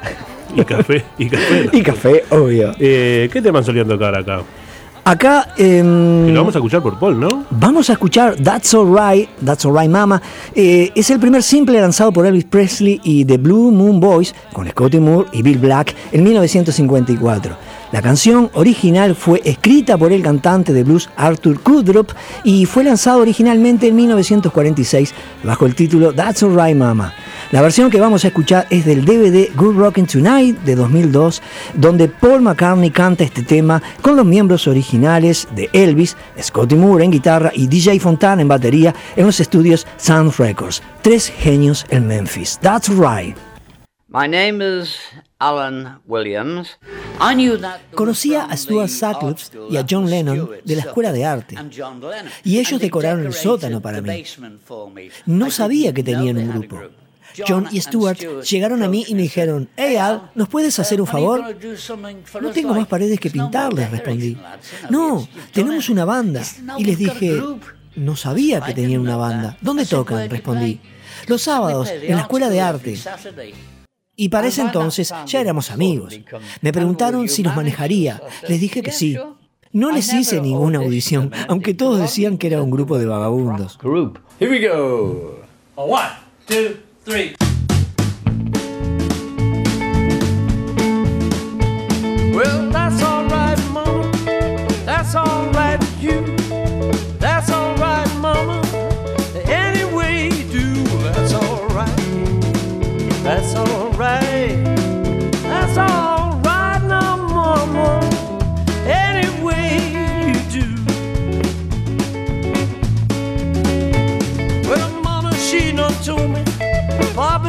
Y 0.56 0.64
café, 0.64 1.04
y 1.18 1.30
café. 1.30 1.70
y 1.78 1.82
café, 1.82 2.24
obvio. 2.30 2.74
Eh, 2.80 3.30
¿Qué 3.32 3.42
temas 3.42 3.66
solían 3.66 3.88
tocar 3.88 4.16
acá? 4.18 4.42
Acá 5.04 5.48
Que 5.58 5.82
lo 5.82 6.40
vamos 6.42 6.56
a 6.56 6.60
escuchar 6.60 6.84
por 6.84 7.00
Paul, 7.00 7.20
¿no? 7.20 7.46
Vamos 7.50 7.90
a 7.90 7.94
escuchar 7.94 8.36
That's 8.36 8.74
Alright, 8.76 9.30
That's 9.44 9.66
Alright 9.66 9.90
Mama. 9.90 10.22
Eh, 10.54 10.92
es 10.94 11.10
el 11.10 11.20
primer 11.20 11.42
simple 11.42 11.82
lanzado 11.82 12.12
por 12.12 12.26
Elvis 12.28 12.46
Presley 12.46 13.02
y 13.04 13.26
The 13.26 13.38
Blue 13.38 13.72
Moon 13.72 14.00
Boys 14.00 14.36
con 14.54 14.70
Scotty 14.70 15.00
Moore 15.00 15.28
y 15.32 15.42
Bill 15.42 15.58
Black 15.58 15.96
en 16.12 16.24
1954. 16.24 17.56
La 17.92 18.02
canción 18.02 18.50
original 18.54 19.16
fue 19.16 19.42
escrita 19.44 19.98
por 19.98 20.14
el 20.14 20.24
cantante 20.24 20.72
de 20.72 20.84
blues 20.84 21.10
Arthur 21.18 21.60
Kudrop 21.60 22.12
y 22.46 22.66
fue 22.66 22.86
lanzado 22.86 23.20
originalmente 23.20 23.88
en 23.90 23.98
1946 23.98 25.14
bajo 25.44 25.66
el 25.66 25.76
título 25.76 26.14
That's 26.14 26.42
Alright 26.42 26.78
Mama. 26.78 27.14
La 27.52 27.62
versión 27.62 27.92
que 27.92 28.00
vamos 28.00 28.24
a 28.24 28.30
escuchar 28.30 28.66
es 28.70 28.86
del 28.86 29.04
DVD 29.04 29.54
Good 29.56 29.76
Rockin' 29.76 30.08
Tonight 30.08 30.60
de 30.62 30.76
2002, 30.76 31.42
donde 31.74 32.08
Paul 32.08 32.44
McCartney 32.44 32.92
canta 32.92 33.26
este 33.26 33.44
tema 33.44 33.84
con 34.02 34.16
los 34.16 34.26
miembros 34.26 34.70
originales 34.70 35.50
de 35.54 35.70
Elvis, 35.74 36.16
Scotty 36.42 36.76
Moore 36.76 37.04
en 37.04 37.12
guitarra 37.12 37.52
y 37.54 37.68
DJ 37.68 38.00
Fontana 38.00 38.42
en 38.42 38.48
batería 38.48 38.96
en 39.18 39.26
los 39.26 39.42
estudios 39.42 39.86
Sound 39.98 40.34
Records. 40.38 40.82
Tres 41.02 41.28
genios 41.28 41.86
en 41.90 42.08
Memphis. 42.08 42.58
That's 42.62 42.88
right. 42.88 43.36
My 44.08 44.28
name 44.28 44.62
is 44.62 44.98
Alan 45.42 46.00
Williams. 46.06 46.78
Conocía 47.96 48.44
a 48.46 48.56
Stuart 48.56 48.90
Sutcliffe 48.90 49.58
y 49.70 49.78
a 49.78 49.86
John 49.90 50.10
Lennon 50.10 50.50
de 50.64 50.76
la 50.76 50.82
escuela 50.84 51.12
de 51.12 51.26
arte. 51.26 51.56
Y 52.44 52.60
ellos 52.60 52.80
decoraron 52.80 53.26
el 53.26 53.34
sótano 53.34 53.82
para 53.82 54.02
mí. 54.02 54.24
No 55.26 55.50
sabía 55.50 55.94
que 55.94 56.04
tenían 56.04 56.38
un 56.38 56.50
grupo. 56.50 56.80
John 57.48 57.68
y 57.72 57.80
Stuart 57.80 58.20
llegaron 58.44 58.84
a 58.84 58.88
mí 58.88 59.06
y 59.08 59.16
me 59.16 59.24
dijeron, 59.24 59.70
hey 59.78 59.96
Al, 59.96 60.30
¿nos 60.36 60.50
puedes 60.50 60.78
hacer 60.80 61.00
un 61.02 61.08
favor? 61.08 61.56
No 62.42 62.50
tengo 62.52 62.74
más 62.74 62.88
paredes 62.88 63.20
que 63.20 63.30
pintarles, 63.30 63.90
respondí. 63.90 64.38
No, 64.90 65.28
tenemos 65.54 65.90
una 65.90 66.06
banda. 66.06 66.44
Y 66.78 66.84
les 66.84 66.98
dije, 66.98 67.42
no 67.96 68.16
sabía 68.16 68.62
que 68.62 68.74
tenían 68.74 69.02
una 69.02 69.18
banda. 69.18 69.58
¿Dónde 69.62 69.86
tocan? 69.86 70.30
Respondí. 70.30 70.80
Los 71.28 71.42
sábados, 71.42 71.90
en 71.90 72.16
la 72.16 72.22
escuela 72.22 72.50
de 72.50 72.62
arte. 72.62 73.00
Y 74.22 74.30
para 74.30 74.50
ese 74.50 74.62
entonces 74.62 75.12
ya 75.26 75.42
éramos 75.42 75.72
amigos. 75.72 76.20
Me 76.62 76.72
preguntaron 76.72 77.28
si 77.28 77.42
nos 77.42 77.56
manejaría. 77.56 78.22
Les 78.48 78.62
dije 78.62 78.84
que 78.84 78.92
sí. 78.92 79.18
No 79.74 79.90
les 79.90 80.14
hice 80.14 80.40
ninguna 80.40 80.78
audición, 80.78 81.32
aunque 81.48 81.74
todos 81.74 82.00
decían 82.00 82.38
que 82.38 82.46
era 82.46 82.62
un 82.62 82.70
grupo 82.70 83.00
de 83.00 83.08
vagabundos. 83.08 83.80
Here 84.40 84.52
we 84.52 84.60
go. 84.60 85.40
One, 85.76 86.12
two, 86.46 86.78
three. 87.04 87.34
Well, 92.32 92.70
that's 92.72 93.02
mama. 93.02 94.12
That's 94.86 95.16
alright 95.16 95.51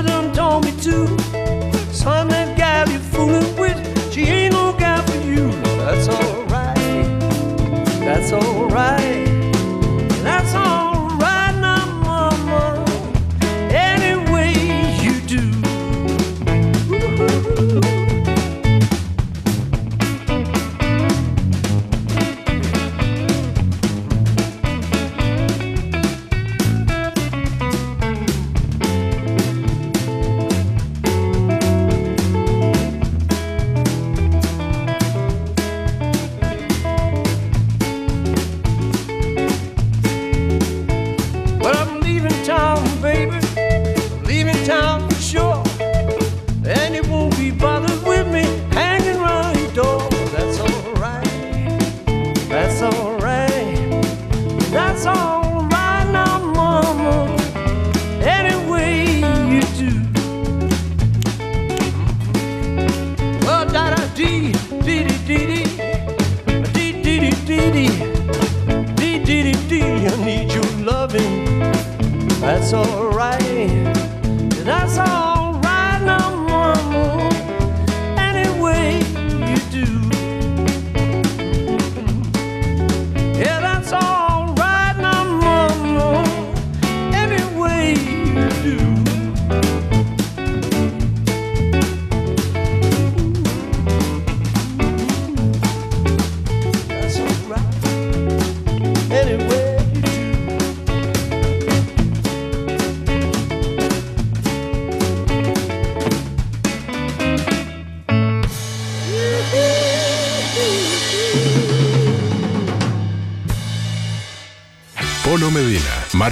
Papa 0.02 0.08
done 0.08 0.32
told 0.32 0.64
me 0.64 0.72
too. 0.80 1.06
Son, 1.92 2.28
that 2.28 2.56
gal 2.56 2.88
you 2.88 2.98
fooling 2.98 3.56
with, 3.56 4.12
she 4.12 4.22
ain't 4.22 4.52
no 4.52 4.72
gal 4.72 5.02
for 5.02 5.18
you. 5.18 5.50
That's 5.78 6.08
alright. 6.08 7.20
That's 8.00 8.32
alright. 8.32 8.61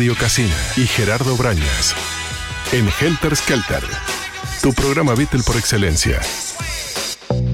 Mario 0.00 0.16
Casina 0.16 0.56
y 0.78 0.86
Gerardo 0.86 1.36
Brañas. 1.36 1.94
En 2.72 2.88
Helter 3.02 3.36
Skelter, 3.36 3.82
tu 4.62 4.72
programa 4.72 5.14
Beatle 5.14 5.42
por 5.42 5.58
excelencia. 5.58 6.22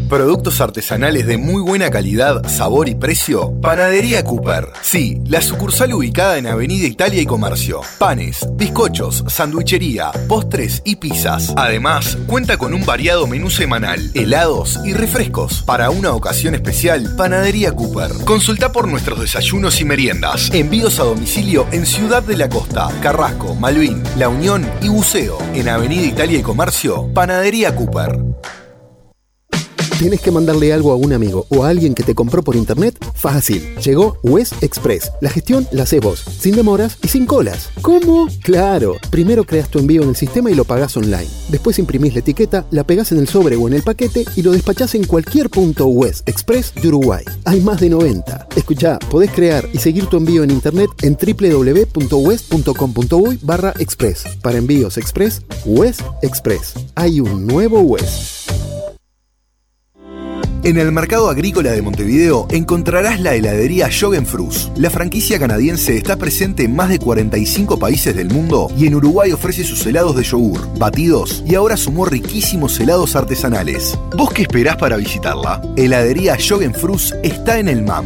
Productos 0.08 0.60
artesanales 0.60 1.26
de 1.26 1.36
muy 1.36 1.60
buena 1.60 1.90
calidad, 1.90 2.48
sabor 2.48 2.88
y 2.88 2.94
precio. 2.94 3.52
Panadería 3.60 4.22
Cooper. 4.22 4.68
Sí, 4.80 5.20
la 5.26 5.42
sucursal 5.42 5.92
ubicada 5.94 6.38
en 6.38 6.46
Avenida 6.46 6.86
Italia 6.86 7.20
y 7.20 7.26
Comercio. 7.26 7.80
Panes, 7.98 8.46
bizcochos, 8.52 9.24
sandwichería, 9.26 10.12
postres 10.28 10.80
y 10.84 10.96
pizzas. 10.96 11.52
Además, 11.56 12.16
cuenta 12.28 12.56
con 12.56 12.72
un 12.72 12.86
variado 12.86 13.26
menú 13.26 13.50
semanal, 13.50 14.12
helados 14.14 14.78
y 14.84 14.92
refrescos. 14.92 15.62
Para 15.62 15.90
una 15.90 16.12
ocasión 16.12 16.54
especial, 16.54 17.16
Panadería 17.16 17.72
Cooper. 17.72 18.12
Consulta 18.24 18.70
por 18.70 18.86
nuestros 18.86 19.18
desayunos 19.18 19.80
y 19.80 19.84
meriendas. 19.84 20.50
Envíos 20.54 21.00
a 21.00 21.04
domicilio 21.04 21.66
en 21.72 21.84
Ciudad 21.84 22.22
de 22.22 22.36
la 22.36 22.48
Costa, 22.48 22.88
Carrasco, 23.02 23.56
Malvin, 23.56 24.04
La 24.16 24.28
Unión 24.28 24.70
y 24.80 24.88
Buceo. 24.88 25.38
En 25.52 25.68
Avenida 25.68 26.06
Italia 26.06 26.38
y 26.38 26.42
Comercio, 26.42 27.12
Panadería 27.12 27.74
Cooper. 27.74 28.25
¿Tienes 29.98 30.20
que 30.20 30.30
mandarle 30.30 30.74
algo 30.74 30.92
a 30.92 30.96
un 30.96 31.14
amigo 31.14 31.46
o 31.48 31.64
a 31.64 31.70
alguien 31.70 31.94
que 31.94 32.02
te 32.02 32.14
compró 32.14 32.42
por 32.42 32.54
internet? 32.54 33.02
Fácil. 33.14 33.76
Llegó 33.76 34.18
West 34.22 34.62
Express. 34.62 35.10
La 35.22 35.30
gestión 35.30 35.66
la 35.72 35.84
haces 35.84 36.02
vos, 36.02 36.22
sin 36.38 36.54
demoras 36.54 36.98
y 37.02 37.08
sin 37.08 37.24
colas. 37.24 37.70
¿Cómo? 37.80 38.28
Claro. 38.42 38.96
Primero 39.10 39.44
creas 39.44 39.70
tu 39.70 39.78
envío 39.78 40.02
en 40.02 40.10
el 40.10 40.16
sistema 40.16 40.50
y 40.50 40.54
lo 40.54 40.66
pagás 40.66 40.98
online. 40.98 41.26
Después 41.48 41.78
imprimís 41.78 42.12
la 42.12 42.20
etiqueta, 42.20 42.66
la 42.70 42.84
pegás 42.84 43.10
en 43.12 43.18
el 43.18 43.26
sobre 43.26 43.56
o 43.56 43.66
en 43.68 43.72
el 43.72 43.82
paquete 43.82 44.26
y 44.36 44.42
lo 44.42 44.52
despachás 44.52 44.94
en 44.94 45.04
cualquier 45.04 45.48
punto 45.48 45.86
West 45.86 46.28
Express 46.28 46.74
de 46.74 46.88
Uruguay. 46.88 47.24
Hay 47.46 47.62
más 47.62 47.80
de 47.80 47.88
90. 47.88 48.48
Escuchá, 48.54 48.98
podés 49.10 49.30
crear 49.30 49.66
y 49.72 49.78
seguir 49.78 50.04
tu 50.06 50.18
envío 50.18 50.44
en 50.44 50.50
internet 50.50 50.90
en 51.00 51.16
www.west.com.uy 51.16 53.38
barra 53.40 53.72
express. 53.78 54.24
Para 54.42 54.58
envíos 54.58 54.98
express, 54.98 55.40
West 55.64 56.02
Express. 56.20 56.74
Hay 56.96 57.20
un 57.20 57.46
nuevo 57.46 57.80
West. 57.80 58.35
En 60.66 60.78
el 60.78 60.90
mercado 60.90 61.30
agrícola 61.30 61.70
de 61.70 61.80
Montevideo 61.80 62.48
encontrarás 62.50 63.20
la 63.20 63.36
heladería 63.36 63.88
Frus. 63.88 64.72
La 64.74 64.90
franquicia 64.90 65.38
canadiense 65.38 65.96
está 65.96 66.16
presente 66.16 66.64
en 66.64 66.74
más 66.74 66.88
de 66.88 66.98
45 66.98 67.78
países 67.78 68.16
del 68.16 68.30
mundo 68.30 68.68
y 68.76 68.88
en 68.88 68.96
Uruguay 68.96 69.30
ofrece 69.30 69.62
sus 69.62 69.86
helados 69.86 70.16
de 70.16 70.24
yogur, 70.24 70.66
batidos 70.76 71.44
y 71.46 71.54
ahora 71.54 71.76
sumó 71.76 72.04
riquísimos 72.04 72.80
helados 72.80 73.14
artesanales. 73.14 73.96
¿Vos 74.16 74.32
qué 74.32 74.42
esperás 74.42 74.76
para 74.76 74.96
visitarla? 74.96 75.62
Heladería 75.76 76.36
Frus 76.74 77.14
está 77.22 77.60
en 77.60 77.68
el 77.68 77.82
MAM. 77.82 78.04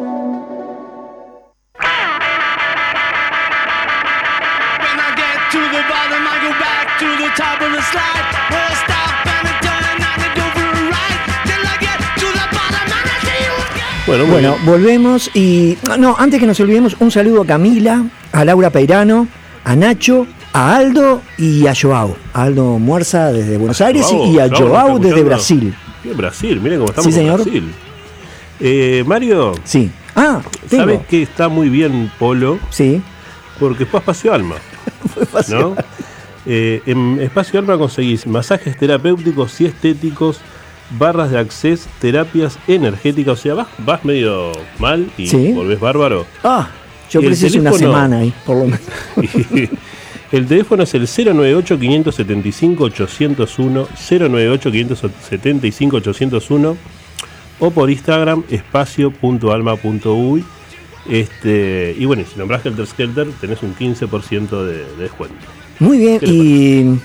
Top 7.37 7.61
of 7.63 7.73
the 7.73 7.83
slide. 7.91 8.27
Where 8.51 8.67
I 8.69 8.75
stop 8.85 9.27
and 9.27 9.49
I 9.49 9.55
turn 9.61 9.85
and 9.91 10.03
I 10.03 10.29
go 10.35 10.45
for 10.55 10.67
a 10.67 10.83
ride. 10.91 11.21
Till 11.47 11.65
I 11.65 11.77
get 11.81 11.99
to 12.21 12.27
the 12.27 12.47
bottom 12.57 12.87
and 12.99 13.09
I 13.09 13.17
see 13.25 13.39
you 13.45 13.55
again. 13.73 14.07
Bueno, 14.07 14.27
Bueno, 14.27 14.57
volvemos 14.65 15.31
y. 15.35 15.77
No, 15.99 16.17
antes 16.19 16.41
que 16.41 16.47
nos 16.47 16.59
olvidemos, 16.61 16.97
un 17.01 17.11
saludo 17.11 17.43
a 17.43 17.47
Camila, 17.47 18.05
a 18.33 18.45
Laura 18.45 18.71
Peirano, 18.71 19.29
a 19.65 19.77
Nacho, 19.77 20.27
a 20.53 20.77
Aldo 20.77 21.23
y 21.39 21.67
a 21.67 21.75
Joao. 21.75 22.17
A 22.35 22.43
Aldo 22.45 22.79
Muerza 22.79 23.33
desde 23.33 23.57
Buenos 23.59 23.81
Aires 23.81 24.07
Joao, 24.07 24.27
y 24.33 24.39
a 24.39 24.49
Joao 24.49 24.99
desde. 24.99 25.23
Brasil. 25.23 25.75
Bien, 26.05 26.17
Brasil, 26.17 26.61
miren 26.61 26.79
cómo 26.81 26.91
estamos 26.91 27.07
Sí, 27.07 27.13
señor. 27.19 27.37
con 27.37 27.45
Brasil. 27.45 27.73
Eh, 28.61 29.05
Mario. 29.07 29.55
Sí. 29.65 29.91
Ah, 30.15 30.41
tengo. 30.69 30.83
¿Sabes 30.85 31.07
que 31.07 31.23
está 31.23 31.49
muy 31.49 31.69
bien 31.69 32.11
Polo? 32.19 32.59
Sí. 32.71 33.01
Porque 33.59 33.87
fue 33.87 34.01
Espacio 34.01 34.33
Alma. 34.35 34.57
¿no? 35.49 35.75
Eh, 36.47 36.83
en 36.87 37.21
Espacio 37.21 37.61
Alma 37.61 37.77
conseguís 37.79 38.27
masajes 38.27 38.77
terapéuticos 38.77 39.61
y 39.61 39.67
estéticos, 39.67 40.41
barras 40.99 41.31
de 41.31 41.39
acceso, 41.39 41.89
terapias 42.01 42.59
energéticas. 42.67 43.39
O 43.39 43.43
sea, 43.43 43.55
vas, 43.55 43.69
vas 43.79 44.05
medio 44.05 44.51
mal 44.79 45.09
y 45.17 45.29
Sí. 45.29 45.53
volvés 45.53 45.79
bárbaro. 45.81 46.27
Ah, 46.43 46.69
yo 47.11 47.21
el 47.21 47.27
preciso 47.27 47.61
una 47.61 47.71
teléfono- 47.71 47.93
semana 47.93 48.19
ahí, 48.19 48.33
por 48.45 48.57
lo 48.57 48.65
menos. 48.65 48.81
El 50.33 50.47
teléfono 50.47 50.83
es 50.85 50.95
el 50.95 51.07
098-575-801, 51.07 53.87
098-575-801 55.31 56.77
o 57.61 57.71
por 57.71 57.91
Instagram 57.91 58.43
espacio.alma.uy. 58.51 60.45
Este, 61.09 61.97
y 61.99 62.05
bueno, 62.05 62.23
si 62.31 62.39
nombras 62.39 62.65
Helter 62.65 62.87
Skelter, 62.87 63.27
tenés 63.41 63.63
un 63.63 63.75
15% 63.75 64.65
de, 64.65 64.85
de 64.87 64.97
descuento. 64.97 65.37
Muy 65.83 65.99
bien, 65.99 66.21
¿Qué 66.21 66.27
le 66.27 66.33
y 66.33 67.01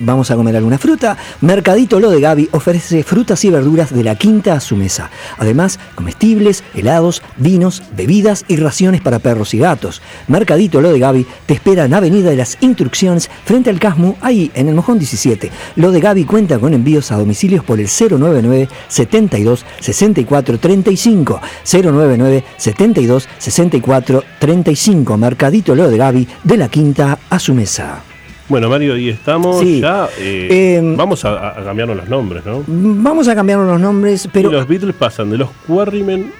vamos 0.00 0.30
a 0.30 0.36
comer 0.36 0.56
alguna 0.56 0.78
fruta. 0.78 1.16
Mercadito 1.40 2.00
Lo 2.00 2.10
de 2.10 2.20
Gaby 2.20 2.48
ofrece 2.52 3.02
frutas 3.02 3.44
y 3.44 3.50
verduras 3.50 3.94
de 3.94 4.04
la 4.04 4.14
quinta 4.14 4.54
a 4.54 4.60
su 4.60 4.76
mesa. 4.76 5.10
Además, 5.38 5.78
comestibles, 5.94 6.64
helados, 6.74 7.22
vinos, 7.36 7.82
bebidas 7.96 8.44
y 8.48 8.56
raciones 8.56 9.00
para 9.00 9.18
perros 9.18 9.54
y 9.54 9.58
gatos. 9.58 10.02
Mercadito 10.28 10.80
Lo 10.80 10.92
de 10.92 10.98
Gaby 10.98 11.26
te 11.46 11.54
espera 11.54 11.84
en 11.84 11.94
Avenida 11.94 12.30
de 12.30 12.36
las 12.36 12.58
Instrucciones 12.60 13.30
frente 13.44 13.70
al 13.70 13.78
Casmu, 13.78 14.16
ahí 14.20 14.50
en 14.54 14.68
el 14.68 14.74
Mojón 14.74 14.98
17. 14.98 15.50
Lo 15.76 15.92
de 15.92 16.00
Gaby 16.00 16.24
cuenta 16.24 16.58
con 16.58 16.74
envíos 16.74 17.12
a 17.12 17.16
domicilios 17.16 17.64
por 17.64 17.80
el 17.80 17.88
099 17.88 18.68
72 18.88 19.64
64 19.80 20.58
35. 20.58 21.40
099 21.64 22.44
72 22.56 23.28
64 23.38 24.24
35. 24.38 25.16
Mercadito 25.16 25.74
Lo 25.74 25.88
de 25.88 25.96
Gaby 25.96 26.28
de 26.44 26.56
la 26.56 26.68
quinta 26.68 27.18
a 27.28 27.38
su 27.38 27.54
mesa. 27.54 28.15
Bueno, 28.48 28.68
Mario, 28.68 28.96
y 28.96 29.08
estamos 29.08 29.60
Sí. 29.60 29.80
ya. 29.80 30.08
eh, 30.18 30.76
Em, 30.78 30.96
vamos 30.96 31.24
a, 31.24 31.50
a 31.58 31.64
cambiarnos 31.64 31.96
los 31.96 32.08
nombres, 32.08 32.44
¿no? 32.46 32.62
Vamos 32.66 33.26
a 33.28 33.34
cambiar 33.34 33.58
los 33.58 33.80
nombres, 33.80 34.28
pero 34.32 34.50
Y 34.50 34.52
los 34.52 34.68
Beatles 34.68 34.94
pasan 34.94 35.30
de 35.30 35.38
los 35.38 35.48
Quarrymen 35.66 36.32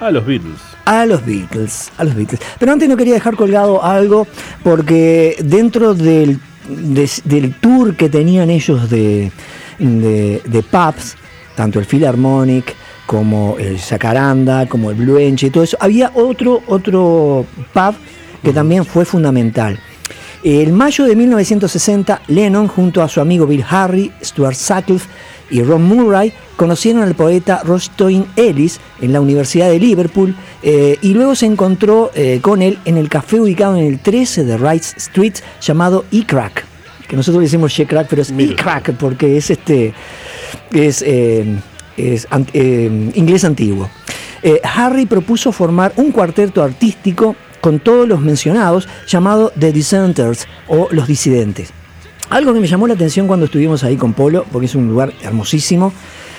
a 0.00 0.10
los 0.10 0.24
Beatles. 0.24 0.56
a 0.86 1.04
los 1.04 1.24
Beatles, 1.26 1.92
a 1.98 2.04
los 2.04 2.14
Beatles. 2.14 2.40
Pero 2.58 2.72
antes 2.72 2.88
no 2.88 2.96
quería 2.96 3.12
dejar 3.14 3.36
colgado 3.36 3.84
algo 3.84 4.26
porque 4.62 5.36
dentro 5.44 5.92
del, 5.94 6.38
de- 6.66 7.10
del 7.24 7.54
tour 7.56 7.94
que 7.94 8.08
tenían 8.08 8.48
ellos 8.48 8.88
de, 8.88 9.30
de, 9.78 10.40
de 10.46 10.62
pubs, 10.62 11.16
tanto 11.56 11.78
el 11.78 11.84
Philharmonic 11.84 12.74
como 13.06 13.56
el 13.58 13.78
Jacaranda, 13.78 14.66
como 14.66 14.90
el 14.90 14.96
Blue 14.96 15.18
Enche 15.18 15.48
y 15.48 15.50
todo 15.50 15.64
eso, 15.64 15.76
había 15.80 16.10
otro, 16.14 16.62
otro 16.68 17.44
pub 17.74 17.94
que 18.42 18.52
también 18.54 18.86
fue 18.86 19.04
fundamental. 19.04 19.78
El 20.44 20.72
mayo 20.72 21.04
de 21.04 21.16
1960, 21.16 22.22
Lennon, 22.28 22.68
junto 22.68 23.02
a 23.02 23.08
su 23.08 23.20
amigo 23.20 23.46
Bill 23.46 23.64
Harry, 23.68 24.12
Stuart 24.22 24.54
Sutcliffe 24.54 25.08
y 25.50 25.62
Ron 25.62 25.82
Murray, 25.82 26.32
conocieron 26.56 27.02
al 27.02 27.16
poeta 27.16 27.62
Rostoin 27.64 28.24
Ellis 28.36 28.78
en 29.00 29.12
la 29.12 29.20
Universidad 29.20 29.68
de 29.68 29.80
Liverpool 29.80 30.36
eh, 30.62 30.96
y 31.02 31.14
luego 31.14 31.34
se 31.34 31.46
encontró 31.46 32.12
eh, 32.14 32.38
con 32.40 32.62
él 32.62 32.78
en 32.84 32.96
el 32.98 33.08
café 33.08 33.40
ubicado 33.40 33.76
en 33.76 33.84
el 33.84 33.98
13 33.98 34.44
de 34.44 34.56
Wright 34.56 34.84
Street 34.96 35.34
llamado 35.60 36.04
E-Crack, 36.12 36.64
que 37.08 37.16
nosotros 37.16 37.40
le 37.40 37.46
decimos 37.46 37.72
She-Crack, 37.72 38.06
pero 38.08 38.22
es 38.22 38.30
E-Crack 38.30 38.92
porque 38.92 39.36
es 39.38 39.50
este 39.50 39.92
es, 40.70 41.02
eh, 41.02 41.56
es 41.96 42.28
eh, 42.52 43.10
inglés 43.14 43.44
antiguo. 43.44 43.90
Harry 44.62 45.04
propuso 45.04 45.50
formar 45.50 45.92
un 45.96 46.12
cuarteto 46.12 46.62
artístico 46.62 47.34
con 47.60 47.80
todos 47.80 48.08
los 48.08 48.20
mencionados 48.20 48.88
llamado 49.06 49.52
The 49.58 49.72
Dissenters 49.72 50.46
o 50.68 50.88
Los 50.90 51.06
Disidentes. 51.06 51.72
Algo 52.30 52.52
que 52.52 52.60
me 52.60 52.66
llamó 52.66 52.86
la 52.86 52.94
atención 52.94 53.26
cuando 53.26 53.46
estuvimos 53.46 53.84
ahí 53.84 53.96
con 53.96 54.12
Polo, 54.12 54.44
porque 54.52 54.66
es 54.66 54.74
un 54.74 54.88
lugar 54.88 55.12
hermosísimo, 55.22 55.92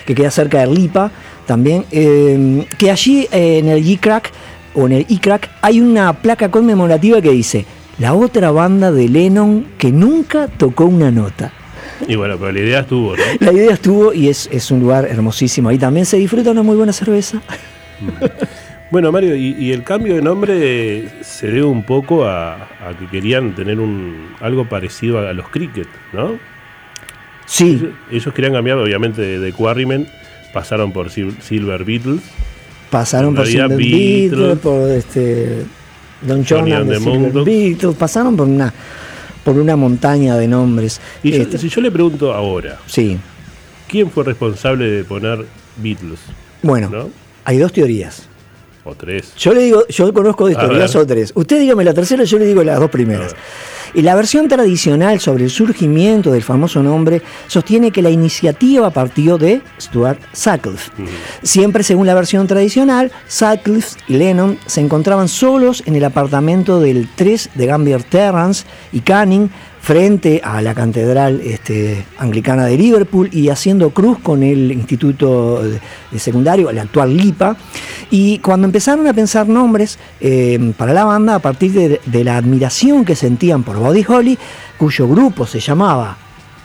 que 0.06 0.14
queda 0.14 0.32
cerca 0.32 0.60
de 0.60 0.68
Lipa 0.68 1.12
también, 1.46 1.86
eh, 1.92 2.66
que 2.78 2.92
allí 2.92 3.28
eh, 3.32 3.58
en 3.58 3.68
el 3.70 3.84
G-Crack 3.84 4.32
o 4.74 4.86
en 4.86 4.94
el 4.94 5.06
E-Crack 5.10 5.50
hay 5.62 5.82
una 5.82 6.14
placa 6.14 6.50
conmemorativa 6.50 7.22
que 7.22 7.32
dice, 7.32 7.66
la 7.98 8.14
otra 8.14 8.52
banda 8.52 8.92
de 8.92 9.10
Lennon 9.10 9.66
que 9.78 9.92
nunca 9.92 10.48
tocó 10.48 10.86
una 10.86 11.12
nota. 11.12 11.52
Y 12.08 12.16
bueno, 12.16 12.38
pero 12.38 12.52
la 12.52 12.60
idea 12.60 12.80
estuvo, 12.82 13.16
¿no? 13.16 13.24
La 13.40 13.52
idea 13.52 13.74
estuvo 13.74 14.14
y 14.14 14.30
es, 14.30 14.48
es 14.52 14.72
un 14.72 14.80
lugar 14.80 15.06
hermosísimo. 15.06 15.70
Ahí 15.70 15.78
también 15.78 16.06
se 16.06 16.18
disfruta 16.18 16.52
una 16.52 16.64
muy 16.64 16.78
buena 16.78 16.94
cerveza. 16.94 17.42
Bueno, 18.92 19.12
Mario, 19.12 19.36
y, 19.36 19.56
y 19.60 19.72
el 19.72 19.84
cambio 19.84 20.16
de 20.16 20.22
nombre 20.22 21.10
se 21.22 21.48
debe 21.48 21.64
un 21.64 21.84
poco 21.84 22.26
a, 22.26 22.54
a 22.56 22.96
que 22.98 23.06
querían 23.08 23.54
tener 23.54 23.80
un 23.80 24.30
algo 24.42 24.68
parecido 24.68 25.20
a, 25.20 25.30
a 25.30 25.34
los 25.34 25.48
cricket, 25.50 25.88
¿no? 26.12 26.40
Sí. 27.46 27.78
Ellos, 27.82 27.90
ellos 28.12 28.34
querían 28.34 28.54
cambiar, 28.54 28.78
obviamente, 28.80 29.22
de, 29.22 29.40
de 29.40 29.54
Quarrymen, 29.54 30.08
pasaron 30.54 30.92
por 30.92 31.10
Sil- 31.14 31.38
Silver 31.42 31.84
Beatles. 31.84 32.22
Pasaron 32.90 33.36
por 33.36 33.46
Silver 33.46 33.78
Beatles, 33.78 34.32
Beatles, 34.32 34.58
por 34.60 34.90
este 34.90 35.64
Don 36.24 36.44
Johnny 36.44 36.72
Jonas 36.72 36.88
de 36.88 37.00
Silver. 37.00 37.44
Beatles, 37.44 37.96
pasaron 37.96 38.36
por 38.36 38.48
una 38.48 38.74
por 39.44 39.56
una 39.58 39.76
montaña 39.76 40.36
de 40.36 40.48
nombres. 40.48 41.00
Y 41.24 41.32
yo- 41.32 41.42
Este, 41.44 41.58
si 41.60 41.70
yo 41.70 41.82
le 41.82 41.92
pregunto 41.92 42.34
ahora, 42.34 42.80
sí. 42.88 43.18
¿quién 43.88 44.10
fue 44.12 44.24
responsable 44.24 44.90
de 44.90 45.04
poner 45.04 45.46
Beatles? 45.78 46.20
Bueno, 46.64 46.90
¿No? 46.90 47.10
hay 47.46 47.58
dos 47.60 47.72
teorías. 47.72 48.28
O 48.86 48.96
tres. 48.96 49.34
Yo 49.38 49.54
le 49.54 49.62
digo, 49.62 49.86
yo 49.88 50.14
conozco 50.14 50.48
de 50.48 50.56
ver. 50.56 50.96
o 50.96 51.06
tres. 51.06 51.32
Usted 51.36 51.60
dígame 51.60 51.84
la 51.84 51.94
tercera, 51.94 52.24
yo 52.24 52.40
le 52.40 52.46
digo 52.46 52.64
las 52.64 52.80
dos 52.80 52.90
primeras. 52.90 53.36
Y 53.94 54.04
la 54.04 54.16
versión 54.16 54.48
tradicional 54.48 55.20
sobre 55.20 55.46
el 55.46 55.50
surgimiento 55.50 56.32
del 56.32 56.44
famoso 56.44 56.84
nombre 56.84 57.24
sostiene 57.48 57.92
que 57.92 58.04
la 58.04 58.12
iniciativa 58.12 58.92
partió 58.92 59.38
de 59.38 59.62
Stuart 59.82 60.20
Sutcliffe. 60.32 60.92
Siempre 61.42 61.84
según 61.84 62.06
la 62.06 62.14
versión 62.14 62.46
tradicional, 62.46 63.12
Sutcliffe 63.28 63.98
y 64.08 64.18
Lennon 64.18 64.60
se 64.68 64.82
encontraban 64.82 65.28
solos 65.28 65.82
en 65.88 65.96
el 65.96 66.04
apartamento 66.04 66.80
del 66.80 67.10
3 67.16 67.50
de 67.56 67.66
Gambier 67.66 68.04
Terrace 68.04 68.66
y 68.92 69.00
Canning 69.00 69.50
frente 69.82 70.42
a 70.44 70.62
la 70.62 70.74
catedral 70.74 71.42
este, 71.42 72.06
anglicana 72.18 72.66
de 72.66 72.78
Liverpool 72.78 73.30
y 73.32 73.50
haciendo 73.50 73.90
cruz 73.92 74.20
con 74.20 74.44
el 74.44 74.72
instituto 74.72 75.64
de, 75.64 75.80
de 76.12 76.20
secundario, 76.20 76.70
el 76.70 76.80
actual 76.80 77.16
LIPA. 77.16 77.58
Y 78.12 78.40
cuando 78.40 78.66
empezaron 78.66 79.08
a 79.08 79.14
pensar 79.14 79.48
nombres 79.48 80.00
eh, 80.20 80.74
para 80.78 80.94
la 80.94 81.06
banda, 81.06 81.36
a 81.36 81.40
partir 81.40 81.72
de, 81.72 82.02
de 82.06 82.24
la 82.24 82.38
admiración 82.38 83.06
que 83.06 83.16
sentían 83.16 83.64
por 83.64 83.78
Buddy 83.78 84.06
Holly, 84.08 84.38
cuyo 84.78 85.08
grupo 85.08 85.46
se 85.46 85.60
llamaba 85.60 86.18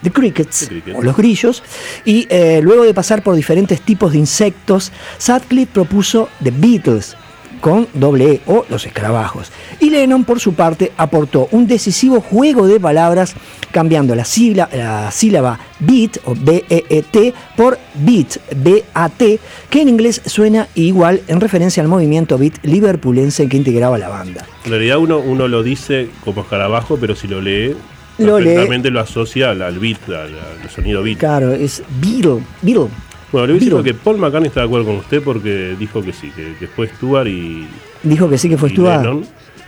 The 0.02 0.10
Crickets, 0.10 0.70
o 0.94 1.02
los 1.02 1.16
grillos, 1.16 1.62
y 2.04 2.26
eh, 2.28 2.60
luego 2.62 2.84
de 2.84 2.92
pasar 2.92 3.22
por 3.22 3.34
diferentes 3.34 3.80
tipos 3.80 4.12
de 4.12 4.18
insectos, 4.18 4.92
Sutcliffe 5.16 5.72
propuso 5.72 6.28
The 6.42 6.50
Beatles, 6.50 7.16
con 7.64 7.88
doble 7.94 8.30
E 8.30 8.40
o 8.44 8.66
los 8.68 8.84
escarabajos. 8.84 9.50
Y 9.80 9.88
Lennon, 9.88 10.24
por 10.24 10.38
su 10.38 10.52
parte, 10.52 10.92
aportó 10.98 11.48
un 11.50 11.66
decisivo 11.66 12.20
juego 12.20 12.66
de 12.66 12.78
palabras 12.78 13.34
cambiando 13.72 14.14
la, 14.14 14.26
sigla- 14.26 14.68
la 14.70 15.10
sílaba 15.10 15.58
beat 15.80 16.18
o 16.26 16.34
B-E-E-T 16.38 17.32
por 17.56 17.78
beat, 17.94 18.36
B-A-T, 18.54 19.40
que 19.70 19.80
en 19.80 19.88
inglés 19.88 20.20
suena 20.26 20.68
igual 20.74 21.22
en 21.26 21.40
referencia 21.40 21.82
al 21.82 21.88
movimiento 21.88 22.36
beat 22.36 22.62
liverpulense 22.64 23.48
que 23.48 23.56
integraba 23.56 23.96
la 23.96 24.10
banda. 24.10 24.44
En 24.66 24.70
realidad 24.70 24.98
uno, 24.98 25.18
uno 25.20 25.48
lo 25.48 25.62
dice 25.62 26.10
como 26.22 26.42
escarabajo, 26.42 26.98
pero 27.00 27.16
si 27.16 27.28
lo 27.28 27.40
lee, 27.40 27.74
Lo 28.18 28.38
lo 28.38 29.00
asocia 29.00 29.52
al, 29.52 29.62
al 29.62 29.78
beat, 29.78 30.06
al, 30.08 30.34
al 30.62 30.70
sonido 30.70 31.02
beat. 31.02 31.16
Claro, 31.16 31.54
es 31.54 31.82
Beatle, 32.02 32.42
Beatle. 32.60 32.88
Bueno, 33.34 33.48
le 33.48 33.52
voy 33.54 33.68
Beatle. 33.68 33.82
que 33.82 33.94
Paul 33.94 34.18
McCartney 34.18 34.46
está 34.46 34.60
de 34.60 34.66
acuerdo 34.66 34.86
con 34.86 34.96
usted 34.98 35.20
porque 35.20 35.74
dijo 35.76 36.00
que 36.04 36.12
sí, 36.12 36.30
que, 36.36 36.54
que 36.56 36.68
fue 36.68 36.86
Stuart 36.86 37.26
y, 37.26 37.66
Dijo 38.04 38.30
que 38.30 38.38
sí 38.38 38.48
que 38.48 38.56
fue 38.56 38.70
Stuart. 38.70 39.02
Lennon. 39.02 39.24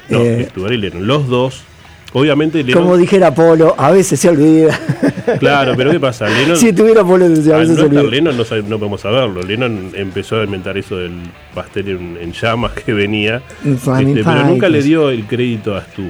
No, 0.08 0.18
Eh, 0.20 0.46
Stuart 0.50 0.72
y 0.72 0.76
Lennon. 0.76 1.04
Los 1.04 1.26
dos. 1.26 1.64
Obviamente 2.12 2.62
Lennon. 2.62 2.80
Como 2.80 2.96
dijera 2.96 3.34
Polo, 3.34 3.74
a 3.76 3.90
veces 3.90 4.20
se 4.20 4.28
olvida. 4.28 4.78
Claro, 5.40 5.74
pero 5.76 5.90
¿qué 5.90 5.98
pasa? 5.98 6.28
Lennon. 6.28 6.56
si 6.56 6.72
tuviera 6.72 7.02
Polo, 7.02 7.24
a 7.24 7.28
veces 7.28 7.48
no 7.48 7.74
se 7.74 7.82
olvida. 7.82 8.04
Lennon 8.04 8.36
no, 8.36 8.44
no 8.68 8.78
podemos 8.78 9.00
saberlo. 9.00 9.42
Lennon 9.42 9.90
empezó 9.94 10.40
a 10.40 10.44
inventar 10.44 10.78
eso 10.78 10.98
del 10.98 11.14
pastel 11.52 11.88
en, 11.88 12.18
en 12.20 12.32
llamas 12.32 12.70
que 12.74 12.92
venía. 12.92 13.42
Flaming 13.80 14.18
Este, 14.18 14.30
pero 14.30 14.44
nunca 14.44 14.68
le 14.68 14.80
dio 14.80 15.10
el 15.10 15.26
crédito 15.26 15.74
a 15.74 15.82
Stu. 15.82 16.04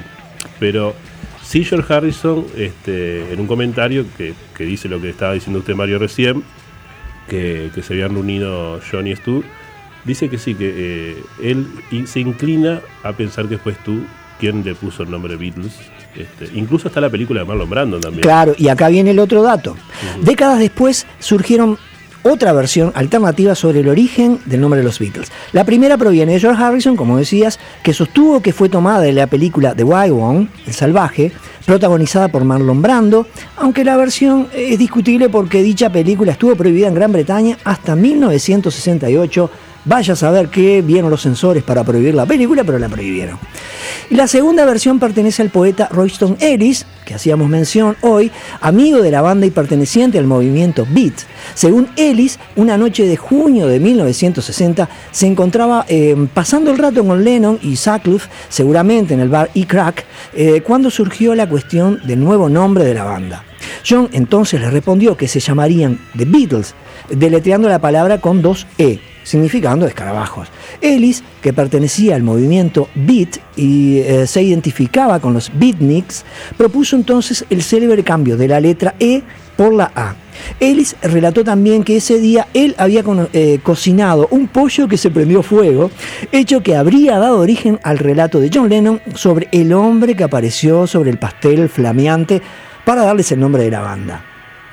Pero 0.61 0.95
sí 1.43 1.65
George 1.65 1.91
Harrison, 1.91 2.45
este, 2.59 3.33
en 3.33 3.41
un 3.41 3.47
comentario 3.47 4.05
que, 4.19 4.35
que 4.55 4.65
dice 4.65 4.91
lo 4.91 5.01
que 5.01 5.09
estaba 5.09 5.33
diciendo 5.33 5.61
usted 5.61 5.75
Mario 5.75 5.99
recién, 5.99 6.45
que, 7.29 7.71
que 7.75 7.83
se 7.83 7.95
habían 7.95 8.15
reunido 8.15 8.81
John 8.91 9.07
y 9.07 9.17
Stu, 9.17 9.45
dice 10.05 10.29
que 10.29 10.39
sí, 10.39 10.55
que 10.55 10.73
eh, 10.77 11.23
él 11.43 11.67
se 12.07 12.21
inclina 12.21 12.81
a 13.03 13.13
pensar 13.13 13.49
que 13.49 13.59
fue 13.59 13.75
Stu 13.75 14.01
quien 14.39 14.65
le 14.65 14.75
puso 14.75 15.03
el 15.03 15.11
nombre 15.11 15.37
Beatles. 15.37 15.75
Este, 16.15 16.49
incluso 16.59 16.89
está 16.89 17.01
la 17.01 17.11
película 17.11 17.41
de 17.41 17.47
Marlon 17.47 17.69
Brando 17.69 18.01
también. 18.01 18.23
Claro, 18.23 18.55
y 18.57 18.69
acá 18.69 18.89
viene 18.89 19.11
el 19.11 19.19
otro 19.19 19.43
dato. 19.43 19.77
Décadas 20.23 20.59
después 20.59 21.07
surgieron 21.19 21.79
otra 22.23 22.53
versión 22.53 22.93
alternativa 22.95 23.55
sobre 23.55 23.81
el 23.81 23.89
origen 23.89 24.41
del 24.47 24.61
nombre 24.61 24.81
de 24.81 24.85
los 24.85 24.99
Beatles. 24.99 25.31
La 25.53 25.65
primera 25.65 25.97
proviene 25.97 26.33
de 26.33 26.41
George 26.41 26.63
Harrison, 26.63 26.97
como 26.97 27.19
decías, 27.19 27.59
que 27.83 27.93
sostuvo 27.93 28.41
que 28.41 28.53
fue 28.53 28.69
tomada 28.69 29.01
de 29.01 29.13
la 29.13 29.27
película 29.27 29.75
The 29.75 29.85
Wild 29.85 30.13
One, 30.13 30.49
El 30.67 30.75
Salvaje, 30.75 31.33
protagonizada 31.65 32.29
por 32.29 32.45
Marlon 32.45 32.81
Brando, 32.81 33.27
aunque 33.57 33.85
la 33.85 33.97
versión 33.97 34.49
es 34.55 34.79
discutible 34.79 35.29
porque 35.29 35.63
dicha 35.63 35.91
película 35.91 36.33
estuvo 36.33 36.55
prohibida 36.55 36.89
en 36.89 36.95
Gran 36.95 37.13
Bretaña 37.13 37.59
hasta 37.65 37.97
1968. 37.97 39.51
Vaya 39.85 40.15
a 40.15 40.17
saber 40.17 40.49
qué 40.49 40.83
vieron 40.83 41.11
los 41.11 41.23
censores 41.23 41.63
para 41.63 41.85
prohibir 41.85 42.15
la 42.15 42.27
película, 42.27 42.65
pero 42.65 42.79
la 42.79 42.89
prohibieron. 42.89 43.39
Y 44.09 44.15
la 44.15 44.29
segunda 44.29 44.65
versión 44.65 45.01
pertenece 45.01 45.43
al 45.43 45.51
poeta 45.51 45.89
Royston 45.91 46.37
Ellis, 46.41 46.87
que 47.05 47.15
hacíamos 47.15 47.49
mención 47.49 47.97
hoy, 48.03 48.31
amigo 48.61 49.03
de 49.03 49.11
la 49.11 49.21
banda 49.21 49.47
y 49.47 49.51
perteneciente 49.51 50.19
al 50.19 50.27
movimiento 50.27 50.87
Beat. 50.89 51.15
Según 51.55 51.89
Ellis, 51.97 52.39
una 52.55 52.77
noche 52.77 53.05
de 53.05 53.17
junio 53.17 53.67
de 53.67 53.81
1960 53.81 54.89
se 55.11 55.27
encontraba 55.27 55.85
eh, 55.89 56.15
pasando 56.33 56.71
el 56.71 56.79
rato 56.79 57.05
con 57.05 57.25
Lennon 57.25 57.59
y 57.63 57.75
Sutcliffe, 57.75 58.29
seguramente 58.49 59.15
en 59.15 59.21
el 59.21 59.29
bar 59.29 59.51
E-Crack, 59.55 60.05
eh, 60.35 60.61
cuando 60.61 60.89
surgió 60.91 61.35
la 61.35 61.49
cuestión 61.49 62.01
del 62.07 62.21
nuevo 62.21 62.49
nombre 62.49 62.85
de 62.85 62.95
la 62.95 63.05
banda. 63.05 63.45
John 63.89 64.09
entonces 64.13 64.61
le 64.61 64.71
respondió 64.71 65.17
que 65.17 65.27
se 65.27 65.41
llamarían 65.41 65.99
The 66.17 66.27
Beatles, 66.27 66.75
deletreando 67.11 67.69
la 67.69 67.81
palabra 67.81 68.21
con 68.21 68.41
dos 68.41 68.67
E, 68.79 69.01
significando 69.27 69.87
escarabajos. 69.87 70.49
Ellis, 70.81 71.25
que 71.43 71.53
pertenecía 71.53 72.15
al 72.15 72.23
movimiento 72.23 72.89
Beat 72.95 73.39
y 73.57 73.99
eh, 73.99 74.27
se 74.27 74.41
identificaba 74.43 75.19
con 75.19 75.35
los 75.35 75.51
Beatniks, 75.53 76.25
propuso 76.57 76.95
entonces 76.95 77.45
el 77.51 77.63
célebre 77.63 78.05
cambio 78.05 78.37
de 78.37 78.47
la 78.47 78.61
letra 78.61 78.95
E 79.01 79.23
por 79.57 79.75
la 79.75 79.91
A. 79.97 80.15
Ellis 80.61 80.95
relató 81.03 81.43
también 81.43 81.83
que 81.83 81.97
ese 81.97 82.21
día 82.21 82.47
él 82.55 82.77
había 82.79 83.03
eh, 83.33 83.59
cocinado 83.65 84.29
un 84.31 84.47
pollo 84.47 84.87
que 84.87 84.97
se 84.97 85.11
prendió 85.11 85.43
fuego, 85.43 85.91
hecho 86.31 86.63
que 86.63 86.77
habría 86.77 87.19
dado 87.19 87.41
origen 87.41 87.81
al 87.83 87.99
relato 87.99 88.39
de 88.39 88.51
John 88.53 88.69
Lennon 88.69 89.01
sobre 89.15 89.49
el 89.51 89.73
hombre 89.73 90.15
que 90.15 90.23
apareció 90.23 90.87
sobre 90.87 91.11
el 91.11 91.19
pastel 91.19 91.69
flameante 91.69 92.41
para 92.85 93.03
darles 93.03 93.33
el 93.33 93.41
nombre 93.41 93.65
de 93.65 93.73
la 93.73 93.81
banda. 93.81 94.25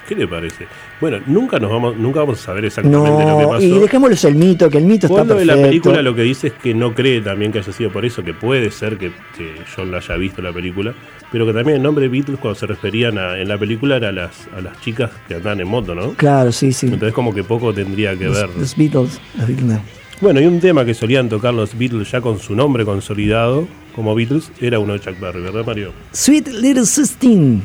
¿Qué 0.08 0.16
le 0.16 0.28
parece? 0.28 0.68
Bueno, 1.04 1.22
nunca 1.28 1.60
nos 1.60 1.70
vamos, 1.70 1.98
nunca 1.98 2.22
vamos 2.22 2.40
a 2.40 2.44
saber 2.46 2.64
exactamente 2.64 3.10
lo 3.10 3.18
que 3.38 3.44
No, 3.44 3.50
pasó. 3.50 3.62
y 3.66 3.78
dejémosles 3.78 4.24
el 4.24 4.36
mito, 4.36 4.70
que 4.70 4.78
el 4.78 4.86
mito 4.86 5.08
está 5.08 5.26
perfecto. 5.26 5.46
la 5.54 5.62
película 5.62 6.02
lo 6.02 6.16
que 6.16 6.22
dice 6.22 6.48
es 6.48 6.54
que 6.54 6.74
no 6.74 6.96
cree 6.96 7.20
también 7.20 7.52
que 7.52 7.60
haya 7.60 7.74
sido 7.74 7.92
por 7.92 8.06
eso, 8.06 8.24
que 8.24 8.34
puede 8.34 8.72
ser 8.72 8.98
que, 8.98 9.12
que 9.38 9.56
John 9.76 9.92
la 9.92 9.98
haya 9.98 10.16
visto 10.16 10.42
la 10.42 10.54
película, 10.54 10.94
pero 11.30 11.46
que 11.46 11.52
también 11.52 11.76
el 11.76 11.84
nombre 11.84 12.08
Beatles 12.08 12.40
cuando 12.40 12.58
se 12.58 12.68
referían 12.68 13.18
a- 13.18 13.38
en 13.38 13.50
la 13.50 13.58
película 13.58 13.98
era 13.98 14.08
a 14.08 14.12
las, 14.14 14.48
a 14.58 14.62
las 14.62 14.80
chicas 14.80 15.12
que 15.28 15.36
andaban 15.36 15.60
en 15.60 15.68
moto, 15.68 15.94
¿no? 15.94 16.14
Claro, 16.14 16.54
sí, 16.54 16.72
sí. 16.72 16.86
Entonces 16.86 17.12
como 17.14 17.34
que 17.34 17.44
poco 17.44 17.74
tendría 17.74 18.16
que 18.18 18.24
Los, 18.24 18.38
ver. 18.38 18.50
los 18.58 18.78
Beatles, 18.78 19.20
los 19.38 19.46
Beatles 19.48 19.66
no. 19.68 19.82
Bueno, 20.22 20.40
y 20.40 20.46
un 20.46 20.62
tema 20.62 20.86
que 20.86 20.94
solían 20.94 21.28
tocar 21.28 21.54
los 21.54 21.78
Beatles 21.78 22.10
ya 22.12 22.22
con 22.22 22.40
su 22.40 22.56
nombre 22.56 22.86
consolidado 22.86 23.68
como 23.94 24.16
Beatles 24.16 24.54
era 24.62 24.80
uno 24.80 24.94
de 24.94 25.02
Chuck 25.02 25.20
Berry, 25.20 25.42
¿verdad 25.42 25.66
Mario? 25.66 25.92
Sweet 26.14 26.48
Little 26.48 26.86
Sixteen. 26.86 27.62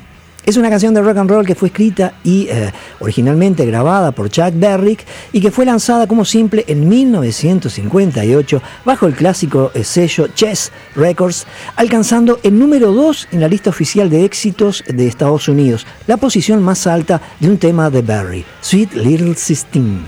Es 0.49 0.57
una 0.57 0.71
canción 0.71 0.95
de 0.95 1.03
rock 1.03 1.19
and 1.19 1.29
roll 1.29 1.45
que 1.45 1.55
fue 1.55 1.69
escrita 1.69 2.15
y 2.25 2.49
eh, 2.49 2.73
originalmente 3.01 3.67
grabada 3.67 4.13
por 4.13 4.31
Chuck 4.31 4.55
Berry 4.55 4.97
y 5.31 5.43
que 5.43 5.51
fue 5.51 5.67
lanzada 5.67 6.07
como 6.07 6.25
simple 6.25 6.65
en 6.69 6.89
1958 6.89 8.63
bajo 8.83 9.07
el 9.07 9.15
clásico 9.15 9.71
eh, 9.75 9.85
sello 9.85 10.29
Chess 10.29 10.73
Records, 10.97 11.47
alcanzando 11.77 12.41
el 12.43 12.59
número 12.59 12.93
2 12.93 13.29
en 13.33 13.43
la 13.43 13.49
lista 13.49 13.69
oficial 13.69 14.09
de 14.09 14.25
éxitos 14.25 14.83
de 14.87 15.07
Estados 15.07 15.49
Unidos, 15.49 15.87
la 16.07 16.17
posición 16.17 16.63
más 16.63 16.87
alta 16.87 17.21
de 17.41 17.51
un 17.51 17.59
tema 17.59 17.91
de 17.91 18.01
Berry, 18.01 18.43
Sweet 18.63 18.95
Little 18.95 19.35
Sixteen. 19.35 20.07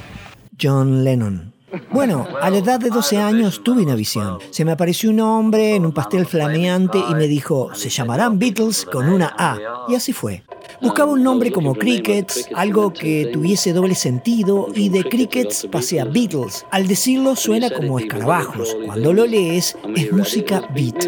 John 0.58 1.04
Lennon. 1.04 1.49
Bueno, 1.90 2.26
a 2.40 2.50
la 2.50 2.58
edad 2.58 2.80
de 2.80 2.90
12 2.90 3.18
años 3.18 3.62
tuve 3.62 3.82
una 3.82 3.94
visión. 3.94 4.38
Se 4.50 4.64
me 4.64 4.72
apareció 4.72 5.10
un 5.10 5.20
hombre 5.20 5.74
en 5.76 5.86
un 5.86 5.92
pastel 5.92 6.26
flameante 6.26 6.98
y 6.98 7.14
me 7.14 7.26
dijo, 7.26 7.74
se 7.74 7.88
llamarán 7.88 8.38
Beatles 8.38 8.84
con 8.84 9.08
una 9.08 9.34
A. 9.38 9.58
Y 9.88 9.94
así 9.94 10.12
fue. 10.12 10.42
Buscaba 10.80 11.12
un 11.12 11.22
nombre 11.22 11.52
como 11.52 11.74
Crickets, 11.74 12.48
algo 12.54 12.92
que 12.92 13.30
tuviese 13.32 13.72
doble 13.72 13.94
sentido, 13.94 14.68
y 14.74 14.88
de 14.88 15.04
Crickets 15.04 15.68
pasé 15.70 16.00
a 16.00 16.04
Beatles. 16.04 16.64
Al 16.70 16.86
decirlo 16.86 17.36
suena 17.36 17.70
como 17.70 17.98
escarabajos. 17.98 18.76
Cuando 18.86 19.12
lo 19.12 19.26
lees, 19.26 19.76
es 19.94 20.12
música 20.12 20.62
beat. 20.74 21.06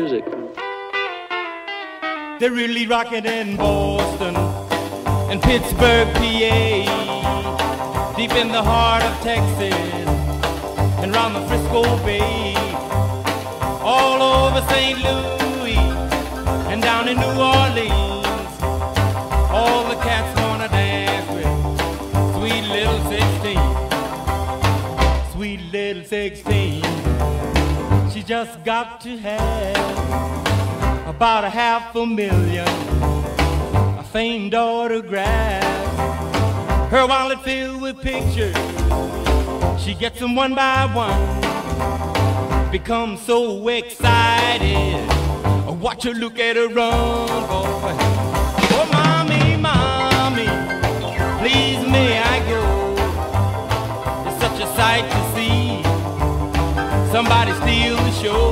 And 11.03 11.13
round 11.13 11.35
the 11.35 11.41
Frisco 11.49 11.83
Bay. 12.05 12.55
all 13.83 14.23
over 14.23 14.61
St. 14.69 14.99
Louis 15.01 15.77
and 16.71 16.81
down 16.81 17.09
in 17.09 17.17
New 17.17 17.27
Orleans. 17.27 18.63
All 19.51 19.83
the 19.89 19.97
cats 19.97 20.41
wanna 20.41 20.69
dance 20.69 21.29
with 21.35 21.45
sweet 22.37 22.65
little 22.69 23.01
16. 23.11 23.59
Sweet 25.33 25.61
little 25.73 26.05
16. 26.05 26.83
She 28.13 28.23
just 28.23 28.63
got 28.65 29.01
to 29.01 29.19
have 29.19 29.77
about 31.09 31.43
a 31.43 31.51
half 31.51 31.97
a 31.97 32.07
million 32.07 32.69
a 33.99 34.05
famed 34.13 34.55
autograph. 34.55 35.65
Her 36.91 37.07
wallet 37.09 37.43
filled 37.43 37.83
with 37.83 38.01
pictures. 38.01 38.55
She 39.79 39.95
gets 39.95 40.19
them 40.21 40.35
one 40.35 40.55
by 40.55 40.87
one. 40.95 42.71
Becomes 42.71 43.21
so 43.21 43.69
excited. 43.69 45.11
I 45.67 45.71
watch 45.71 46.05
her 46.05 46.13
look 46.13 46.39
at 46.39 46.57
her 46.57 46.69
run, 46.69 47.29
boy. 47.49 47.97
Oh, 48.75 48.87
mommy, 48.93 49.57
mommy, 49.57 50.49
please 51.41 51.83
may 51.91 52.19
I 52.19 52.39
go? 52.49 52.63
It's 54.29 54.41
such 54.41 54.61
a 54.61 54.67
sight 54.75 55.07
to 55.11 55.21
see. 55.35 55.83
Somebody 57.13 57.53
steal 57.53 57.97
the 57.97 58.13
show. 58.13 58.52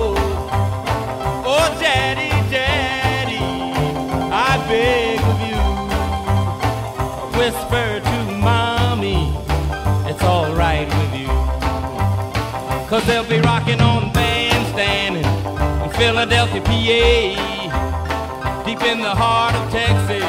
Philadelphia, 16.00 16.62
PA. 16.62 18.64
Deep 18.64 18.82
in 18.84 19.02
the 19.02 19.14
heart 19.14 19.54
of 19.54 19.70
Texas, 19.70 20.24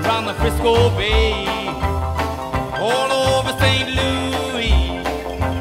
around 0.00 0.24
the 0.24 0.32
Frisco 0.40 0.88
Bay. 0.96 1.44
All 2.80 3.12
over 3.12 3.52
St. 3.58 3.90
Louis, 4.00 5.04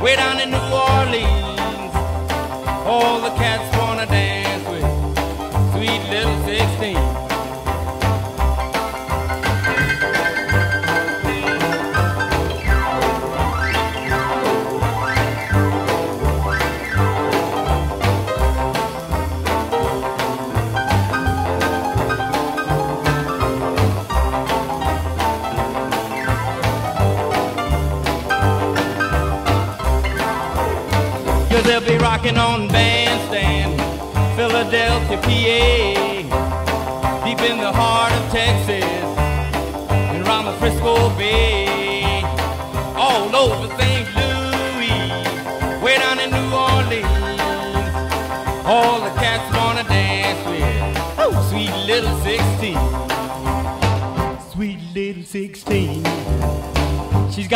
way 0.02 0.16
down 0.16 0.40
in 0.40 0.52
New 0.52 0.69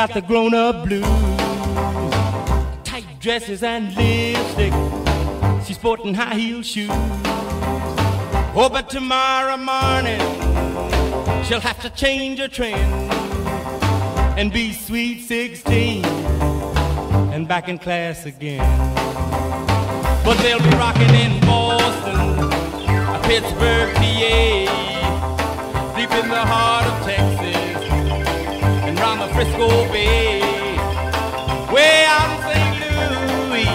got 0.08 0.16
the 0.16 0.22
grown-up 0.22 0.86
blues 0.86 1.06
tight 2.84 3.06
dresses 3.22 3.64
and 3.64 3.95
lipstick. 3.95 4.74
She's 5.66 5.78
sporting 5.78 6.14
high 6.14 6.36
heel 6.36 6.62
shoes. 6.62 6.89
Oh, 8.54 8.70
but 8.70 8.89
tomorrow 8.89 9.56
morning 9.56 10.20
she'll 11.45 11.62
have 11.62 11.82
to 11.84 11.89
change 11.91 12.39
her 12.39 12.49
trend 12.49 13.14
and 14.38 14.51
be 14.51 14.74
sweet 14.74 15.22
16 15.22 16.04
and 17.34 17.47
back 17.47 17.70
in 17.70 17.80
class 17.80 18.26
again. 18.26 18.60
But 20.26 20.38
they'll 20.39 20.60
be 20.60 20.76
rocking 20.76 21.16
in 21.16 21.39
Boston, 21.47 22.51
Pittsburgh, 23.22 23.95
PA, 23.95 24.66
deep 25.95 26.12
in 26.12 26.30
the 26.30 26.45
heart 26.45 26.88
of 26.88 27.06
Texas 27.06 27.32
the 29.04 29.28
Frisco 29.34 29.68
Bay. 29.91 30.39
Way 31.74 32.06
out 32.08 32.30
in 32.32 32.39
St. 32.47 32.76
Louis, 32.80 33.68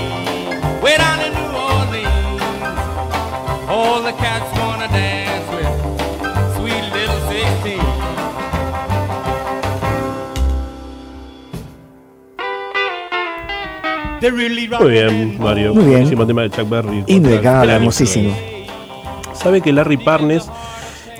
way 0.82 0.96
down 0.96 1.20
in 1.20 1.32
New 1.36 1.52
Orleans, 1.52 2.40
all 3.68 4.00
the 4.02 4.12
cats 4.12 4.48
wanna 4.58 4.88
dance 4.88 5.46
with 5.52 5.68
sweet 6.56 6.84
little 6.96 7.20
16. 7.28 7.78
They're 14.20 14.32
really 14.32 14.66
Muy 14.66 14.92
bien, 14.92 15.38
Mario. 15.38 15.74
Muy 15.74 15.84
bien. 15.84 15.98
Buenísimo 15.98 16.26
tema 16.26 16.42
de 16.42 16.50
Chuck 16.50 16.68
Berry. 16.70 17.04
Gran 17.42 17.68
hermosísimo. 17.68 18.34
Sabe 19.34 19.60
que 19.60 19.72
Larry 19.74 19.98
Parnes 19.98 20.50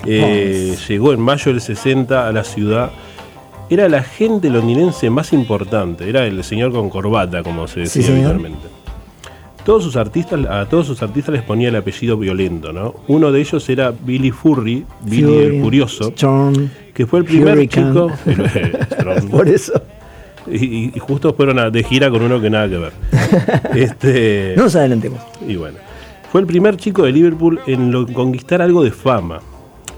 eh, 0.05 0.75
llegó 0.87 1.13
en 1.13 1.21
mayo 1.21 1.51
del 1.51 1.61
60 1.61 2.27
a 2.27 2.31
la 2.31 2.43
ciudad. 2.43 2.91
Era 3.69 3.85
el 3.85 3.93
agente 3.93 4.49
londinense 4.49 5.09
más 5.09 5.31
importante. 5.33 6.09
Era 6.09 6.25
el 6.25 6.43
señor 6.43 6.71
con 6.71 6.89
corbata, 6.89 7.43
como 7.43 7.67
se 7.67 7.85
Sí, 7.85 7.99
decía 7.99 8.15
señor. 8.15 8.31
habitualmente. 8.31 8.67
Todos 9.65 9.83
sus 9.83 9.95
artistas, 9.97 10.39
a 10.47 10.65
todos 10.67 10.87
sus 10.87 11.03
artistas 11.03 11.33
les 11.33 11.43
ponía 11.43 11.69
el 11.69 11.75
apellido 11.75 12.17
violento, 12.17 12.73
¿no? 12.73 12.95
Uno 13.07 13.31
de 13.31 13.41
ellos 13.41 13.67
era 13.69 13.91
Billy 13.91 14.31
Furry, 14.31 14.85
Billy 15.03 15.23
Fury, 15.23 15.45
el 15.57 15.61
Curioso, 15.61 16.07
Storm, 16.09 16.69
que 16.93 17.05
fue 17.05 17.19
el 17.19 17.25
primer 17.25 17.53
Hurricane. 17.55 17.87
chico. 17.91 18.11
Storm. 18.91 19.29
Por 19.29 19.47
eso. 19.47 19.73
Y, 20.49 20.95
y 20.95 20.99
justo 20.99 21.33
fueron 21.35 21.59
a- 21.59 21.69
de 21.69 21.83
gira 21.83 22.09
con 22.09 22.23
uno 22.23 22.41
que 22.41 22.49
nada 22.49 22.67
que 22.67 22.77
ver. 22.77 22.93
este, 23.75 24.53
No 24.57 24.63
nos 24.63 24.75
adelantemos. 24.75 25.19
y 25.47 25.55
bueno, 25.57 25.77
fue 26.31 26.41
el 26.41 26.47
primer 26.47 26.77
chico 26.77 27.03
de 27.03 27.11
Liverpool 27.11 27.59
en 27.67 27.91
lo- 27.91 28.07
conquistar 28.07 28.61
algo 28.61 28.83
de 28.83 28.91
fama. 28.91 29.39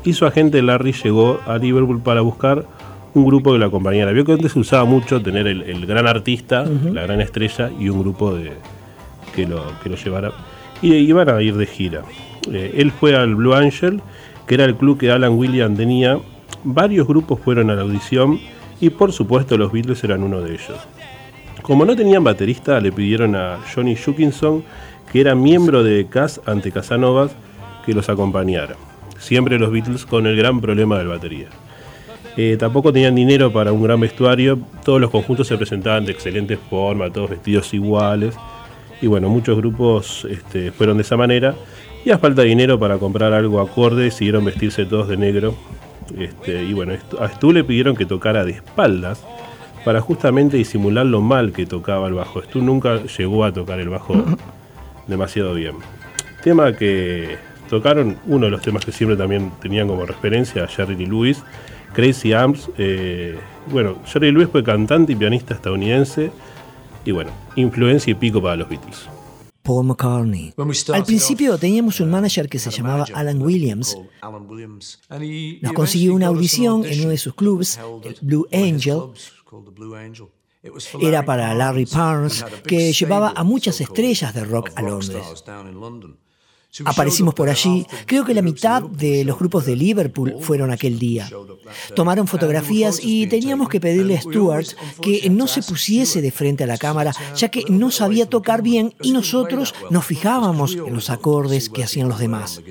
Y 0.03 0.13
su 0.13 0.26
agente 0.26 0.61
Larry 0.61 0.93
llegó 0.93 1.39
a 1.45 1.57
Liverpool 1.57 2.01
para 2.01 2.22
buscar 2.22 2.65
un 3.14 3.26
grupo 3.26 3.51
que 3.53 3.59
lo 3.59 3.66
acompañara. 3.66 4.12
Vio 4.12 4.26
que 4.26 4.34
antes 4.34 4.51
se 4.53 4.59
usaba 4.59 4.86
mucho 4.86 5.22
tener 5.22 5.47
el, 5.47 5.64
el 5.64 5.86
gran 5.86 6.07
artista, 6.07 6.66
la 6.66 7.03
gran 7.03 7.22
estrella 7.22 7.72
y 7.80 7.89
un 7.89 7.99
grupo 7.99 8.34
de, 8.34 8.53
que, 9.36 9.45
lo, 9.45 9.64
que 9.84 9.89
lo 9.89 9.95
llevara. 9.95 10.32
Y 10.82 10.93
iban 10.93 11.30
a 11.30 11.41
ir 11.41 11.55
de 11.55 11.66
gira. 11.66 12.03
Eh, 12.51 12.76
él 12.78 12.91
fue 12.91 13.16
al 13.16 13.36
Blue 13.36 13.53
Angel, 13.53 14.01
que 14.47 14.55
era 14.55 14.66
el 14.66 14.76
club 14.76 14.97
que 14.97 15.12
Alan 15.12 15.34
Williams 15.34 15.78
tenía. 15.78 16.20
Varios 16.64 17.07
grupos 17.07 17.39
fueron 17.39 17.70
a 17.70 17.76
la 17.76 17.82
audición 17.82 18.39
y 18.80 18.89
por 18.89 19.12
supuesto 19.12 19.57
los 19.57 19.72
Beatles 19.72 20.03
eran 20.03 20.24
uno 20.24 20.41
de 20.41 20.53
ellos. 20.53 20.78
Como 21.62 21.86
no 21.86 21.95
tenían 21.95 22.24
baterista, 22.24 22.80
le 22.80 22.91
pidieron 22.91 23.36
a 23.36 23.59
Johnny 23.74 23.93
Shukinson, 23.93 24.64
que 25.12 25.22
era 25.22 25.36
miembro 25.36 25.84
de 25.84 26.07
Cass 26.07 26.41
ante 26.45 26.72
Casanovas, 26.72 27.32
que 27.86 27.93
los 27.93 28.09
acompañara. 28.09 28.76
Siempre 29.20 29.59
los 29.59 29.72
Beatles 29.72 30.05
con 30.05 30.26
el 30.26 30.36
gran 30.36 30.62
problema 30.62 30.97
del 30.97 31.07
batería. 31.07 31.49
Eh, 32.38 32.55
tampoco 32.57 32.93
tenían 32.93 33.15
dinero 33.15 33.51
para 33.51 33.73
un 33.73 33.84
gran 33.84 33.99
vestuario, 33.99 34.59
todos 34.86 35.01
los 35.01 35.09
conjuntos 35.09 35.47
se 35.47 35.57
presentaban 35.57 36.05
de 36.05 36.13
excelente 36.13 36.57
forma, 36.57 37.09
todos 37.09 37.29
vestidos 37.29 37.73
iguales. 37.73 38.36
Y 39.01 39.07
bueno, 39.07 39.29
muchos 39.29 39.57
grupos 39.57 40.25
este, 40.29 40.71
fueron 40.71 40.97
de 40.97 41.03
esa 41.03 41.17
manera. 41.17 41.55
Y 42.05 42.11
a 42.11 42.17
falta 42.17 42.41
de 42.41 42.47
dinero 42.47 42.79
para 42.79 42.97
comprar 42.97 43.34
algo 43.34 43.59
acorde, 43.59 44.03
decidieron 44.03 44.45
vestirse 44.45 44.86
todos 44.86 45.07
de 45.07 45.17
negro. 45.17 45.55
Este, 46.17 46.63
y 46.63 46.73
bueno, 46.73 46.93
a 47.19 47.29
Stu 47.29 47.51
le 47.51 47.63
pidieron 47.63 47.95
que 47.95 48.05
tocara 48.05 48.43
de 48.43 48.51
espaldas 48.51 49.23
para 49.86 50.01
justamente 50.01 50.57
disimular 50.57 51.05
lo 51.05 51.21
mal 51.21 51.51
que 51.51 51.65
tocaba 51.65 52.07
el 52.07 52.13
bajo. 52.13 52.41
Stu 52.41 52.61
nunca 52.61 53.03
llegó 53.03 53.43
a 53.43 53.51
tocar 53.51 53.79
el 53.79 53.89
bajo 53.89 54.23
demasiado 55.07 55.53
bien. 55.53 55.75
Tema 56.43 56.73
que 56.73 57.38
tocaron, 57.69 58.17
uno 58.25 58.45
de 58.45 58.51
los 58.51 58.61
temas 58.61 58.86
que 58.86 58.91
siempre 58.91 59.15
también 59.15 59.51
tenían 59.61 59.88
como 59.88 60.05
referencia 60.05 60.63
a 60.63 60.67
Jerry 60.67 60.95
Lee 60.95 61.05
Lewis, 61.05 61.43
Crazy 61.93 62.33
Arms. 62.33 62.69
eh, 62.77 63.39
bueno, 63.67 63.97
Jerry 64.05 64.31
Lewis 64.31 64.49
fue 64.51 64.63
cantante 64.63 65.13
y 65.13 65.15
pianista 65.15 65.53
estadounidense. 65.53 66.31
Y 67.05 67.11
bueno, 67.11 67.31
influencia 67.55 68.11
y 68.11 68.15
pico 68.15 68.41
para 68.41 68.55
los 68.55 68.69
Beatles. 68.69 69.07
Paul 69.63 69.85
McCartney. 69.85 70.53
Al 70.93 71.03
principio 71.03 71.57
teníamos 71.57 71.99
un 71.99 72.09
manager 72.09 72.49
que 72.49 72.59
se 72.59 72.71
llamaba 72.71 73.05
Alan 73.13 73.41
Williams. 73.41 73.97
Nos 75.61 75.73
consiguió 75.73 76.15
una 76.15 76.27
audición 76.27 76.85
en 76.85 77.01
uno 77.01 77.09
de 77.09 77.17
sus 77.17 77.35
clubs, 77.35 77.79
el 78.03 78.17
Blue 78.21 78.47
Angel. 78.51 78.99
Era 81.01 81.25
para 81.25 81.53
Larry 81.53 81.85
Parnes, 81.85 82.45
que 82.65 82.93
llevaba 82.93 83.33
a 83.35 83.43
muchas 83.43 83.81
estrellas 83.81 84.33
de 84.33 84.45
rock 84.45 84.71
a 84.75 84.81
Londres. 84.81 85.43
Aparecimos 86.86 87.34
por 87.34 87.49
allí. 87.49 87.86
Creo 88.05 88.24
que 88.24 88.34
la 88.34 88.41
mitad 88.41 88.82
de 88.82 89.26
los 89.26 89.38
grupos 89.38 89.65
de 89.65 89.76
Liverpool 89.76 90.36
fueron 90.39 90.72
aquel 90.72 90.99
día. 90.99 91.30
Tomaron 91.95 92.28
fotografías 92.28 92.99
y 93.03 93.28
teníamos 93.28 93.69
que 93.69 93.80
pedirle 93.80 94.17
a 94.17 94.22
Stuart 94.22 94.67
que 95.01 95.30
no 95.30 95.47
se 95.47 95.61
pusiese 95.61 96.22
de 96.22 96.32
frente 96.32 96.63
a 96.63 96.67
la 96.67 96.78
cámara, 96.78 97.13
ya 97.36 97.49
que 97.49 97.65
no 97.67 97.91
sabía 97.91 98.26
tocar 98.26 98.61
bien 98.61 98.93
y 99.01 99.11
nosotros 99.11 99.74
nos 99.89 100.05
fijábamos 100.05 100.76
en 100.76 100.93
los 100.93 101.09
acordes 101.09 101.69
que 101.69 101.84
hacían 101.84 102.07
los 102.07 102.19
demás. 102.19 102.61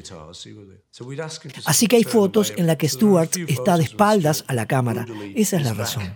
Así 1.67 1.87
que 1.87 1.97
hay 1.97 2.05
fotos 2.05 2.53
en 2.57 2.67
las 2.67 2.77
que 2.77 2.89
Stuart 2.89 3.37
está 3.49 3.77
de 3.77 3.85
espaldas 3.85 4.45
a 4.49 4.55
la 4.55 4.67
cámara. 4.67 5.07
Esa 5.35 5.57
es 5.59 5.63
la 5.65 5.75
razón. 5.75 6.15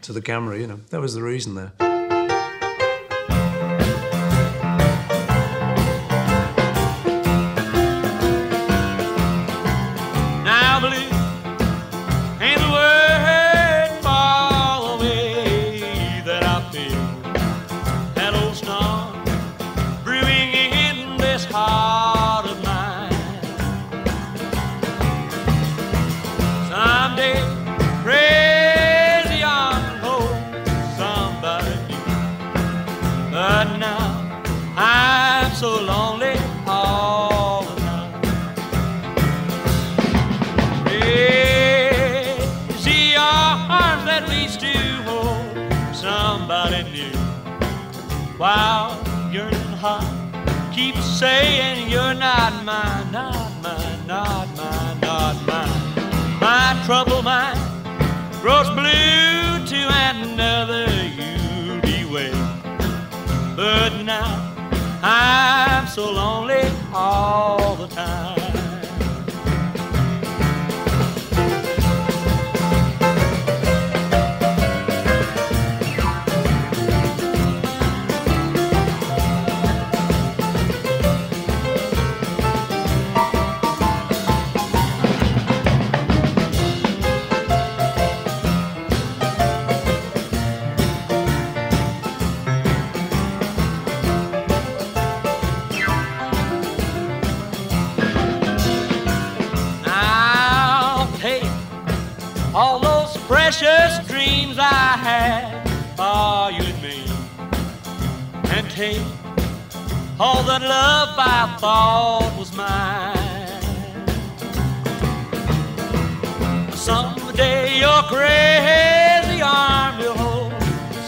Someday 116.85 117.79
your 117.79 118.03
crazy 118.03 119.41
arm 119.41 119.97
will 119.97 120.13
hold 120.13 120.53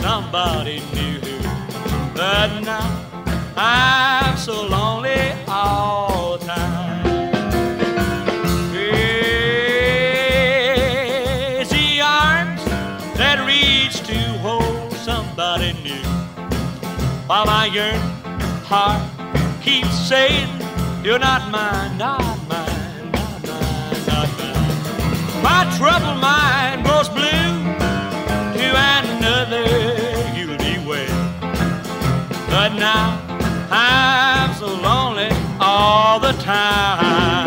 somebody 0.01 0.81
new, 0.95 1.21
but 2.15 2.61
now 2.61 3.05
I'm 3.55 4.39
so 4.39 4.67
lonely 4.67 5.35
all 5.47 6.39
the 6.39 6.47
time. 6.47 7.03
Crazy 11.53 12.01
arms 12.01 12.65
that 13.19 13.45
reach 13.47 14.01
to 14.07 14.19
hold 14.39 14.95
somebody 14.95 15.75
new. 15.85 16.09
While 17.27 17.45
my 17.45 17.67
yearning 17.67 18.01
heart 18.65 19.03
keeps 19.61 20.09
saying, 20.09 20.49
You're 21.05 21.19
not 21.19 21.51
mine, 21.51 21.99
My 25.49 25.63
troubled 25.79 26.21
mind 26.21 26.85
grows 26.85 27.09
blue 27.09 27.23
to 28.59 28.67
another 28.99 29.65
you'll 30.35 30.59
be 30.59 30.75
with. 30.85 31.15
But 32.51 32.71
now 32.75 33.23
I'm 33.71 34.53
so 34.55 34.67
lonely 34.67 35.31
all 35.61 36.19
the 36.19 36.33
time. 36.43 37.46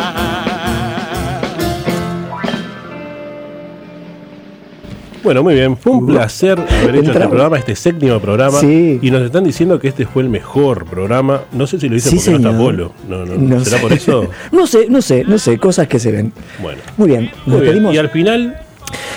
Bueno, 5.29 5.43
muy 5.43 5.53
bien. 5.53 5.77
Fue 5.77 5.91
un 5.91 6.07
placer 6.07 6.59
haber 6.59 6.95
hecho 6.95 7.11
este 7.11 7.27
programa, 7.27 7.59
este 7.59 7.75
séptimo 7.75 8.19
programa. 8.19 8.59
Sí. 8.59 8.97
Y 8.99 9.11
nos 9.11 9.21
están 9.21 9.43
diciendo 9.43 9.79
que 9.79 9.87
este 9.89 10.07
fue 10.07 10.23
el 10.23 10.29
mejor 10.29 10.85
programa. 10.87 11.41
No 11.51 11.67
sé 11.67 11.79
si 11.79 11.87
lo 11.87 11.95
hice 11.97 12.09
Sí, 12.09 12.15
porque 12.15 12.31
no 12.31 12.37
está 12.37 12.49
señor. 12.49 12.65
Polo. 12.65 12.91
No, 13.07 13.25
no, 13.27 13.35
No 13.35 13.63
¿Será 13.63 13.77
sé. 13.77 13.83
por 13.83 13.93
eso? 13.93 14.27
No 14.51 14.65
sé, 14.65 14.87
no 14.89 15.03
sé, 15.03 15.23
no 15.25 15.37
sé, 15.37 15.59
cosas 15.59 15.87
que 15.87 15.99
se 15.99 16.11
ven. 16.11 16.33
Bueno. 16.59 16.81
Muy 16.97 17.09
bien, 17.09 17.29
nos 17.45 17.57
Muy 17.59 17.61
bien. 17.69 17.93
Y 17.93 17.97
al 17.99 18.09
final 18.09 18.59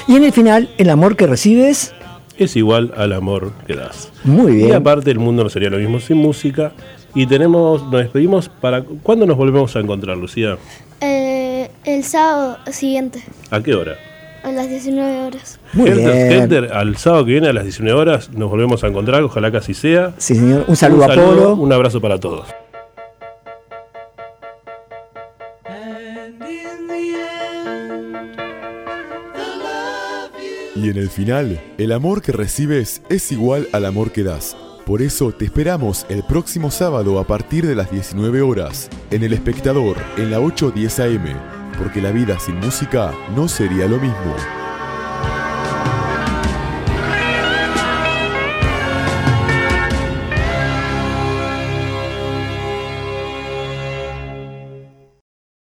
Y 0.06 0.16
en 0.16 0.24
el 0.24 0.32
final, 0.32 0.68
el 0.76 0.90
amor 0.90 1.16
que 1.16 1.26
recibes, 1.26 1.94
es 2.36 2.56
igual 2.56 2.92
al 2.94 3.14
amor 3.14 3.52
que 3.66 3.74
das. 3.74 4.12
muy 4.22 4.52
Y 4.52 4.56
bien. 4.56 4.74
aparte 4.74 5.10
el 5.10 5.18
mundo 5.18 5.42
no 5.44 5.48
sería 5.48 5.70
lo 5.70 5.78
mismo 5.78 5.98
sin 5.98 6.18
música. 6.18 6.72
Y 7.14 7.24
tenemos, 7.26 7.84
nos 7.84 8.02
despedimos 8.02 8.50
para... 8.50 8.82
¿Cuándo 8.82 9.24
nos 9.24 9.38
volvemos 9.38 9.74
a 9.76 9.80
encontrar, 9.80 10.18
Lucía? 10.18 10.58
Eh, 11.00 11.70
el 11.86 12.04
sábado 12.04 12.58
siguiente, 12.70 13.22
¿A 13.50 13.62
qué 13.62 13.74
hora? 13.74 13.96
A 14.42 14.52
las 14.52 14.68
19 14.68 15.22
horas. 15.22 15.58
Muy 15.72 15.90
bien. 15.90 16.52
Al 16.72 16.96
sábado 16.96 17.24
que 17.24 17.32
viene 17.32 17.48
a 17.48 17.52
las 17.52 17.64
19 17.64 17.98
horas 17.98 18.30
nos 18.32 18.50
volvemos 18.50 18.82
a 18.84 18.88
encontrar, 18.88 19.22
ojalá 19.22 19.50
que 19.50 19.58
así 19.58 19.74
sea. 19.74 20.12
Sí, 20.18 20.34
señor. 20.34 20.64
Un 20.66 20.76
saludo 20.76 21.04
a 21.04 21.14
Polo. 21.14 21.54
Un 21.54 21.72
abrazo 21.72 22.00
para 22.00 22.18
todos. 22.18 22.46
Y 30.74 30.88
en 30.88 30.96
el 30.96 31.10
final, 31.10 31.60
el 31.78 31.92
amor 31.92 32.22
que 32.22 32.32
recibes 32.32 33.02
es 33.08 33.30
igual 33.30 33.68
al 33.72 33.84
amor 33.84 34.10
que 34.10 34.24
das. 34.24 34.56
Por 34.84 35.00
eso 35.00 35.30
te 35.30 35.44
esperamos 35.44 36.06
el 36.08 36.24
próximo 36.24 36.72
sábado 36.72 37.20
a 37.20 37.26
partir 37.26 37.64
de 37.68 37.76
las 37.76 37.88
19 37.92 38.42
horas, 38.42 38.90
en 39.12 39.22
El 39.22 39.32
Espectador, 39.32 39.96
en 40.16 40.32
la 40.32 40.40
810 40.40 40.98
AM, 40.98 41.61
porque 41.82 42.00
la 42.00 42.12
vida 42.12 42.38
sin 42.38 42.60
música 42.60 43.12
no 43.34 43.48
sería 43.48 43.88
lo 43.88 43.98
mismo. 43.98 44.61